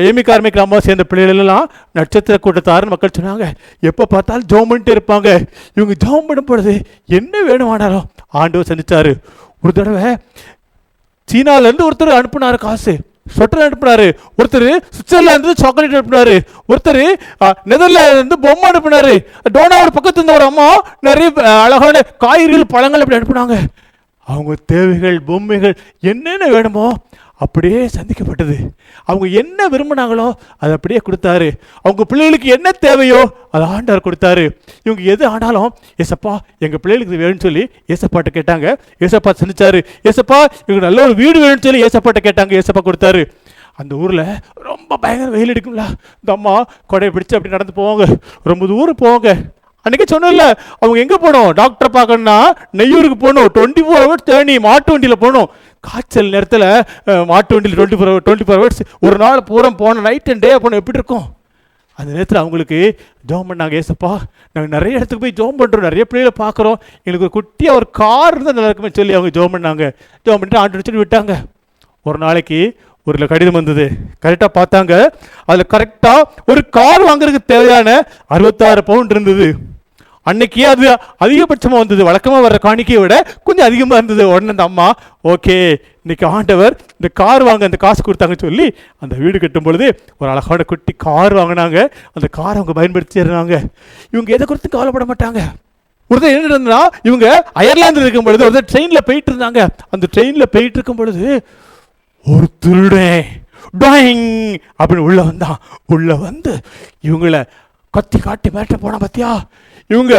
ஏமி 0.07 0.21
கார்மிக் 0.25 0.61
அம்மா 0.63 0.79
சேர்ந்த 0.87 1.03
பிள்ளைகளெல்லாம் 1.11 1.65
நட்சத்திர 1.97 2.35
கூட்டத்தாருன்னு 2.45 2.93
மக்கள் 2.93 3.17
சொன்னாங்க. 3.19 3.45
எப்போ 3.89 4.03
பார்த்தாலும் 4.13 4.49
ஜோம் 4.51 4.69
பண்ணிட்டே 4.69 4.95
இருப்பாங்க. 4.97 5.29
இவங்க 5.77 5.95
ஜோம் 6.05 6.27
பண்ணும் 6.29 6.49
பொழுது 6.51 6.73
என்ன 7.19 7.43
வேணுமானாலும் 7.49 8.07
ஆண்டவர் 8.41 8.69
சந்தித்தார் 8.71 9.11
ஒரு 9.67 9.75
தடவை 9.77 10.09
சீனாலேருந்து 11.29 11.85
ஒருத்தர் 11.85 12.17
அனுப்புனார் 12.17 12.57
காசு. 12.57 12.93
ஸ்வெட்டர் 13.35 13.63
அனுப்புனாரு. 13.63 14.05
ஒருத்தர் 14.37 14.65
சுவிட்சர்லாந்து 14.95 15.49
சாக்லேட் 15.61 15.95
அனுப்புனாரு. 15.99 16.35
ஒருத்தர் 16.71 17.01
நெதர்லாந்து 17.71 18.17
இருந்து 18.17 18.37
பொம்மை 18.45 18.69
அனுப்புனாரு. 18.69 19.15
டோனாவோட 19.55 19.89
பக்கத்துல 19.95 20.15
இருந்த 20.15 20.35
ஒரு 20.37 20.45
அம்மா 20.49 20.67
நிறைய 21.07 21.31
அழகான 21.65 22.01
காய்கறிகள் 22.25 22.71
பழங்கள் 22.75 23.03
அப்படி 23.03 23.19
அனுப்புனாங்க. 23.19 23.57
அவங்க 24.31 24.55
தேவைகள் 24.73 25.19
பொம்மைகள் 25.31 25.75
என்னென்ன 26.11 26.47
வேணுமோ 26.55 26.87
அப்படியே 27.43 27.79
சந்திக்கப்பட்டது. 27.95 28.55
அவங்க 29.09 29.25
என்ன 29.41 29.67
விரும்பினாங்களோ 29.73 30.27
அதை 30.61 30.71
அப்படியே 30.77 30.99
கொடுத்தாரு. 31.07 31.49
அவங்க 31.83 32.03
பிள்ளைகளுக்கு 32.11 32.47
என்ன 32.55 32.71
தேவையோ 32.85 33.19
அதை 33.55 33.65
ஆண்டார் 33.73 34.05
கொடுத்தாரு. 34.05 34.45
இவங்க 34.85 35.01
எது 35.13 35.23
ஆனாலும் 35.33 35.69
ஏசப்பா 36.03 36.33
எங்கள் 36.65 36.81
பிள்ளைகளுக்கு 36.83 37.13
இது 37.13 37.23
வேணும்னு 37.23 37.45
சொல்லி 37.47 37.63
ஏசப்பாட்ட 37.95 38.31
கேட்டாங்க. 38.37 38.67
ஏசப்பா 39.07 39.33
சந்திச்சாரு. 39.41 39.81
ஏசப்பா 40.11 40.39
இவங்க 40.67 40.81
நல்ல 40.87 41.05
ஒரு 41.07 41.15
வீடு 41.21 41.37
வேணும்னு 41.43 41.67
சொல்லி 41.67 41.83
ஏசப்பாட்ட 41.89 42.23
கேட்டாங்க. 42.29 42.61
ஏசப்பா 42.61 42.83
கொடுத்தாரு. 42.87 43.23
அந்த 43.81 43.93
ஊரில் 44.03 44.25
ரொம்ப 44.69 44.97
பயங்கர 45.03 45.29
வெயில் 45.35 45.53
அடிக்கும்ல. 45.53 45.85
இந்த 46.21 46.31
அம்மா 46.37 46.55
கொடையை 46.93 47.11
பிடிச்சு 47.15 47.37
அப்படி 47.37 47.55
நடந்து 47.55 47.77
போவாங்க. 47.81 48.05
ரொம்ப 48.51 48.65
தூரம் 48.73 49.01
போவாங்க. 49.03 49.29
அன்றைக்கி 49.85 50.05
சொன்னல 50.11 50.45
அவங்க 50.79 50.97
எங்கே 51.01 51.17
போகணும் 51.25 51.49
டாக்டரை 51.59 51.89
பார்க்கணும்னா 51.97 52.37
நெய்யூருக்கு 52.79 53.17
போகணும். 53.25 53.47
டுவெண்ட்டி 53.55 53.81
ஃபோர் 53.85 54.01
ஹவர்ஸ் 54.03 54.25
தேனி 54.29 54.55
மாட்டு 54.65 54.91
வண்டியில் 54.93 55.21
போகணும். 55.21 55.47
காய்ச்சல் 55.87 56.33
நேரத்தில் 56.35 56.67
மாட்டு 57.31 57.55
வண்டியில் 57.55 57.77
twenty 57.79 57.99
four 57.99 58.13
twenty 58.27 58.47
four 58.47 58.59
hours 58.61 58.81
ஒரு 59.07 59.17
நாள் 59.23 59.47
பூரா 59.49 59.69
போன 59.81 60.03
நைட் 60.07 60.31
அண்ட் 60.33 60.45
டே 60.45 60.53
போனோம் 60.63 60.81
எப்படி 60.81 60.99
இருக்கும்? 61.01 61.25
அந்த 61.99 62.09
நேரத்தில் 62.15 62.39
அவங்களுக்கு 62.41 62.79
ஜோம் 63.29 63.47
பண்ணாங்க 63.49 63.75
ஏசப்பா 63.81 64.09
நாங்கள் 64.53 64.73
நிறைய 64.75 64.97
இடத்துக்கு 64.97 65.23
போய் 65.23 65.37
ஜோம் 65.39 65.59
பண்ணுறோம் 65.59 65.87
நிறைய 65.87 66.03
பிள்ளைகளை 66.09 66.33
பார்க்குறோம். 66.41 66.77
எங்களுக்கு 67.03 67.27
ஒரு 67.27 67.35
குட்டியாக 67.37 67.79
ஒரு 67.79 67.87
கார் 67.99 68.35
இருந்தால் 68.35 68.57
நல்லா 68.57 68.69
இருக்குமே 68.71 68.91
சொல்லி 68.97 69.15
அவங்க 69.17 69.31
ஜோம் 69.37 69.53
பண்ணாங்க. 69.55 69.85
ஜோம் 70.25 70.39
பண்ணிட்டு 70.41 70.59
ஆண்டு 70.61 70.77
அடிச்சுட்டு 70.77 71.03
விட்டாங்க. 71.03 71.35
ஒரு 72.09 72.19
நாளைக்கு 72.25 72.59
ஒரு 73.07 73.31
கடிதம் 73.31 73.57
வந்தது. 73.59 73.85
கரெக்டாக 74.23 74.51
பார்த்தாங்க. 74.59 74.93
அதில் 75.49 75.71
கரெக்டாக 75.73 76.27
ஒரு 76.51 76.61
கார் 76.77 77.07
வாங்குறதுக்கு 77.09 77.51
தேவையான 77.53 77.89
அறுபத்தாறு 78.35 78.83
பவுண்ட் 78.91 79.13
இருந்தது. 79.15 79.47
அன்னைக்கு 80.29 80.61
அது 80.71 80.85
அதிகபட்சமாக 81.25 81.81
வந்தது. 81.83 82.07
வழக்கமாக 82.09 82.41
வர்ற 82.45 82.57
காணிக்கையை 82.67 83.01
விட 83.03 83.15
கொஞ்சம் 83.47 83.67
அதிகமாக 83.69 83.99
இருந்தது. 83.99 84.23
உடனே 84.33 84.53
அந்த 84.55 84.65
அம்மா 84.69 84.87
ஓகே 85.33 85.55
இன்னைக்கு 86.03 86.25
ஆண்டவர் 86.35 86.73
இந்த 86.97 87.09
கார் 87.21 87.43
வாங்க 87.47 87.63
அந்த 87.69 87.79
காசு 87.85 88.01
கொடுத்தாங்கன்னு 88.03 88.45
சொல்லி 88.47 88.67
அந்த 89.03 89.13
வீடு 89.21 89.37
கட்டும் 89.43 89.65
பொழுது 89.67 89.87
ஒரு 90.19 90.29
அழகான 90.33 90.65
குட்டி 90.71 90.93
கார் 91.05 91.33
வாங்கினாங்க. 91.39 91.77
அந்த 92.15 92.27
கார் 92.39 92.59
அவங்க 92.59 92.75
பயன்படுத்திடுறாங்க 92.79 93.55
இவங்க 94.13 94.29
எதை 94.37 94.45
குறித்து 94.45 94.69
கவலைப்பட 94.75 95.07
மாட்டாங்க. 95.11 95.41
ஒருத்தர் 96.11 96.35
என்ன 96.35 96.77
இவங்க 97.09 97.27
அயர்லாந்தில் 97.61 98.05
இருக்கும் 98.05 98.27
பொழுது 98.27 98.45
ஒருத்தர் 98.47 98.69
ட்ரெயினில் 98.73 99.07
போயிட்டு 99.09 99.31
இருந்தாங்க. 99.33 99.61
அந்த 99.93 100.05
ட்ரெயினில் 100.13 100.51
போயிட்டு 100.55 100.77
இருக்கும் 100.79 100.99
பொழுது 101.01 101.25
ஒரு 102.25 102.47
திருடன் 102.63 103.25
டாயிங் 103.83 104.27
அப்படின்னு 104.79 105.07
உள்ளே 105.07 105.23
வந்தான். 105.29 105.57
உள்ளே 105.93 106.15
வந்து 106.27 106.53
இவங்கள 107.07 107.37
கத்தி 107.93 108.19
காட்டி 108.19 108.49
மேட்ட 108.55 108.77
போனால் 108.81 109.03
பார்த்தியா 109.03 109.31
இவங்க 109.93 110.13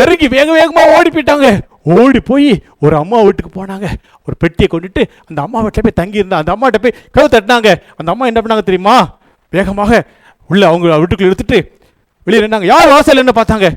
இறங்கி 0.00 0.26
வேக 0.34 0.48
வேகமாக 0.58 0.94
ஓடி 0.96 1.10
போயிட்டாங்க. 1.14 1.48
ஓடி 1.96 2.20
போய் 2.28 2.50
ஒரு 2.84 2.94
அம்மா 3.00 3.18
வீட்டுக்கு 3.26 3.50
போனாங்க. 3.56 3.86
ஒரு 4.26 4.34
பெட்டியை 4.42 4.68
கொண்டுட்டு 4.72 5.02
அந்த 5.28 5.38
அம்மா 5.46 5.58
வீட்டில் 5.64 5.84
போய் 5.86 5.98
தங்கியிருந்தான் 6.00 6.42
அந்த 6.42 6.52
அம்மாட்ட 6.54 6.78
போய் 6.84 6.94
கதவு 7.14 7.32
தட்டினாங்க. 7.34 7.70
அந்த 7.96 8.08
அம்மா 8.12 8.26
என்ன 8.30 8.40
பண்ணாங்க 8.40 8.64
தெரியுமா? 8.70 8.96
வேகமாக 9.56 10.02
உள்ள 10.50 10.62
அவங்க 10.70 10.96
வீட்டுக்குள்ள 11.02 11.30
எடுத்துட்டு 11.30 11.58
வெளியே 12.26 12.42
நின்னாங்க. 12.44 12.68
யார் 12.74 12.92
வாசல் 12.94 13.22
என்ன 13.22 13.34
பார்த்தாங்க. 13.40 13.68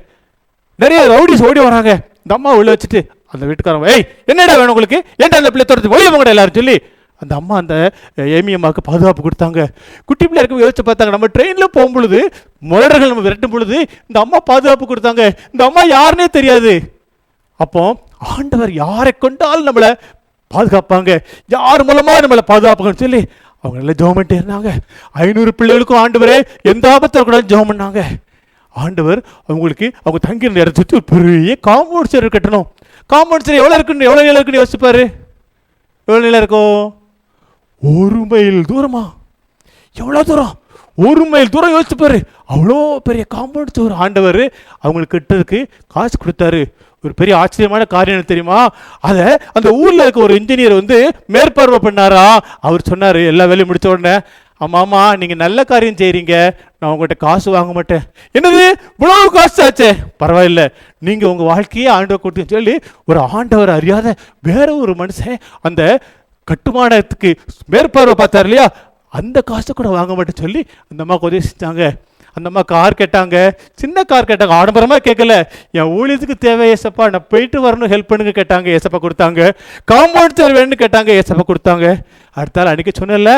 நிறைய 0.83 0.99
ரவுடிஸ் 1.13 1.45
ஓடி 1.49 1.59
வராங்க. 1.67 1.91
இந்த 2.23 2.33
அம்மா 2.37 2.51
உள்ளே 2.59 2.71
வச்சுட்டு 2.73 3.01
அந்த 3.33 3.43
வீட்டுக்காரன் 3.49 3.89
ஏய் 3.93 4.05
என்னடா 4.31 4.53
வேணும் 4.59 4.73
உங்களுக்கு? 4.73 4.99
ஏன்டா 5.23 5.39
அந்த 5.41 5.49
பிள்ளை 5.53 5.65
துரத்து 5.69 5.93
வெளியே 5.93 6.09
போங்கடா 6.11 6.33
எல்லாரும் 6.35 6.57
சொல்லி 6.59 6.75
அந்த 7.21 7.33
அம்மா 7.39 7.55
அந்த 7.61 7.75
ஏமி 8.37 8.55
அம்மாவுக்கு 8.57 8.83
பாதுகாப்பு 8.89 9.21
கொடுத்தாங்க. 9.27 9.61
குட்டி 10.07 10.25
பிள்ளை 10.25 10.41
இருக்க 10.41 10.65
யோசிச்சு 10.65 10.85
பார்த்தாங்க 10.89 11.13
நம்ம 11.15 11.29
ட்ரெயினில் 11.35 11.73
போகும் 11.77 11.95
பொழுது 11.95 12.19
முரடர்கள் 12.71 13.11
நம்ம 13.13 13.25
விரட்டும் 13.27 13.53
பொழுது 13.55 13.77
இந்த 14.07 14.17
அம்மா 14.25 14.39
பாதுகாப்பு 14.51 14.85
கொடுத்தாங்க. 14.91 15.23
இந்த 15.53 15.63
அம்மா 15.69 15.83
யாருன்னே 15.95 16.27
தெரியாது. 16.37 16.73
அப்போ 17.65 17.83
ஆண்டவர் 18.33 18.71
யாரை 18.83 19.11
கொண்டாலும் 19.25 19.67
நம்மளை 19.69 19.89
பாதுகாப்பாங்க. 20.55 21.11
யார் 21.55 21.87
மூலமாக 21.89 22.21
நம்மளை 22.25 22.43
பாதுகாப்பாங்கன்னு 22.51 23.03
சொல்லி 23.05 23.21
அவங்க 23.61 23.77
நல்லா 23.79 23.95
ஜோம் 23.99 24.15
பண்ணிட்டே 24.17 24.37
இருந்தாங்க. 24.39 24.71
ஐநூறு 25.23 25.51
பிள்ளைகளுக்கும் 25.59 26.01
ஆண்டவரே 26.01 26.37
எந்த 26.71 26.85
ஆபத்தில் 26.95 27.27
கூட 27.29 27.37
ஜோம் 27.51 27.69
பண்ணாங்க. 27.71 28.01
ஆண்டவர் 28.75 29.19
அவங்களுக்கு 29.49 29.87
அவங்க 30.03 30.19
தங்கியிருந்த 30.25 30.59
நேரத்தை 30.59 30.79
சுற்றி 30.81 30.97
ஒரு 30.99 31.05
பெரிய 31.11 31.53
காம்பவுண்ட் 31.67 32.11
சேர் 32.13 32.27
கட்டணும். 32.35 32.67
காம்பவுண்ட் 33.13 33.47
சேர் 33.47 33.59
எவ்வளோ 33.61 33.77
இருக்குன்னு 33.77 34.07
எவ்வளோ 34.09 34.23
நிலம் 34.27 34.39
இருக்குன்னு 34.39 34.61
யோசிப்பாரு? 34.61 35.03
எவ்வளோ 36.07 36.23
நிலம் 36.25 36.41
இருக்கும்? 36.43 36.77
ஒரு 37.81 38.21
மைல் 38.29 38.61
தூரமா? 38.71 39.03
எவ்வளோ 39.95 40.23
தூரம்? 40.23 40.53
ஒரு 40.95 41.25
மைல் 41.25 41.49
தூரம் 41.49 41.73
யோசிச்சு 41.75 41.97
பாரு. 41.97 42.19
அவ்வளோ 42.53 42.97
பெரிய 42.97 43.25
காம்பவுண்ட் 43.35 43.75
சுவர் 43.75 43.91
ஆண்டவர் 43.91 44.53
அவங்களுக்கு 44.79 45.17
கிட்டதுக்கு 45.17 45.59
காசு 45.87 46.15
கொடுத்தாரு. 46.23 46.65
ஒரு 47.03 47.13
பெரிய 47.13 47.37
ஆச்சரியமான 47.37 47.85
காரியம் 47.85 48.15
என்ன 48.17 48.27
தெரியுமா? 48.27 48.69
அதை 48.99 49.37
அந்த 49.53 49.71
ஊரில் 49.71 49.99
இருக்க 49.99 50.19
ஒரு 50.21 50.35
இன்ஜினியர் 50.39 50.73
வந்து 50.73 50.97
மேற்பார்வை 51.27 51.79
பண்ணாரா? 51.83 52.37
அவர் 52.59 52.81
சொன்னார் 52.81 53.15
எல்லா 53.15 53.45
வேலையும் 53.45 53.67
முடித்த 53.67 53.89
உடனே 53.89 54.15
ஆமாம் 54.61 54.81
ஆமாம் 54.81 55.17
நீங்கள் 55.17 55.37
நல்ல 55.37 55.63
காரியம் 55.63 55.95
செய்கிறீங்க 55.95 56.35
நான் 56.79 56.91
உங்கள்கிட்ட 56.91 57.17
காசு 57.17 57.51
வாங்க 57.51 57.71
மாட்டேன். 57.73 58.01
என்னது? 58.33 58.63
இவ்வளவு 58.97 59.31
காசு 59.31 59.59
ஆச்சே. 59.65 59.89
பரவாயில்ல. 60.21 60.61
நீங்கள் 60.99 61.29
உங்கள் 61.29 61.45
வாழ்க்கையே 61.45 61.87
ஆண்டவர் 61.87 62.23
கொடுத்துன்னு 62.23 62.55
சொல்லி 62.55 62.79
ஒரு 63.05 63.19
ஆண்டவர் 63.19 63.69
அறியாத 63.69 64.15
வேற 64.41 64.75
ஒரு 64.75 64.91
மனுஷன் 64.91 65.37
அந்த 65.61 65.99
கட்டுமானத்துக்கு 66.51 67.31
மேற்பார்வை 67.73 68.15
பார்த்தார் 68.21 68.47
இல்லையா? 68.49 68.67
அந்த 69.19 69.41
காசை 69.49 69.73
கூட 69.75 69.89
வாங்க 69.89 70.13
மாட்டேன்னு 70.13 70.43
சொல்லி 70.43 70.61
அந்த 70.91 71.01
அம்மாவுக்கு 71.05 71.29
உதவி 71.29 71.43
செஞ்சாங்க. 71.51 71.83
அந்த 72.37 72.49
அம்மா 72.49 72.61
கார் 72.71 72.99
கேட்டாங்க. 73.01 73.35
சின்ன 73.81 74.03
கார் 74.03 74.27
கேட்டாங்க. 74.29 74.55
ஆடம்பரமாக 74.59 75.01
கேட்கல. 75.07 75.35
என் 75.77 75.91
ஊழியத்துக்கு 75.97 76.35
தேவை 76.45 76.65
ஏசப்பா 76.73 77.05
நான் 77.13 77.29
போயிட்டு 77.29 77.57
வரணும். 77.65 77.91
ஹெல்ப் 77.93 78.11
பண்ணுங்க 78.11 78.33
கேட்டாங்க. 78.39 78.67
ஏசப்பா 78.75 78.99
கொடுத்தாங்க. 79.05 79.41
காம்பவுண்ட் 79.91 80.37
சேர் 80.39 80.55
வேணும்னு 80.57 80.81
கேட்டாங்க. 80.83 81.09
ஏசப்பா 81.19 81.45
கொடுத்தாங்க. 81.51 81.87
அடுத்தால் 82.39 82.71
அன்றைக்கி 82.71 82.93
சொன்னேன்ல 82.99 83.33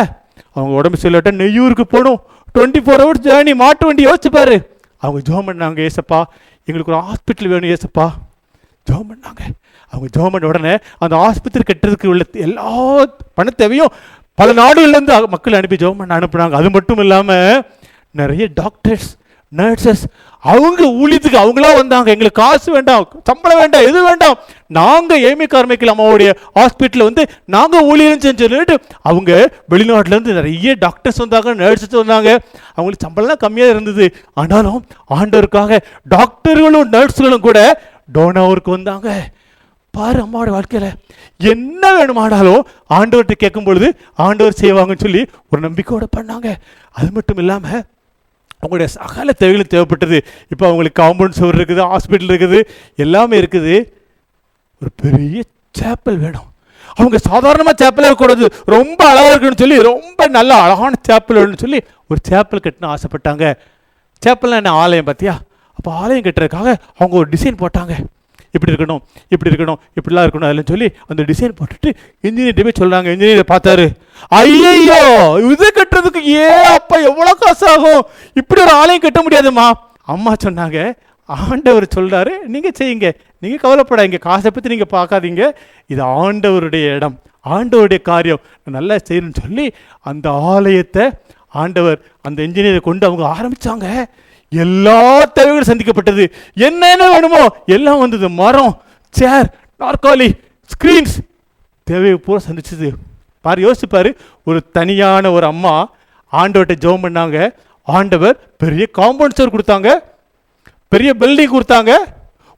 அவங்க 0.58 0.76
உடம்பு 0.80 1.00
சரியில்லாட்ட 1.02 1.32
நெய்யூருக்கு 1.42 1.86
போகணும். 1.96 2.20
டுவெண்ட்டி 2.54 2.82
ஃபோர் 2.86 3.04
ஹவர்ஸ் 3.04 3.26
ஜேர்னி 3.28 3.54
மாட்டு 3.64 3.86
வண்டி 3.86 4.06
யோசிச்சுப்பாரு 4.06 4.58
அவங்க 4.98 5.20
ஜோம் 5.30 5.48
பண்ணாங்க. 5.50 5.80
ஏசப்பா 5.88 6.20
எங்களுக்கு 6.66 6.94
ஒரு 6.94 7.02
ஹாஸ்பிட்டல் 7.10 7.52
வேணும் 7.54 7.72
ஏசப்பா. 7.76 8.08
ஜோம் 8.92 9.10
பண்ணாங்க. 9.12 9.42
அவங்க 9.92 10.08
ஜோம் 10.18 10.34
பண்ண 10.34 10.52
உடனே 10.54 10.74
அந்த 10.98 11.16
ஆஸ்பத்திரி 11.26 11.64
கட்டுறதுக்கு 11.68 12.12
உள்ள 12.14 12.26
எல்லா 12.48 12.70
பண 13.34 13.50
தேவையும் 13.62 13.94
பல 14.40 14.54
நாடுகள்லேருந்து 14.62 15.28
மக்கள் 15.36 15.60
அனுப்பி 15.62 15.82
ஜோம் 15.86 16.02
பண்ண 16.02 16.20
அனுப்புனாங்க. 16.20 16.60
அது 16.62 16.70
மட்டும் 16.70 17.02
இல்லாமல் 17.06 17.64
நிறைய 18.12 18.48
டாக்டர்ஸ் 18.62 19.10
நர்சஸ் 19.58 20.04
அவங்க 20.44 20.82
ஊழியத்துக்கு 21.02 21.38
அவங்களா 21.44 21.70
வந்தாங்க. 21.76 22.08
எங்களுக்கு 22.16 22.42
காசு 22.42 22.68
வேண்டாம் 22.72 23.06
சம்பளம் 23.24 23.60
வேண்டாம் 23.62 23.86
எது 23.90 24.04
வேண்டாம். 24.04 24.36
நாங்கள் 24.78 25.24
ஏமி 25.30 25.46
கார்மிக்கல் 25.54 25.92
அம்மாவுடைய 25.94 26.30
ஹாஸ்பிட்டலில் 26.58 27.08
வந்து 27.08 27.24
நாங்கள் 27.46 27.88
ஊழியம் 27.92 28.22
செஞ்சு 28.26 28.78
அவங்க 29.02 29.32
வெளிநாட்டிலேருந்து 29.70 30.38
நிறைய 30.40 30.76
டாக்டர்ஸ் 30.86 31.22
வந்தாங்க 31.24 31.56
நர்சஸ் 31.64 32.00
வந்தாங்க. 32.02 32.30
அவங்களுக்கு 32.76 33.08
சம்பளம்லாம் 33.08 33.44
கம்மியாக 33.46 33.76
இருந்தது. 33.76 34.08
ஆனாலும் 34.34 34.86
ஆண்டவருக்காக 35.16 35.80
டாக்டர்களும் 36.16 36.94
நர்ஸ்களும் 36.98 37.46
கூட 37.50 37.60
டோனாவூருக்கு 38.18 38.78
வந்தாங்க. 38.78 39.10
பாரு 39.98 40.20
அம்மாவோட 40.26 40.50
வாழ்க்கையில் 40.56 40.90
என்ன 41.52 41.84
வேணுமானாலும் 41.98 42.66
ஆண்டவர்கிட்ட 42.98 43.36
கேட்கும் 43.44 43.68
பொழுது 43.68 43.88
ஆண்டவர் 44.26 44.60
செய்வாங்கன்னு 44.64 45.06
சொல்லி 45.06 45.22
ஒரு 45.52 45.60
நம்பிக்கையோட 45.68 46.06
பண்ணாங்க. 46.18 46.50
அது 46.98 47.10
மட்டும் 47.18 47.40
இல்லாமல் 47.44 47.82
அவங்களுடைய 48.62 48.90
சகல 48.98 49.32
தேவைகளும் 49.42 49.72
தேவைப்பட்டது. 49.74 50.18
இப்போ 50.54 50.66
அவங்களுக்கு 50.70 51.02
காம்பவுண்ட் 51.02 51.38
சுவர் 51.40 51.58
இருக்குது 51.60 51.84
ஹாஸ்பிட்டல் 51.92 52.32
இருக்குது 52.34 52.60
எல்லாமே 53.06 53.36
இருக்குது. 53.42 53.76
ஒரு 54.82 54.92
பெரிய 55.04 55.42
சேப்பல் 55.82 56.20
வேணும். 56.24 56.48
அவங்க 57.00 57.18
சாதாரணமாக 57.30 57.76
சேப்பல் 57.82 58.06
இருக்கக்கூடாது. 58.08 58.46
ரொம்ப 58.76 59.00
அழகாக 59.12 59.32
இருக்குன்னு 59.32 59.62
சொல்லி 59.64 59.78
ரொம்ப 59.92 60.28
நல்ல 60.38 60.52
அழகான 60.66 61.02
சேப்பல் 61.10 61.40
வேணும்னு 61.40 61.64
சொல்லி 61.66 61.80
ஒரு 62.12 62.20
சேப்பல் 62.30 62.64
கட்டணும் 62.66 62.94
ஆசைப்பட்டாங்க. 62.94 63.46
சேப்பல்னா 64.26 64.62
என்ன 64.62 64.72
ஆலயம் 64.84 65.10
பார்த்தியா? 65.10 65.36
அப்போ 65.78 65.90
ஆலயம் 66.04 66.26
கட்டுறதுக்காக 66.26 66.70
அவங்க 67.00 67.16
ஒரு 67.22 67.30
டிசைன் 67.36 67.62
போட்டாங்க. 67.62 67.94
இப்படி 68.56 68.72
இருக்கணும் 68.72 69.02
இப்படி 69.34 69.50
இருக்கணும் 69.52 69.80
இப்படிலாம் 69.98 70.26
இருக்கணும் 70.26 70.48
அதெல்லாம் 70.48 70.70
சொல்லி 70.72 70.88
அந்த 71.10 71.22
டிசைன் 71.32 71.58
போட்டுட்டு 71.60 71.90
இன்ஜினியர்கிட்ட 72.28 72.66
போய் 72.68 72.80
சொல்கிறாங்க 72.82 73.08
இன்ஜினியர் 73.16 73.52
பார்த்தாரு. 73.54 73.86
ஐயோ 74.40 75.02
இது 75.54 75.68
கட்டுறதுக்கு 75.78 76.24
ஏ 76.38 76.48
அப்பா 76.78 76.98
எவ்வளோ 77.12 77.34
காசு 77.44 77.66
ஆகும் 77.74 78.02
இப்படி 78.42 78.62
ஒரு 78.66 78.74
ஆலயம் 78.82 79.06
கட்ட 79.06 79.22
முடியாதும்மா. 79.28 79.68
அம்மா 80.16 80.34
சொன்னாங்க 80.46 80.80
ஆண்டவர் 81.30 81.86
சொல்கிறாரு 81.96 82.32
நீங்கள் 82.54 82.78
செய்யுங்க. 82.78 83.08
நீங்கள் 83.44 83.64
கவலைப்படாதீங்க. 83.64 84.20
காசை 84.30 84.50
பற்றி 84.52 84.72
நீங்கள் 84.74 84.94
பார்க்காதீங்க. 84.96 85.44
இது 85.94 86.02
ஆண்டவருடைய 86.24 86.86
இடம் 87.00 87.18
ஆண்டவருடைய 87.56 88.00
காரியம். 88.12 88.42
நல்லா 88.78 88.96
செய்யணும்னு 89.10 89.42
சொல்லி 89.44 89.66
அந்த 90.12 90.30
ஆலயத்தை 90.54 91.06
ஆண்டவர் 91.62 92.00
அந்த 92.28 92.40
இன்ஜினியரை 92.48 92.82
கொண்டு 92.88 93.06
அவங்க 93.08 93.24
ஆரம்பித்தாங்க 93.36 93.88
எல்லா 94.50 95.24
தேவைகளும் 95.24 95.70
சந்திக்கப்பட்டது. 95.70 96.32
என்னென்ன 96.54 97.10
வேணுமோ 97.12 97.56
எல்லாம் 97.66 98.00
வந்தது. 98.00 98.30
மரம் 98.30 98.82
சேர் 99.10 99.50
நாற்காலி 99.80 100.30
ஸ்க்ரீன்ஸ் 100.72 101.16
தேவையை 101.84 102.18
பூரா 102.18 102.42
சந்திச்சது. 102.46 102.90
பாரு 103.42 103.72
யோசிப்பார் 103.72 104.16
ஒரு 104.46 104.60
தனியான 104.72 105.32
ஒரு 105.32 105.46
அம்மா 105.46 105.90
ஆண்டவர்கிட்ட 106.32 106.76
ஜெபம் 106.84 107.04
பண்ணாங்க. 107.04 107.54
ஆண்டவர் 107.84 108.40
பெரிய 108.58 108.88
காம்பவுண்ட் 108.98 109.36
ஸ்டோர் 109.36 109.56
கொடுத்தாங்க. 109.56 109.90
பெரிய 110.88 111.14
பில்டிங் 111.20 111.56
கொடுத்தாங்க. 111.56 111.92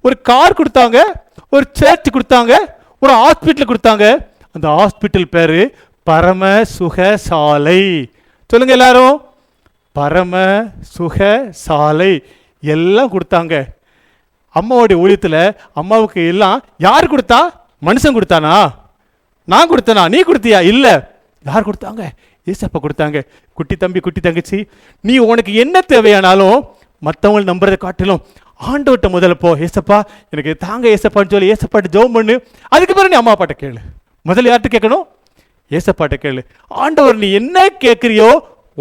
ஒரு 0.01 0.21
கார் 0.21 0.57
கொடுத்தாங்க. 0.59 0.99
ஒரு 1.49 1.65
சர்ச் 1.73 2.07
கொடுத்தாங்க. 2.09 2.53
ஒரு 2.99 3.13
ஹாஸ்பிட்டல் 3.13 3.73
கொடுத்தாங்க. 3.73 4.05
அந்த 4.53 4.67
ஹாஸ்பிட்டல் 4.77 5.25
பேர் 5.35 5.75
பரம 6.03 6.63
சுக 6.63 7.17
சாலை 7.17 8.11
எல்லாரும். 8.49 9.21
பரம 9.91 10.33
சுக 10.79 11.47
சாலை 11.51 12.23
எல்லாம் 12.61 13.11
கொடுத்தாங்க. 13.13 13.55
அம்மாவுடைய 14.55 14.97
ஊழியத்தில் 15.03 15.55
அம்மாவுக்கு 15.73 16.27
எல்லாம் 16.27 16.63
யார் 16.77 17.11
கொடுத்தா? 17.13 17.39
மனுஷன் 17.85 18.15
கொடுத்தானா? 18.17 18.55
நான் 19.43 19.69
கொடுத்தனா? 19.71 20.03
நீ 20.09 20.19
கொடுத்தியா? 20.23 20.59
இல்லை. 20.71 20.93
யார் 21.45 21.67
கொடுத்தாங்க? 21.67 22.03
ஏசப்பா 22.47 22.79
கொடுத்தாங்க. 22.83 23.19
குட்டி 23.53 23.75
தம்பி 23.75 23.99
குட்டி 23.99 24.19
தங்கச்சி 24.19 24.67
நீ 25.01 25.17
உனக்கு 25.17 25.53
என்ன 25.53 25.79
தேவையானாலும் 25.87 26.59
மற்றவங்களை 27.05 27.45
நம்புறதை 27.51 27.77
காட்டிலும் 27.77 28.21
ஆண்டவர்கிட்ட 28.69 29.09
முதல்ல 29.15 29.33
போ. 29.33 29.55
ஏசப்பா 29.55 29.97
எனக்கு 30.29 30.57
தாங்க 30.57 30.87
ஏசப்பான்னு 30.87 31.33
சொல்லி 31.33 31.51
ஏசப்பாட்டு 31.53 31.93
ஜோம் 31.95 32.15
பண்ணு. 32.17 32.35
அதுக்கு 32.69 32.93
பிறகு 32.93 33.09
நீ 33.09 33.15
அம்மா 33.15 33.35
அப்பாட்ட 33.35 33.55
கேளு. 33.63 33.81
முதல்ல 34.29 34.51
யார்கிட்ட 34.51 34.71
கேட்கணும்? 34.75 35.05
ஏசப்பாட்ட 35.69 36.17
கேளு. 36.23 36.41
ஆண்டவர் 36.67 37.15
நீ 37.15 37.31
என்ன 37.31 37.67
கேட்குறியோ 37.85 38.29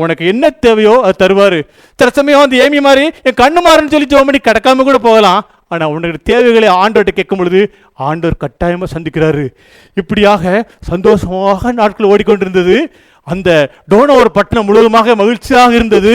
உனக்கு 0.05 0.25
என்ன 0.33 0.51
தேவையோ 0.65 0.95
அது 1.07 1.21
தருவார். 1.23 1.59
சில 1.99 2.09
சமயம் 2.19 2.45
அந்த 2.47 2.57
ஏமி 2.65 2.81
மாதிரி 2.89 3.05
என் 3.29 3.41
கண்ணு 3.43 3.61
மாறுன்னு 3.67 3.93
சொல்லி 3.95 4.11
ஜோம் 4.13 4.29
பண்ணி 4.29 4.41
கிடக்காம 4.49 4.85
கூட 4.89 4.99
போகலாம். 5.09 5.41
ஆனால் 5.73 5.93
உனக்கு 5.97 6.21
தேவைகளை 6.31 6.69
ஆண்டோர்கிட்ட 6.83 7.13
கேட்கும் 7.19 7.41
பொழுது 7.41 7.61
ஆண்டோர் 8.09 8.43
கட்டாயமாக 8.45 8.89
சந்திக்கிறாரு. 8.95 9.45
இப்படியாக 10.01 10.53
சந்தோஷமாக 10.91 11.73
நாட்கள் 11.81 12.11
ஓடிக்கொண்டிருந்தது. 12.13 12.77
அந்த 13.27 13.51
டோனோவர் 13.93 14.37
பட்டணம் 14.39 14.67
முழுவதுமாக 14.69 15.15
மகிழ்ச்சியாக 15.23 15.75
இருந்தது. 15.79 16.15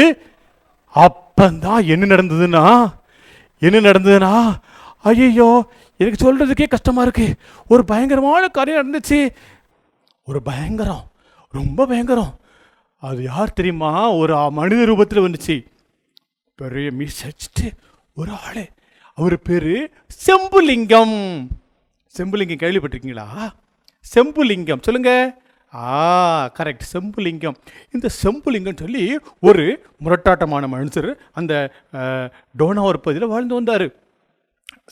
அப்பந்தான் 0.96 1.84
என்ன 1.94 2.04
நடந்ததுன்னா 2.14 2.66
என்ன 3.62 3.78
நடந்ததுன்னா 3.88 4.34
ஐயோ 5.10 5.50
எனக்கு 6.00 6.20
சொல்கிறதுக்கே 6.24 6.68
கஷ்டமாக 6.74 7.06
இருக்கு. 7.08 7.28
ஒரு 7.74 7.82
பயங்கரமான 7.92 8.44
காரியம் 8.58 8.82
நடந்துச்சு. 8.82 9.20
ஒரு 10.30 10.40
பயங்கரம் 10.50 11.04
ரொம்ப 11.58 11.86
பயங்கரம். 11.92 12.32
அது 13.06 13.24
யார் 13.24 13.54
தெரியுமா? 13.54 14.12
ஒரு 14.12 14.52
மனித 14.52 14.82
ரூபத்தில் 14.92 15.24
வந்துச்சு. 15.26 15.56
பெரிய 16.56 16.92
மீஸ் 17.00 17.22
அடிச்சுட்டு 17.26 17.68
ஒரு 18.16 18.32
ஆள். 18.32 18.70
அவர் 19.16 19.42
பேர் 19.42 19.92
செம்புலிங்கம். 20.26 21.48
செம்புலிங்கம் 22.18 22.62
கேள்விப்பட்டிருக்கீங்களா? 22.64 23.28
செம்புலிங்கம். 24.16 24.82
சொல்லுங்க. 24.82 25.42
ஆ 25.74 26.52
கரெக்ட் 26.58 26.88
செம்புலிங்கம். 26.94 27.56
இந்த 27.92 28.10
செம்புலிங்கம் 28.24 28.78
சொல்லி 28.78 29.20
ஒரு 29.40 29.86
முரட்டாட்டமான 30.04 30.68
மனுஷர் 30.68 31.14
அந்த 31.32 31.54
டோனாவர் 32.58 33.02
பகுதியில் 33.06 33.28
வாழ்ந்து 33.28 33.54
வந்தார். 33.54 33.88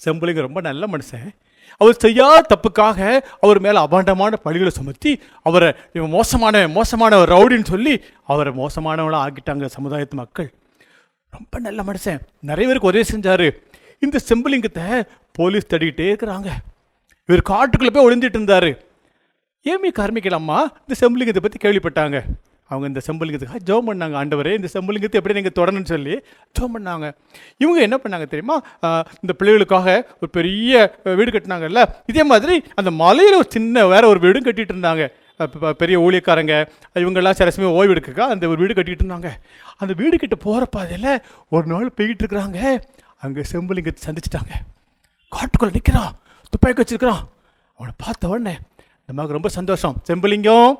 செம்புலிங்கம் 0.06 0.48
ரொம்ப 0.48 0.62
நல்ல 0.62 0.88
மனுஷன். 0.88 1.30
அவர் 1.78 2.02
செய்யாத 2.06 2.42
தப்புக்காக 2.52 3.00
அவர் 3.42 3.60
மேலே 3.60 3.80
அபாண்டமான 3.86 4.38
பழிகளை 4.46 4.68
சுமத்தி 4.68 5.22
அவரை 5.44 5.70
இவன் 5.94 6.10
மோசமான 6.10 6.68
மோசமான 6.68 7.18
ஒரு 7.18 7.32
ரவுடின்னு 7.36 7.72
சொல்லி 7.74 7.96
அவரை 8.24 8.54
மோசமானவளாக 8.54 9.24
ஆக்கிட்டாங்க 9.26 9.70
சமுதாயத்து 9.78 10.20
மக்கள். 10.22 10.50
ரொம்ப 11.30 11.60
நல்ல 11.60 11.84
மனுஷன். 11.84 12.20
நிறைய 12.40 12.66
பேருக்கு 12.68 12.92
உதவி 12.92 13.06
செஞ்சாரு. 13.14 13.48
இந்த 14.00 14.20
செம்பலிங்கத்தை 14.30 15.04
போலீஸ் 15.32 15.72
தடிக்கிட்டே 15.74 16.08
இருக்கிறாங்க. 16.14 16.50
இவர் 17.30 17.48
காட்டுக்குள்ளே 17.50 17.94
போய் 17.94 18.08
ஒளிஞ்சிட்டு 18.08 18.40
இருந்தார். 18.40 18.72
ஏமி 19.66 19.90
கார்மிக்கலாமா 20.00 20.34
அம்மா 20.34 20.60
இந்த 20.88 20.96
செம்பலிங்கத்தை 21.02 21.42
பற்றி 21.42 21.60
கேள்விப்பட்டாங்க. 21.66 22.24
அவங்க 22.72 22.86
இந்த 22.92 23.02
செம்பலிங்கத்துக்காக 23.08 23.62
ஜோம் 23.70 23.88
பண்ணாங்க 23.90 24.16
ஆண்டவரே 24.20 24.54
இந்த 24.60 24.70
செம்புலிங்கத்தை 24.74 25.18
எப்படி 25.20 25.36
நீங்கள் 25.38 25.56
தொடரணும்னு 25.58 25.92
சொல்லி 25.94 26.14
ஜோம் 26.58 26.74
பண்ணாங்க. 26.76 27.08
இவங்க 27.64 27.80
என்ன 27.88 27.98
பண்ணாங்க 28.04 28.28
தெரியுமா? 28.34 28.56
இந்த 29.24 29.34
பிள்ளைகளுக்காக 29.40 29.88
ஒரு 30.22 30.30
பெரிய 30.38 30.86
வீடு 31.20 31.30
கட்டினாங்கல்ல 31.36 31.84
இதே 32.12 32.24
மாதிரி 32.32 32.56
அந்த 32.82 32.94
மலையில் 33.04 33.40
ஒரு 33.42 33.50
சின்ன 33.58 33.86
வேற 33.94 34.04
ஒரு 34.14 34.22
வீடும் 34.26 34.48
கட்டிட்டு 34.48 34.76
இருந்தாங்க. 34.76 35.06
பெரிய 35.82 35.98
ஊழியக்காரங்க 36.06 36.56
இவங்கெல்லாம் 37.04 37.38
சில 37.40 37.52
சமயம் 37.54 37.78
ஓய்வு 37.80 37.94
எடுக்கக்கா 37.94 38.26
அந்த 38.34 38.44
ஒரு 38.52 38.60
வீடு 38.64 38.78
கட்டிகிட்டு 38.78 39.04
இருந்தாங்க. 39.06 39.30
அந்த 39.82 39.94
வீடு 40.02 40.16
கிட்ட 40.24 40.36
போகிற 40.46 40.66
பாதையில் 40.76 41.12
ஒரு 41.56 41.66
நாள் 41.72 41.88
போய்கிட்டு 41.98 42.24
இருக்கிறாங்க. 42.24 42.60
அங்கே 43.26 43.44
செம்பலிங்கத்தை 43.52 44.02
சந்திச்சிட்டாங்க. 44.08 44.54
காட்டுக்குள்ளே 45.36 45.76
நிற்கிறான் 45.78 46.14
துப்பாக்கி 46.54 46.82
வச்சிருக்கிறான். 46.82 47.24
அவனை 47.78 47.94
பார்த்த 48.04 48.32
உடனே 48.34 48.56
நமக்கு 49.10 49.38
ரொம்ப 49.38 49.50
சந்தோஷம். 49.58 49.96
செம்புலிங்கம் 50.10 50.74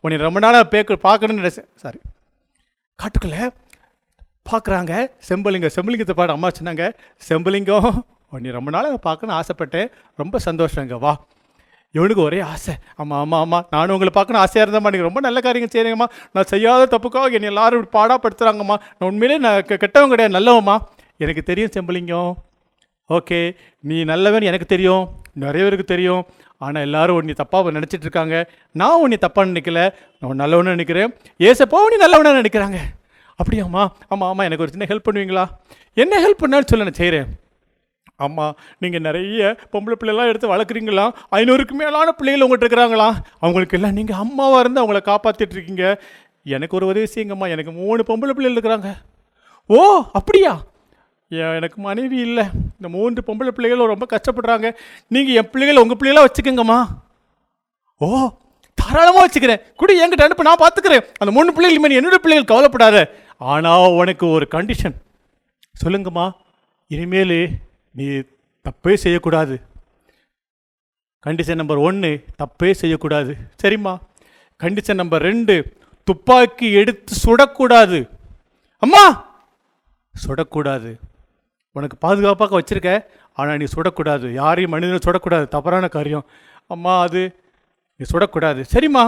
உன்னை 0.00 0.20
ரொம்ப 0.20 0.38
நாளாக 0.38 0.78
பேக்க 0.78 0.92
பார்க்கணும்னு 0.92 1.68
சாரி 1.76 2.00
காட்டுக்குள்ளே 3.02 3.50
பார்க்குறாங்க 4.50 5.10
செம்பலிங்க 5.28 5.70
செம்பலிங்கத்தை 5.76 6.10
பாட 6.10 6.32
அம்மா 6.32 6.48
சொன்னாங்க. 6.48 6.94
செம்பலிங்கம் 7.28 8.02
உன்னை 8.30 8.50
ரொம்ப 8.50 8.70
நாளாக 8.70 8.96
பார்க்கணும்னு 8.96 9.42
ஆசைப்பட்டேன். 9.42 9.90
ரொம்ப 10.16 10.38
சந்தோஷங்க 10.44 10.98
வா. 10.98 11.26
இவனுக்கு 11.92 12.22
ஒரே 12.22 12.40
ஆசை. 12.40 12.74
ஆமாம் 12.96 13.18
ஆமாம் 13.18 13.40
ஆமாம் 13.40 13.66
நானும் 13.70 13.90
உங்களை 13.90 14.12
பார்க்கணும் 14.12 14.42
ஆசையாக 14.42 14.70
இருந்தேம்மா. 14.70 14.82
நீங்கள் 14.82 15.00
ரொம்ப 15.00 15.20
நல்ல 15.20 15.40
காரியங்கள் 15.40 15.82
செய்கிறீங்கம்மா 15.82 16.08
நான் 16.32 16.44
செய்யாத 16.44 16.98
தப்புக்காக 16.98 17.22
என்னை 17.22 17.42
எல்லாரும் 17.42 17.82
இப்படி 17.82 18.04
பாடாப்படுத்துகிறாங்கம்மா 18.04 18.64
நான் 18.64 18.80
உண்மையிலே 18.98 19.40
நான் 19.40 19.62
கெ- 19.62 19.76
கெட்டவன் 19.76 20.08
கிடையாது 20.08 20.38
நல்லவம்மா. 20.38 20.78
எனக்கு 21.16 21.42
தெரியும் 21.42 21.70
செம்பலிங்கம். 21.72 22.32
ஓகே 23.08 23.56
நீ 23.80 24.04
நல்லவன் 24.04 24.42
எனக்கு 24.42 24.66
தெரியும். 24.66 25.08
நிறைய 25.32 25.62
பேருக்கு 25.62 25.84
தெரியும். 25.84 26.26
ஆனால் 26.60 26.86
எல்லாரும் 26.88 27.18
உன்னை 27.18 27.34
தப்பாக 27.42 27.74
நினச்சிட்டு 27.76 28.06
இருக்காங்க 28.06 28.50
நான் 28.72 29.00
உன்னை 29.00 29.18
தப்பாக 29.20 29.50
நினைக்கல. 29.50 29.82
நான் 30.20 30.40
நல்லவனு 30.40 30.74
நினைக்கிறேன். 30.76 31.12
ஏசப்போ 31.38 31.78
நீ 31.90 31.96
நல்லவனாக 32.04 32.40
நினைக்கிறாங்க. 32.40 32.78
அப்படியாம்மா 33.40 33.82
ஆமாம் 34.08 34.30
ஆமாம் 34.30 34.46
எனக்கு 34.48 34.64
ஒரு 34.64 34.72
சின்ன 34.74 34.86
ஹெல்ப் 34.90 35.06
பண்ணுவீங்களா? 35.08 35.44
என்ன 35.94 36.14
ஹெல்ப் 36.24 36.42
பண்ணாலும் 36.42 36.66
சொல்ல 36.66 36.84
நான் 36.84 36.98
செய்கிறேன் 37.02 37.28
ஆமாம் 38.16 38.56
நீங்கள் 38.78 39.00
நிறைய 39.00 39.56
பொம்பளை 39.72 39.94
பிள்ளைலாம் 40.00 40.30
எடுத்து 40.30 40.54
வளர்க்குறீங்களா? 40.54 41.04
ஐநூறுக்கு 41.32 41.70
மேலான 41.70 42.12
பிள்ளைகள் 42.12 42.44
உங்கள்கிட்ட 42.46 42.66
இருக்கிறாங்களா? 42.68 43.08
அவங்களுக்கு 43.38 43.78
எல்லாம் 43.78 43.92
நீங்கள் 43.92 44.16
அம்மாவாக 44.16 44.60
இருந்து 44.60 44.82
அவங்கள 44.82 45.00
காப்பாற்றிட்டு 45.10 45.56
இருக்கீங்க 45.58 46.02
எனக்கு 46.44 46.76
ஒரு 46.76 46.86
உதவி 46.86 47.08
செய்யுங்கம்மா. 47.14 47.48
எனக்கு 47.48 47.72
மூணு 47.72 48.02
பொம்பளை 48.02 48.30
பிள்ளைகள் 48.30 48.56
இருக்கிறாங்க. 48.56 48.90
ஓ 49.66 50.02
அப்படியா? 50.12 50.52
எனக்கு 51.30 51.80
மனைவி 51.80 52.16
இல்லை. 52.16 52.44
இந்த 52.76 52.88
மூன்று 52.88 53.22
பொம்பளை 53.26 53.48
பிள்ளைகளும் 53.48 53.92
ரொம்ப 53.92 54.06
கஷ்டப்படுறாங்க. 54.10 54.76
நீங்கள் 55.06 55.34
என் 55.34 55.50
பிள்ளைகளை 55.50 55.82
உங்கள் 55.82 55.96
பிள்ளைகளாக 55.96 56.28
வச்சுக்கோங்கம்மா. 56.28 56.78
ஓ 57.96 58.28
தாராளமாக 58.74 59.24
வச்சுக்கிறேன். 59.26 59.62
குடி 59.76 60.02
என்கிட்ட 60.02 60.22
அனுப்ப 60.22 60.42
நான் 60.42 60.62
பார்த்துக்கிறேன் 60.62 61.04
அந்த 61.18 61.30
மூணு 61.30 61.52
பிள்ளைகள் 61.52 61.82
மேலே 61.82 61.98
என்னோட 62.00 62.14
பிள்ளைகள் 62.14 62.50
கவலைப்படாத. 62.52 63.14
ஆனால் 63.38 63.90
உனக்கு 63.90 64.26
ஒரு 64.28 64.48
கண்டிஷன் 64.50 64.96
சொல்லுங்கம்மா. 65.84 66.32
இனிமேல் 66.86 67.48
நீ 67.92 68.06
தப்பே 68.64 68.94
செய்யக்கூடாது. 68.94 69.60
கண்டிஷன் 71.26 71.54
நம்பர் 71.54 71.76
ஒன்று 71.76 72.24
தப்பே 72.38 72.70
செய்யக்கூடாது. 72.70 73.34
சரிம்மா. 73.62 73.96
கண்டிஷன் 74.60 74.94
நம்பர் 74.94 75.22
ரெண்டு 75.22 75.54
துப்பாக்கி 76.04 76.72
எடுத்து 76.72 77.14
சுடக்கூடாது. 77.24 78.08
அம்மா! 78.78 79.28
சுடக்கூடாது. 80.26 80.90
உனக்கு 81.72 81.96
பாதுகாப்பாக 81.96 82.60
வச்சுருக்க 82.60 83.04
ஆனால் 83.32 83.56
நீ 83.56 83.66
சுடக்கூடாது. 83.74 84.32
யாரையும் 84.32 84.70
மனிதனும் 84.70 85.06
சுடக்கூடாது. 85.06 85.48
தவறான 85.48 85.88
காரியம். 85.88 86.24
அம்மா 86.66 87.00
அது 87.00 87.22
நீ 87.96 88.06
சுடக்கூடாது. 88.12 88.60
சரிம்மா. 88.74 89.04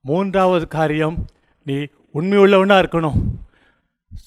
மூன்றாவது 0.00 0.68
காரியம் 0.68 1.16
நீ 1.62 1.76
உண்மையுள்ளவனாக 2.14 2.82
இருக்கணும். 2.84 3.18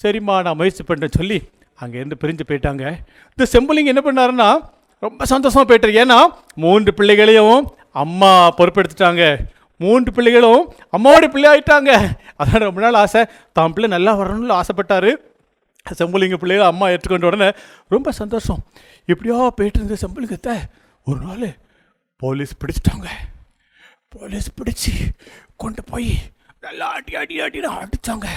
சரிம்மா 0.03 0.41
நான் 0.41 0.55
முயற்சி 0.55 0.83
பண்ணுறேன் 0.87 1.17
சொல்லி 1.17 1.37
அங்கேருந்து 1.81 2.17
பிரிஞ்சு 2.21 2.43
போயிட்டாங்க. 2.47 2.83
இந்த 3.35 3.45
செம்பலிங்க 3.53 3.93
என்ன 3.93 4.03
பண்ணாருன்னா 4.07 4.49
ரொம்ப 4.99 5.25
சந்தோஷமாக 5.25 5.67
போயிட்டாரு. 5.69 5.95
ஏன்னா 6.03 6.19
மூன்று 6.55 6.93
பிள்ளைகளையும் 6.93 7.73
அம்மா 8.03 8.53
பொறுப்பெடுத்துட்டாங்க. 8.57 9.23
மூன்று 9.77 10.11
பிள்ளைகளும் 10.11 10.61
அம்மாவோட 10.97 11.27
பிள்ளை 11.33 11.47
ஆகிட்டாங்க 11.53 11.91
அதான் 12.39 12.65
ரொம்ப 12.67 12.81
நாள் 12.81 12.99
ஆசை. 13.03 13.25
தான் 13.51 13.73
பிள்ளை 13.73 13.89
நல்லா 13.95 14.19
வரணும்னு 14.19 14.61
ஆசைப்பட்டாரு. 14.61 15.11
செம்புலிங்க 15.91 16.37
பிள்ளைகள் 16.41 16.71
அம்மா 16.71 16.85
ஏற்றுக்கொண்ட 16.93 17.29
உடனே 17.29 17.47
ரொம்ப 17.93 18.11
சந்தோஷம். 18.21 18.61
எப்படியோ 19.11 19.37
போயிட்டு 19.57 19.79
இருந்த 19.79 19.95
செம்புலிங்கத்தை 20.03 20.55
ஒரு 21.07 21.19
நாள் 21.25 21.47
போலீஸ் 22.21 22.53
பிடிச்சிட்டாங்க. 22.61 23.07
போலீஸ் 24.15 24.47
பிடிச்சி 24.59 24.93
கொண்டு 25.63 25.81
போய் 25.91 26.11
நல்லா 26.65 26.87
அடி 26.97 27.13
அடி 27.21 27.35
அடின்னு 27.45 27.69
அடித்தாங்க 27.81 28.27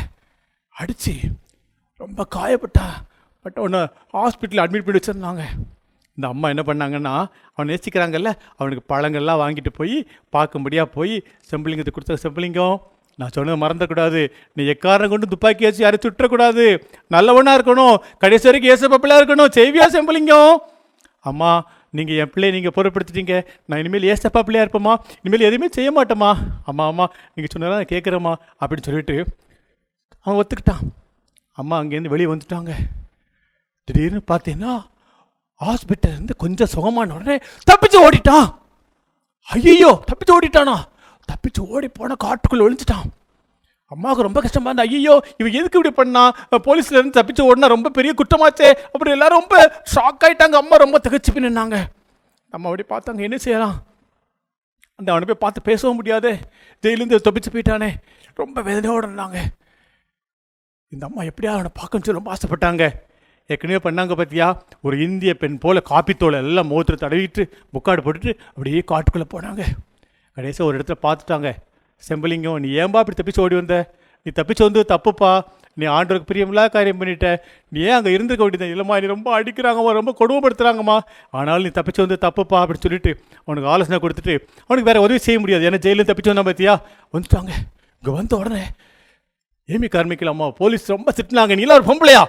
அடித்து 0.74 1.14
ரொம்ப 2.02 2.26
காயப்பட்டா 2.36 2.86
பட் 3.44 3.58
ஒன்று 3.64 3.80
ஹாஸ்பிட்டலில் 4.16 4.62
அட்மிட் 4.62 4.86
பண்ணி 4.86 5.00
வச்சுருந்தாங்க. 5.00 5.44
இந்த 6.18 6.26
அம்மா 6.32 6.46
என்ன 6.52 6.62
பண்ணாங்கன்னா 6.68 7.14
அவன் 7.54 7.70
நேசிக்கிறாங்கல்ல 7.70 8.30
அவனுக்கு 8.58 8.82
பழங்கள்லாம் 8.92 9.40
வாங்கிட்டு 9.42 9.72
போய் 9.78 9.96
பார்க்கும்படியாக 10.34 10.94
போய் 10.96 11.14
செம்பிளிங்கத்தை 11.50 11.92
கொடுத்த 11.94 12.18
செம்பலிங்கம். 12.24 12.76
நான் 13.20 13.32
சொன்னதை 13.34 13.56
மறந்துடக்கூடாது. 13.60 14.20
நீ 14.52 14.62
எக்காரணம் 14.72 15.08
கொண்டு 15.08 15.26
துப்பாக்கி 15.26 15.64
வச்சு 15.64 15.82
யாரையும் 15.82 16.04
சுற்றக்கூடாது 16.06 16.64
நல்லவனாக 17.14 17.58
இருக்கணும். 17.58 17.96
கடைசி 18.18 18.46
வரைக்கும் 18.48 18.72
ஏசப்பப்பிள்ளையா 18.74 19.20
இருக்கணும். 19.22 19.54
செய்வியா 19.58 19.86
செம்பலிங்கம்? 19.94 20.56
அம்மா 21.20 21.52
நீங்கள் 21.90 22.16
என் 22.16 22.30
பிள்ளையை 22.30 22.60
நீங்கள் 22.60 22.74
பொருட்படுத்திட்டீங்க. 22.76 23.34
நான் 23.66 23.78
இனிமேல் 23.78 24.08
ஏசப்பா 24.12 24.40
பிள்ளையா 24.42 24.66
இருப்பேம்மா. 24.66 24.94
இனிமேல் 25.22 25.46
எதுவுமே 25.48 25.68
செய்ய 25.76 25.90
மாட்டேம்மா. 25.92 26.30
அம்மா 26.64 26.86
அம்மா 26.86 27.06
நீங்கள் 27.34 27.52
சொன்னதான் 27.54 27.80
நான் 27.80 27.92
கேட்குறேம்மா. 27.94 28.34
அப்படின்னு 28.60 28.88
சொல்லிட்டு 28.88 29.16
அவன் 30.20 30.38
ஒத்துக்கிட்டான். 30.42 30.84
அம்மா 31.52 31.80
அங்கேருந்து 31.80 32.12
வெளியே 32.14 32.28
வந்துட்டாங்க. 32.32 32.72
திடீர்னு 33.84 34.20
பார்த்தீங்கன்னா 34.30 34.74
ஹாஸ்பிட்டல் 35.60 36.14
இருந்து 36.16 36.36
கொஞ்சம் 36.36 36.70
சுகமான 36.72 37.14
உடனே 37.14 37.36
தப்பிச்சு 37.70 37.98
ஓடிட்டான். 38.06 38.48
ஐயோ 39.48 40.02
தப்பிச்சு 40.10 40.34
ஓடிட்டானா? 40.36 40.76
தப்பிச்சு 41.30 41.62
ஓடி 41.74 41.88
போன 41.88 42.16
காட்டுக்குள்ள 42.24 42.64
ஒழிஞ்சிட்டான் 42.66 43.06
அம்மாவுக்கு 43.94 44.26
ரொம்ப 44.26 44.40
கஷ்டமா 44.44 44.68
இருந்தா 44.68 44.84
ஐயோ 44.96 45.14
இவன் 45.40 45.56
எதுக்கு 45.58 45.78
இப்படி 45.78 45.90
பண்ணா? 45.98 46.22
போலீஸ்ல 46.66 46.98
இருந்து 46.98 47.18
தப்பிச்சு 47.18 47.42
ஓடினா 47.48 47.66
ரொம்ப 47.74 47.88
பெரிய 47.88 48.12
குற்றமாச்சே. 48.20 48.68
அப்படி 48.94 49.10
எல்லாரும் 49.16 49.38
ரொம்ப 49.40 49.82
ஷாக் 49.94 50.24
ஆயிட்டாங்க. 50.26 50.56
அம்மா 50.62 50.76
ரொம்ப 50.76 51.00
திகச்சு 51.04 51.30
போய் 51.34 51.44
நின்னாங்க. 51.46 51.76
அம்மா 52.50 52.70
அப்படி 52.70 52.84
பார்த்தாங்க 52.92 53.22
என்ன 53.28 53.36
செய்யலாம்? 53.36 53.76
அந்த 54.98 55.08
அவனை 55.12 55.26
போய் 55.28 55.42
பார்த்து 55.44 55.68
பேசவும் 55.68 55.98
முடியாது. 56.00 56.30
ஜெயிலேருந்து 56.82 57.24
தப்பிச்சு 57.28 57.52
போயிட்டானே. 57.54 57.90
ரொம்ப 58.34 58.62
வேதனையோடு 58.68 59.06
இருந்தாங்க. 59.08 59.38
இந்த 60.94 61.06
அம்மா 61.08 61.22
எப்படியா 61.30 61.52
அவனை 61.56 61.70
பார்க்கணும்னு 61.80 62.08
சொல்லி 62.08 62.20
ரொம்ப 62.20 62.32
ஆசைப்பட்டாங்க. 62.34 62.84
ஏற்கனவே 63.46 63.80
பண்ணாங்க 63.86 64.14
பார்த்தியா 64.20 64.46
ஒரு 64.82 64.96
இந்திய 65.02 65.32
பெண் 65.42 65.58
போல 65.58 65.82
காப்பித்தோலை 65.90 66.38
எல்லாம் 66.44 66.70
மோத்திர 66.70 66.96
தடவிட்டு 67.00 67.42
முக்காடு 67.74 68.00
போட்டுட்டு 68.02 68.32
அப்படியே 68.48 68.82
காட்டுக்குள்ளே 68.92 69.26
போனாங்க. 69.34 69.64
கடைசியாக 70.36 70.68
ஒரு 70.70 70.78
இடத்துல 70.78 70.96
பார்த்துட்டாங்க. 71.06 71.50
செம்பலிங்கம் 72.08 72.58
நீ 72.64 72.70
ஏன்பா 72.82 73.02
இப்படி 73.02 73.18
தப்பிச்சு 73.20 73.44
ஓடி 73.44 73.56
வந்த? 73.60 73.76
நீ 74.26 74.30
தப்பிச்சு 74.38 74.62
வந்து 74.68 74.80
தப்புப்பா. 74.94 75.30
நீ 75.80 75.84
ஆண்டவருக்கு 75.94 76.28
பிரியமில்லாத 76.30 76.68
காரியம் 76.74 76.98
பண்ணிட்ட. 77.00 77.28
நீ 77.72 77.78
ஏன் 77.88 77.96
அங்கே 77.96 78.12
இருந்திருக்க 78.16 78.44
வேண்டியது 78.44 78.74
இல்லைம்மா 78.74 78.96
நீ 79.02 79.06
ரொம்ப 79.14 79.28
அடிக்கிறாங்கம்மா 79.38 79.90
ரொம்ப 79.98 80.12
கொடுமைப்படுத்துகிறாங்கம்மா 80.20 80.96
ஆனாலும் 81.38 81.64
நீ 81.66 81.70
தப்பிச்சு 81.78 82.04
வந்து 82.04 82.18
தப்புப்பா 82.26 82.58
அப்படின்னு 82.62 82.84
சொல்லிட்டு 82.86 83.12
அவனுக்கு 83.44 83.70
ஆலோசனை 83.72 83.98
கொடுத்துட்டு 84.04 84.34
அவனுக்கு 84.66 84.88
வேறு 84.90 85.04
உதவி 85.06 85.20
செய்ய 85.26 85.38
முடியாது. 85.42 85.66
ஏன்னா 85.70 85.80
ஜெயிலில் 85.86 86.08
தப்பிச்சு 86.10 86.32
வந்தா 86.32 86.46
பார்த்தியா 86.48 86.74
வந்துட்டாங்க. 87.16 87.52
இங்கே 87.98 88.14
வந்த 88.20 88.36
உடனே 88.42 88.64
ஏமி 89.74 89.88
கார்மிக்கலாம்மா 89.94 90.48
போலீஸ் 90.62 90.92
ரொம்ப 90.96 91.12
திட்டினாங்க. 91.18 91.54
நீ 91.58 91.64
எல்லாம் 91.66 91.80
ஒரு 91.80 91.88
பொம்பளையா? 91.92 92.24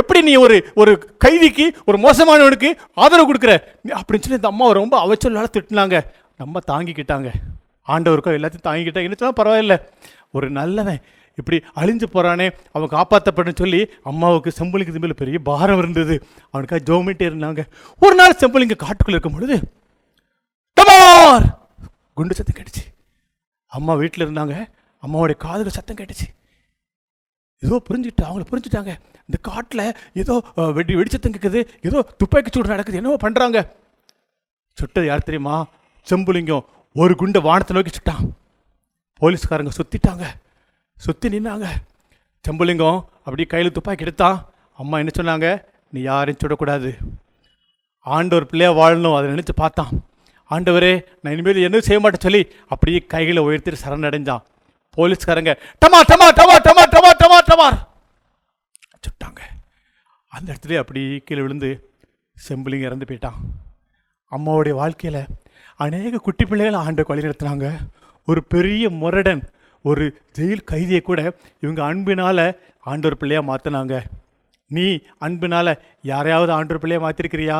எப்படி 0.00 0.20
நீ 0.26 0.32
ஒரு 0.44 0.56
ஒரு 0.80 0.92
கைதிக்கு 1.24 1.64
ஒரு 1.88 1.98
மோசமானவனுக்கு 2.04 2.70
ஆதரவு 3.02 3.28
கொடுக்குற? 3.28 3.52
நீ 3.84 3.90
அப்படின்னு 4.00 4.24
சொல்லி 4.24 4.40
இந்த 4.40 4.50
அம்மா 4.52 4.66
ரொம்ப 4.80 4.94
அவச்சொல்லால 5.04 5.48
திட்டினாங்க. 5.56 5.98
நம்ம 6.40 6.60
தாங்கிக்கிட்டாங்க. 6.72 7.28
ஆண்டவருக்கோ 7.88 8.32
எல்லாத்தையும் 8.38 8.66
தாங்கிக்கிட்டாங்க 8.68 9.08
என்ன 9.10 9.32
பரவாயில்ல. 9.40 9.74
ஒரு 10.36 10.46
நல்லவன் 10.58 11.00
இப்படி 11.38 11.56
அழிஞ்சு 11.80 12.06
போகிறானே 12.14 12.46
அவன் 12.76 12.92
காப்பாற்றப்படன்னு 12.94 13.60
சொல்லி 13.62 13.80
அம்மாவுக்கு 14.10 14.50
செம்புலிக்கு 14.58 15.02
மேலே 15.04 15.16
பெரிய 15.22 15.38
பாரம் 15.48 15.80
இருந்தது. 15.82 16.14
அவனுக்காக 16.52 16.82
ஜோமிட்டே 16.88 17.26
இருந்தாங்க. 17.30 17.62
ஒரு 18.02 18.14
நாள் 18.20 18.40
செம்புலிங்க 18.40 18.76
காட்டுக்குள்ளே 18.84 19.16
இருக்கும் 19.16 19.36
பொழுது 19.36 19.56
"டமார்!" 20.76 21.46
குண்டு 22.18 22.36
சத்தம் 22.38 22.56
கேட்டுச்சு. 22.58 22.84
அம்மா 23.72 23.94
வீட்டில் 23.94 24.26
இருந்தாங்க. 24.26 24.54
அம்மாவுடைய 25.02 25.36
காதில் 25.46 25.76
சத்தம் 25.78 25.98
கேட்டுச்சு. 26.00 26.28
ஏதோ 27.62 27.76
புரிஞ்சுக்கிட்டு 27.88 28.28
அவங்கள 28.28 28.44
புரிஞ்சுட்டாங்க. 28.50 28.92
இந்த 29.28 29.38
காட்டில் 29.48 29.84
ஏதோ 30.22 30.34
வெடி 30.78 30.94
வெடிச்சத்தம் 30.94 31.34
கேட்குது 31.36 31.60
ஏதோ 31.88 31.98
துப்பாக்கி 32.20 32.50
சூடு 32.54 32.74
நடக்குது. 32.74 33.00
என்னவோ 33.00 33.18
பண்ணுறாங்க 33.26 33.58
சுட்டது 34.78 35.06
யார் 35.06 35.28
தெரியுமா? 35.28 35.56
செம்புலிங்கம் 36.08 36.66
ஒரு 36.94 37.14
குண்டை 37.16 37.40
வானத்தை 37.40 37.72
நோக்கி 37.76 37.92
சுட்டான். 37.96 38.26
போலீஸ்காரங்க 39.20 39.72
சுத்திட்டாங்க. 39.78 40.26
சுற்றி 40.96 41.28
நின்னாங்க. 41.28 41.68
செம்புலிங்கம் 42.44 43.00
அப்படியே 43.24 43.46
கையில் 43.52 43.72
துப்பாக்கி 43.72 44.04
எடுத்தான். 44.06 44.38
அம்மா 44.82 44.98
என்ன 44.98 45.12
சொன்னாங்க? 45.16 45.64
நீ 45.90 46.00
யாரையும் 46.00 46.40
சுடக்கூடாது. 46.42 46.90
ஆண்டவர் 48.00 48.46
பிள்ளையாக 48.46 48.78
வாழணும். 48.80 49.16
அதை 49.16 49.26
நினச்சி 49.30 49.54
பார்த்தான். 49.54 49.92
ஆண்டவரே 50.50 50.92
நான் 51.22 51.32
இனிமேல் 51.34 51.66
என்ன 51.68 51.80
செய்ய 51.80 52.00
மாட்டேன் 52.00 52.24
சொல்லி 52.26 52.42
அப்படியே 52.72 52.98
கைகளை 53.14 53.40
உயர்த்திட்டு 53.46 53.82
சரணடைஞ்சான். 53.84 54.44
போலீஸ்காரங்க 54.96 55.52
டமா 55.82 56.00
டமா 56.10 56.28
டமா 56.38 56.56
டமா 56.66 56.84
டமா 56.94 57.10
டமா 57.22 57.38
டமார் 57.50 57.76
சுட்டாங்க. 59.06 59.40
அந்த 60.28 60.48
இடத்துல 60.52 60.78
அப்படியே 60.82 61.18
கீழே 61.26 61.42
விழுந்து 61.42 61.70
செம்பிளிங்க 62.48 62.88
இறந்து 62.88 63.08
போயிட்டான். 63.08 63.38
அம்மாவுடைய 64.32 64.74
வாழ்க்கையில் 64.80 65.22
அநேக 65.84 66.18
குட்டி 66.26 66.44
பிள்ளைகள் 66.44 66.82
ஆண்டு 66.84 67.02
கொலை 67.08 67.22
நடத்துனாங்க. 67.24 67.66
ஒரு 68.28 68.40
பெரிய 68.52 68.84
முரடன் 69.00 69.42
ஒரு 69.84 70.04
ஜெயில் 70.36 70.68
கைதியை 70.70 71.00
கூட 71.00 71.20
இவங்க 71.62 71.80
அன்பினால் 71.88 72.46
ஆண்டோர் 72.92 73.18
பிள்ளையாக 73.20 73.48
மாற்றினாங்க 73.50 73.94
நீ 74.70 74.86
அன்பினால் 75.26 75.72
யாரையாவது 76.10 76.52
ஆண்டோர் 76.56 76.80
பிள்ளையாக 76.82 77.04
மாற்றிருக்கிறியா 77.04 77.58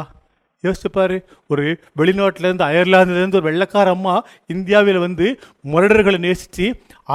யோசிச்சுப்பார் 0.65 1.17
ஒரு 1.53 1.65
வெளிநாட்டிலேருந்து 1.99 2.69
அயர்லாந்துலேருந்து 2.71 3.39
ஒரு 3.41 3.49
வெள்ளக்கார 3.49 3.89
அம்மா 3.97 4.15
இந்தியாவில் 4.55 5.05
வந்து 5.07 5.27
முரடர்களை 5.73 6.19
நேசித்து 6.27 6.67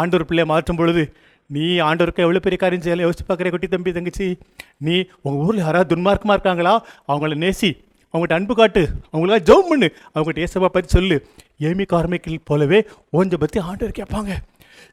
ஆண்டோர் 0.01 0.28
பிள்ளையை 0.30 0.47
மாற்றும் 0.54 0.80
பொழுது 0.82 1.04
நீ 1.49 1.66
ஆண்டவருக்கு 1.88 2.26
எவ்வளோ 2.26 2.41
பெரிய 2.43 2.58
காரியம் 2.62 2.84
செய்யலை? 2.84 3.06
யோசிச்சு 3.06 3.26
பார்க்குற 3.28 3.49
குட்டி 3.54 3.68
தம்பி 3.68 3.91
தங்கச்சி? 3.97 4.28
நீ 4.86 4.95
உங்கள் 5.26 5.41
ஊரில் 5.45 5.66
யாராவது 5.66 5.91
துன்மார்க்கமாக 5.93 6.38
இருக்காங்களா? 6.38 6.74
அவங்கள 7.12 7.36
நேசி 7.43 7.70
அவங்ககிட்ட 8.14 8.38
அன்பு 8.39 8.53
காட்டு. 8.55 8.82
அவங்களாம் 9.14 9.43
ஜெபம் 9.49 9.70
பண்ணு. 9.72 9.88
அவங்ககிட்ட 10.14 10.45
ஏசப்பா 10.45 10.70
பற்றி 10.76 10.89
சொல்லு. 10.97 11.18
ஏமி 11.70 11.86
கார்மிக்கல் 11.93 12.38
போலவே 12.49 12.80
ஓஞ்ச 13.18 13.38
பற்றி 13.43 13.59
ஆண்டவர் 13.70 13.97
கேட்பாங்க. 13.99 14.32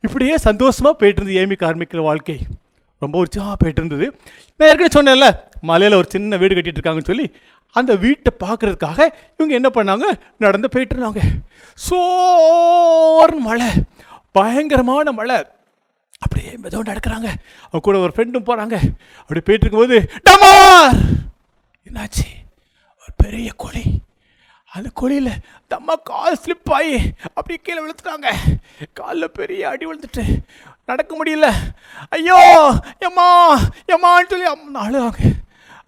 இப்படியே 0.04 0.34
சந்தோஷமாக 0.48 0.94
போயிட்டு 1.00 1.20
இருந்தது 1.20 1.40
ஏமி 1.42 1.56
கார்மிக்கல் 1.64 2.08
வாழ்க்கை. 2.08 2.36
ரொம்ப 3.02 3.16
உற்சாகமாக 3.24 3.56
போயிட்டு 3.60 3.80
இருந்தது 3.82 4.06
நான் 4.60 4.68
ஏற்கனவே 4.70 4.90
சொன்னேன்ல 4.96 5.26
மலையில் 5.68 5.96
ஒரு 6.00 6.08
சின்ன 6.14 6.36
வீடு 6.40 6.56
கட்டிகிட்டு 6.56 6.80
இருக்காங்கன்னு 6.80 7.10
சொல்லி 7.10 7.26
அந்த 7.76 7.92
வீட்டை 8.04 8.30
பார்க்கறதுக்காக 8.44 8.98
இவங்க 9.36 9.52
என்ன 9.58 9.68
பண்ணாங்க? 9.76 10.06
நடந்து 10.44 10.68
போயிட்டு 10.72 10.94
இருந்தாங்க 10.94 11.22
சோர்னு 11.86 13.40
மழை. 13.48 13.70
பயங்கரமான 14.38 15.12
மழை. 15.20 15.38
அப்படியே 16.24 16.50
மெதோ 16.64 16.80
நடக்கிறாங்க. 16.90 17.28
அவங்க 17.68 17.84
கூட 17.86 17.98
ஒரு 18.06 18.12
ஃப்ரெண்டும் 18.16 18.48
போகிறாங்க 18.48 18.76
அப்படி 19.20 19.40
போயிட்டு 19.46 19.64
இருக்கும்போது 19.66 19.98
டமார்! 20.28 20.98
என்னாச்சு? 21.86 22.26
பெரிய 23.22 23.50
கொடி 23.64 23.84
அந்த 24.76 24.88
கொடியில் 25.00 25.32
தம்மா 25.72 25.94
கால் 26.10 26.40
ஸ்லிப் 26.42 26.72
ஆகி 26.76 26.96
அப்படியே 27.36 27.58
கீழே 27.62 27.80
விழுத்துட்டாங்க 27.82 28.30
காலில் 28.98 29.36
பெரிய 29.38 29.62
அடி 29.70 29.84
விழுந்துட்டு 29.86 30.24
நடக்க 30.90 31.12
முடியல. 31.18 31.48
ஐயோ 32.16 32.38
எம்மா 33.06 33.26
எம்மான்னு 33.94 34.30
சொல்லி 34.32 34.46
அம்மா 34.52 34.80
அழுவாங்க 34.86 35.20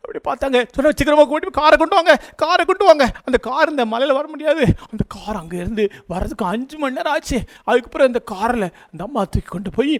அப்படி 0.02 0.20
பார்த்தாங்க 0.28 0.60
சொன்ன 0.74 0.92
சீக்கிரமாக 0.98 1.26
கூட்டி 1.30 1.52
காரை 1.58 1.76
கொண்டு 1.80 1.96
வாங்க 1.98 2.14
காரை 2.42 2.62
கொண்டு 2.64 2.84
வாங்க. 2.88 3.04
அந்த 3.26 3.38
கார் 3.46 3.72
இந்த 3.72 3.84
மலையில் 3.92 4.16
வர 4.18 4.26
முடியாது. 4.32 4.64
அந்த 4.90 5.04
கார் 5.14 5.40
அங்கேருந்து 5.40 5.84
வர்றதுக்கு 6.12 6.44
அஞ்சு 6.52 6.76
மணி 6.82 6.96
நேரம் 6.98 7.14
ஆச்சு. 7.14 7.38
அதுக்கப்புறம் 7.68 8.10
இந்த 8.10 8.22
காரில் 8.32 8.68
அந்த 8.90 9.02
அம்மா 9.08 9.22
தூக்கி 9.32 9.50
கொண்டு 9.52 9.72
போய் 9.78 9.94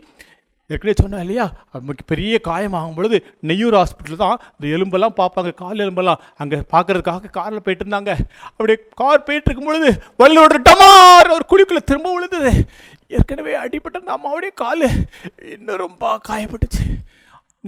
ஏற்கனவே 0.73 0.95
சொன்னேன் 1.01 1.23
இல்லையா? 1.25 1.47
பெரிய 2.12 2.35
காயமாகும் 2.49 2.97
பொழுது 2.99 3.16
நெய்யூர் 3.51 3.77
ஹாஸ்பிட்டல் 3.79 4.23
தான் 4.25 4.37
இந்த 4.55 4.66
எலும்பெல்லாம் 4.77 5.16
பார்ப்பாங்க 5.20 5.51
கால் 5.62 5.83
எலும்பெல்லாம். 5.85 6.23
அங்கே 6.43 6.59
பார்க்கறதுக்காக 6.75 7.31
காரில் 7.39 7.64
போயிட்டு 7.66 7.85
இருந்தாங்க. 7.85 8.12
அப்படியே 8.55 8.79
கார் 9.01 9.27
போயிட்டு 9.29 9.49
இருக்கும் 9.51 9.70
பொழுது 9.70 9.91
வல்லோட 10.23 10.61
டமார் 10.68 11.35
ஒரு 11.37 11.47
குழிக்குள்ளே 11.53 11.85
திரும்ப 11.91 12.11
விழுந்தது. 12.14 12.53
ஏற்கனவே 13.18 13.55
அடிபட்ட 13.64 14.03
அந்த 14.03 14.12
அம்மாவுடைய 14.18 14.53
கால் 14.62 14.87
இன்னும் 15.55 15.83
ரொம்ப 15.85 16.12
காயப்பட்டுச்சு. 16.29 16.85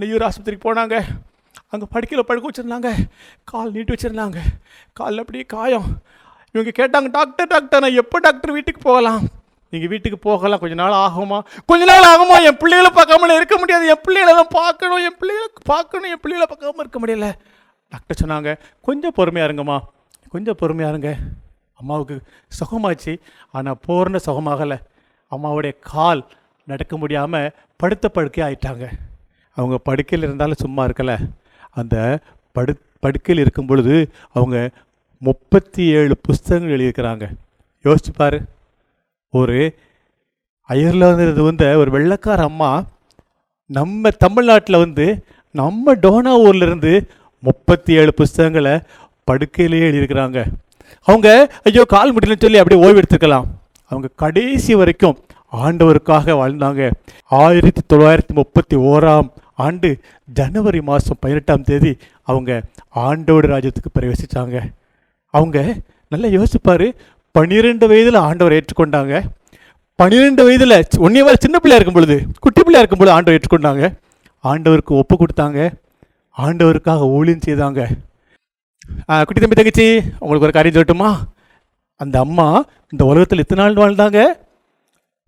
நெய்யூர் 0.01 0.27
ஆஸ்பத்திரிக்கு 0.27 0.67
போனாங்க. 0.67 0.97
அங்கே 1.73 1.85
படுக்கையில் 1.93 2.27
படுக்க 2.27 2.49
வச்சுருந்தாங்க. 2.49 2.89
கால் 3.51 3.73
நீட்டி 3.75 3.93
வச்சுருந்தாங்க. 3.93 4.39
காலில் 4.99 5.23
அப்படியே 5.23 5.45
காயம். 5.55 5.87
இவங்க 6.53 6.71
கேட்டாங்க 6.79 7.09
டாக்டர் 7.17 7.49
டாக்டர் 7.53 7.83
நான் 7.85 7.99
எப்போ 8.01 8.17
டாக்டர் 8.25 8.55
வீட்டுக்கு 8.57 8.81
போகலாம்? 8.89 9.23
நீங்கள் 9.69 9.89
வீட்டுக்கு 9.89 10.19
போகலாம் 10.19 10.59
கொஞ்ச 10.59 10.75
நாள் 10.75 10.97
ஆகுமா? 11.05 11.39
கொஞ்ச 11.65 11.83
நாள் 11.91 12.07
ஆகுமா? 12.11 12.35
என் 12.43 12.57
பிள்ளைகளை 12.57 12.91
பார்க்காம 12.97 13.35
இருக்க 13.35 13.57
முடியாது. 13.57 13.87
என் 13.87 14.03
பிள்ளைகளை 14.03 14.33
தான் 14.39 14.53
பார்க்கணும். 14.59 14.97
என் 14.97 15.17
பிள்ளைகளை 15.19 15.49
பார்க்கணும். 15.63 16.09
என் 16.11 16.19
பிள்ளைகளை 16.21 16.47
பார்க்காம 16.51 16.79
இருக்க 16.83 16.99
முடியல. 17.05 17.31
டாக்டர் 17.89 18.19
சொன்னாங்க 18.23 18.57
கொஞ்சம் 18.81 19.15
பொறுமையாக 19.15 19.53
இருங்கம்மா. 19.53 19.79
கொஞ்சம் 20.29 20.55
பொறுமையாக 20.57 20.97
இருங்க. 20.97 21.19
அம்மாவுக்கு 21.73 22.21
சுகமாச்சு. 22.59 23.19
ஆனால் 23.51 23.77
பூர்ண 23.87 24.19
சுகமாகலை 24.25 24.77
அம்மாவுடைய 25.31 25.73
கால் 25.79 26.27
நடக்க 26.65 26.97
முடியாமல் 26.97 27.51
படுத்த 27.77 28.09
படுக்கை 28.09 28.43
ஆயிட்டாங்க. 28.47 28.85
அவங்க 29.55 29.77
படுக்கையில் 29.77 30.27
இருந்தாலும் 30.27 30.61
சும்மா 30.63 30.85
இருக்கலை. 30.85 31.17
அந்த 31.71 32.19
படு 32.51 32.73
படுக்கையில் 32.99 33.43
இருக்கும் 33.43 33.65
பொழுது 33.65 33.95
அவங்க 34.33 34.69
முப்பத்தி 35.17 35.83
ஏழு 35.97 36.17
புஸ்தகங்கள் 36.17 36.77
எழுதியிருக்கிறாங்க. 36.77 37.25
யோசிச்சு 37.83 38.13
பாரு. 38.15 38.39
ஒரு 39.35 39.59
அயர்லாந்து 40.69 41.43
வந்த 41.43 41.63
ஒரு 41.77 41.89
வெள்ளைக்கார 41.91 42.43
அம்மா 42.43 42.69
நம்ம 43.77 44.09
தமிழ்நாட்டில் 44.09 44.77
வந்து 44.77 45.05
நம்ம 45.51 45.95
டோனா 45.95 46.33
ஊர்லருந்து 46.47 46.93
முப்பத்தி 47.39 47.93
ஏழு 47.93 48.13
புஸ்தகங்களை 48.13 48.73
படுக்கையிலேயே 49.23 49.85
எழுதியிருக்கிறாங்க. 49.89 50.39
அவங்க 51.01 51.27
ஐயோ 51.63 51.83
கால் 51.83 52.13
முடியலன்னு 52.15 52.41
சொல்லி 52.41 52.57
அப்படியே 52.57 52.85
ஓய்வு 52.87 53.45
அவங்க 53.85 54.07
கடைசி 54.15 54.73
வரைக்கும் 54.75 55.17
ஆண்டவருக்காக 55.63 56.35
வாழ்ந்தாங்க. 56.41 56.91
ஆயிரத்தி 57.23 57.81
தொள்ளாயிரத்தி 57.93 58.33
முப்பத்தி 58.33 58.75
ஓராம் 58.75 59.29
ஆண்டு 59.65 59.89
ஜனவரி 60.37 60.81
மாதம் 60.81 61.17
பதினெட்டாம் 61.19 61.63
தேதி 61.63 61.97
அவங்க 62.23 62.61
ஆண்டோடு 62.95 63.47
ராஜ்யத்துக்கு 63.53 63.89
பிரவேசித்தாங்க 63.99 64.57
அவங்க 65.33 65.75
நல்லா 66.09 66.27
யோசிப்பார் 66.39 66.87
பன்னிரெண்டு 67.35 67.87
வயதில் 67.87 68.15
ஆண்டவர் 68.15 68.53
ஏற்றுக்கொண்டாங்க. 68.53 69.23
பன்னிரெண்டு 69.95 70.43
வயதில் 70.43 70.85
ஒன்றே 70.97 71.21
வரை 71.21 71.35
சின்ன 71.39 71.59
பிள்ளையா 71.59 71.83
இருக்கும் 71.83 71.93
பொழுது 71.93 72.27
குட்டி 72.39 72.63
பிள்ளையா 72.63 72.87
இருக்கும் 72.87 72.97
பொழுது 72.97 73.15
ஆண்டவர் 73.15 73.39
ஏற்றுக்கொண்டாங்க. 73.39 73.97
ஆண்டவருக்கு 74.43 74.97
ஒப்பு 74.97 75.17
கொடுத்தாங்க. 75.17 75.71
ஆண்டவருக்காக 76.37 76.99
ஊழியம் 76.99 77.39
செய்தாங்க. 77.45 77.87
ஆ, 79.09 79.23
குட்டி 79.23 79.39
தம்பி 79.39 79.55
தங்கச்சி 79.55 80.01
உங்களுக்கு 80.19 80.39
ஒரு 80.39 80.51
காரியம் 80.51 80.81
சொல்லட்டுமா? 80.81 81.15
அந்த 81.95 82.19
அம்மா 82.19 82.63
இந்த 82.89 83.05
உலகத்தில் 83.05 83.39
எத்தனை 83.39 83.65
நாள் 83.65 83.73
வாழ்ந்தாங்க? 83.73 84.25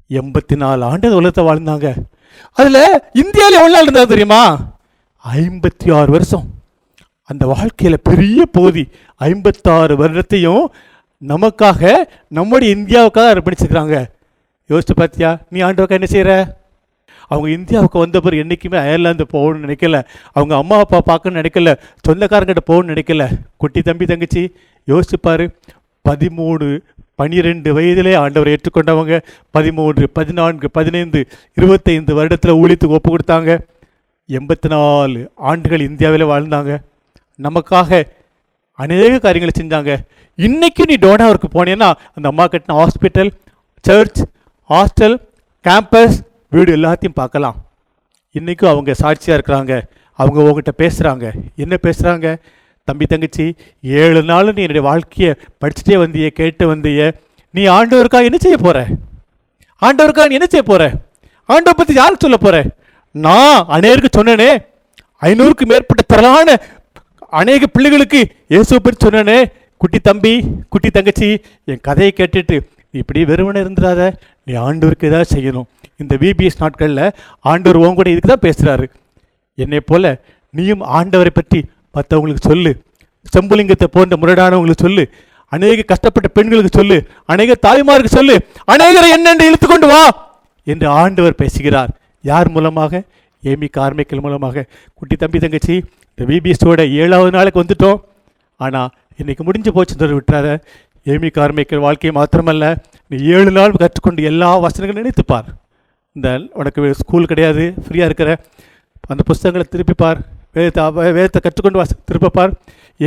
எண்பத்தி 0.09 0.55
நாலு 0.55 0.83
ஆண்டு 0.83 1.15
உலகத்தை 1.15 1.43
வாழ்ந்தாங்க. 1.45 1.95
அதில் 2.51 3.01
இந்தியாவில் 3.13 3.55
எவ்வளோ 3.55 3.81
நாள் 3.81 3.85
இருந்தாங்க 3.85 4.07
தெரியுமா? 4.07 4.57
ஐம்பத்தி 5.35 5.93
ஆறு 5.93 6.11
வருஷம். 6.11 6.55
அந்த 7.23 7.45
வாழ்க்கையில் 7.45 7.99
பெரிய 8.03 8.45
பகுதி 8.45 8.87
ஐம்பத்தாறு 9.15 9.97
வருடத்தையும் 9.97 10.65
நமக்காக 11.25 11.93
நம்முடைய 12.27 12.75
இந்தியாவுக்காக 12.75 13.31
அர்ப்பணிச்சுக்கிறாங்க. 13.33 14.05
யோசிச்சு 14.69 14.93
பார்த்தியா? 14.97 15.37
நீ 15.49 15.59
ஆண்டவக்கா 15.61 15.89
என்ன 15.89 16.05
செய்கிற 16.05 16.57
அவங்க 17.27 17.49
இந்தியாவுக்கு 17.49 17.99
வந்த 17.99 18.19
பிறகு 18.19 18.41
என்றைக்குமே 18.41 18.77
அயர்லாந்து 18.77 19.25
போகணும்னு 19.33 19.57
நினைக்கல. 19.57 20.03
அவங்க 20.31 20.55
அம்மா 20.55 20.77
அப்பா 20.79 21.01
பார்க்கணும்னு 21.01 21.41
நினைக்கல. 21.41 21.77
சொந்தக்காரங்கிட்ட 22.07 22.57
போகணும்னு 22.67 22.97
நினைக்கல. 22.97 23.27
குட்டி 23.57 23.81
தம்பி 23.81 24.05
தங்கச்சி 24.05 24.55
யோசிச்சு 24.87 25.49
பதிமூணு 26.09 26.79
பனிரெண்டு 27.15 27.79
வயதிலே 27.79 28.13
ஆண்டவரை 28.15 28.55
ஏற்றுக்கொண்டவங்க. 28.55 29.21
பதிமூன்று 29.51 30.09
பதினான்கு 30.09 30.71
பதினைந்து 30.71 31.27
இருபத்தைந்து 31.53 32.15
வருடத்தில் 32.15 32.55
ஊழியத்துக்கு 32.61 32.97
ஒப்பு 32.97 33.15
கொடுத்தாங்க. 33.15 33.59
எண்பத்தி 34.27 34.67
நாலு 34.67 35.31
ஆண்டுகள் 35.35 35.79
இந்தியாவில் 35.79 36.25
வாழ்ந்தாங்க. 36.25 36.77
நமக்காக 37.43 38.03
அநேக 38.83 39.13
காரியங்களை 39.25 39.53
செஞ்சாங்க. 39.59 39.91
இன்றைக்கும் 40.45 40.89
நீ 40.91 40.95
டோனாவிற்கு 41.05 41.47
போனேன்னா 41.55 41.89
அந்த 42.15 42.25
அம்மா 42.31 42.45
கட்டின 42.51 42.75
ஹாஸ்பிட்டல் 42.81 43.31
சர்ச் 43.85 44.21
ஹாஸ்டல் 44.69 45.15
கேம்பஸ் 45.65 46.17
வீடு 46.55 46.71
எல்லாத்தையும் 46.77 47.17
பார்க்கலாம். 47.21 47.57
இன்றைக்கும் 48.35 48.71
அவங்க 48.73 48.91
சாட்சியாக 49.03 49.37
இருக்கிறாங்க. 49.37 49.73
அவங்க 50.19 50.37
உங்ககிட்ட 50.43 50.73
பேசுகிறாங்க 50.83 51.25
என்ன 51.63 51.75
பேசுகிறாங்க 51.87 52.27
தம்பி 52.87 53.05
தங்கச்சி 53.11 53.45
ஏழு 54.01 54.21
நாள் 54.29 54.53
நீ 54.57 54.61
என்னுடைய 54.65 54.83
வாழ்க்கையை 54.89 55.31
படிச்சுட்டே 55.61 55.95
வந்திய 56.03 56.27
கேட்டு 56.39 56.63
வந்திய. 56.73 57.01
நீ 57.53 57.63
ஆண்டவருக்கா 57.77 58.19
என்ன 58.27 58.37
செய்ய 58.45 58.57
போகிற 58.63 58.79
ஆண்டவருக்கா 59.81 60.23
நீ 60.29 60.35
என்ன 60.39 60.47
செய்ய 60.53 60.65
போகிற 60.69 60.83
ஆண்டவர் 61.49 61.79
பற்றி 61.79 61.93
யாருக்கு 61.97 62.25
சொல்ல 62.25 62.37
போகிற 62.45 62.57
நான் 63.25 63.59
அநேருக்கு 63.75 64.09
சொன்னேனே 64.17 64.49
ஐநூறுக்கு 65.21 65.65
மேற்பட்ட 65.71 66.01
திரளான 66.11 66.55
அநேக 67.33 67.67
பிள்ளைகளுக்கு 67.75 68.19
இயேசுவை 68.53 68.79
பற்றி 68.79 68.99
சொன்னேனே 69.05 69.37
குட்டி 69.81 69.99
தம்பி 70.07 70.33
குட்டி 70.73 70.89
தங்கச்சி 70.89 71.27
என் 71.71 71.81
கதையை 71.87 72.11
கேட்டுட்டு 72.19 72.57
இப்படி 72.99 73.19
வெறுமனே 73.29 73.59
இருந்துடாத 73.63 74.01
நீ 74.47 74.53
ஆண்டவருக்கு 74.67 75.09
ஏதாவது 75.09 75.29
செய்யணும். 75.33 75.67
இந்த 76.01 76.13
விபிஎஸ் 76.21 76.61
நாட்களில் 76.61 77.03
ஆண்டவர் 77.51 77.79
உன் 77.81 77.97
கூட 77.99 78.09
இதுக்கு 78.13 78.31
தான் 78.31 78.45
பேசுகிறாரு 78.47 78.85
என்னை 79.57 79.81
போல 79.91 80.13
நீயும் 80.53 80.83
ஆண்டவரை 80.97 81.31
பற்றி 81.39 81.59
மற்றவங்களுக்கு 81.95 82.43
சொல்லு. 82.49 82.71
செம்புலிங்கத்தை 83.33 83.87
போன்ற 83.95 84.15
முரடானவங்களுக்கு 84.21 84.85
சொல்லு. 84.87 85.03
அநேக 85.51 85.85
கஷ்டப்பட்ட 85.91 86.27
பெண்களுக்கு 86.37 86.71
சொல்லு. 86.79 86.97
அநேக 87.33 87.51
தாய்மாருக்கு 87.67 88.17
சொல்லு. 88.17 88.35
அநேகரை 88.73 89.09
என்னென்று 89.17 89.47
இழுத்து 89.49 89.67
கொண்டு 89.67 89.87
வா 89.93 90.01
என்று 90.67 90.87
ஆண்டவர் 91.01 91.39
பேசுகிறார். 91.41 91.91
யார் 92.23 92.49
மூலமாக? 92.55 93.01
ஏமி 93.43 93.67
கார்மிக்கல் 93.77 94.23
மூலமாக. 94.25 94.65
குட்டி 94.99 95.15
தம்பி 95.15 95.39
தங்கச்சி 95.43 95.75
இந்த 96.17 96.25
பிபிஎஸ்டோட 96.29 96.81
ஏழாவது 97.01 97.31
நாளுக்கு 97.35 97.61
வந்துட்டோம். 97.63 97.97
ஆனால் 98.59 98.89
இன்றைக்கி 99.21 99.43
முடிஞ்சு 99.47 99.71
போச்சு 99.75 99.95
விட்டுறாத. 100.19 100.47
ஏமி 101.13 101.29
கார்மிக்கல் 101.35 101.83
வாழ்க்கையை 101.83 102.13
மாத்திரமல்ல 102.17 102.65
நீ 103.11 103.17
ஏழு 103.35 103.51
நாள் 103.57 103.75
கற்றுக்கொண்டு 103.83 104.21
எல்லா 104.29 104.47
வசனங்களும் 104.63 104.99
நினைத்துப்பார். 105.01 105.47
இந்த 106.15 106.29
உனக்கு 106.59 106.89
ஸ்கூல் 107.01 107.29
கிடையாது 107.31 107.63
ஃப்ரீயாக 107.83 108.09
இருக்கிற. 108.09 108.31
அந்த 109.13 109.21
புஸ்தகங்களை 109.29 109.65
திருப்பி 109.73 109.95
பார் 110.01 110.19
வேதத்தை 110.55 110.83
வேதத்தை 111.17 111.39
கற்றுக்கொண்டு 111.45 111.79
வச 111.81 111.91
திரும்ப 112.09 112.33
பார் 112.37 112.51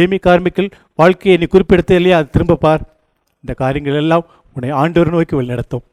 ஏமி 0.01 0.19
கார்மிக்கல் 0.27 0.71
வாழ்க்கையை 1.01 1.37
நீ 1.43 1.47
குறிப்பிடுத்த 1.55 2.01
இல்லையா 2.01 2.17
அது 2.21 2.35
திரும்ப 2.37 2.59
பார் 2.65 2.83
இந்த 3.45 3.53
காரியங்கள் 3.63 4.01
எல்லாம் 4.05 4.25
உன்னை 4.57 4.71
ஆண்டவர் 4.83 5.15
நோக்கி 5.17 5.35
வழிநடத்தும் 5.41 5.85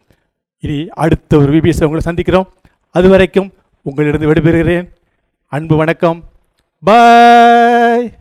இனி 0.63 0.77
அடுத்த 1.03 1.37
ஒரு 1.41 1.51
விபிஎஸ் 1.55 1.83
உங்களை 1.87 2.03
சந்திக்கிறோம். 2.09 2.47
அது 2.95 3.07
வரைக்கும் 3.13 3.49
உங்களிடம் 3.85 4.29
விடைபெறுகிறேன். 4.31 4.87
அன்பு 5.57 5.75
வணக்கம். 5.83 6.19
Bye. 6.87 8.13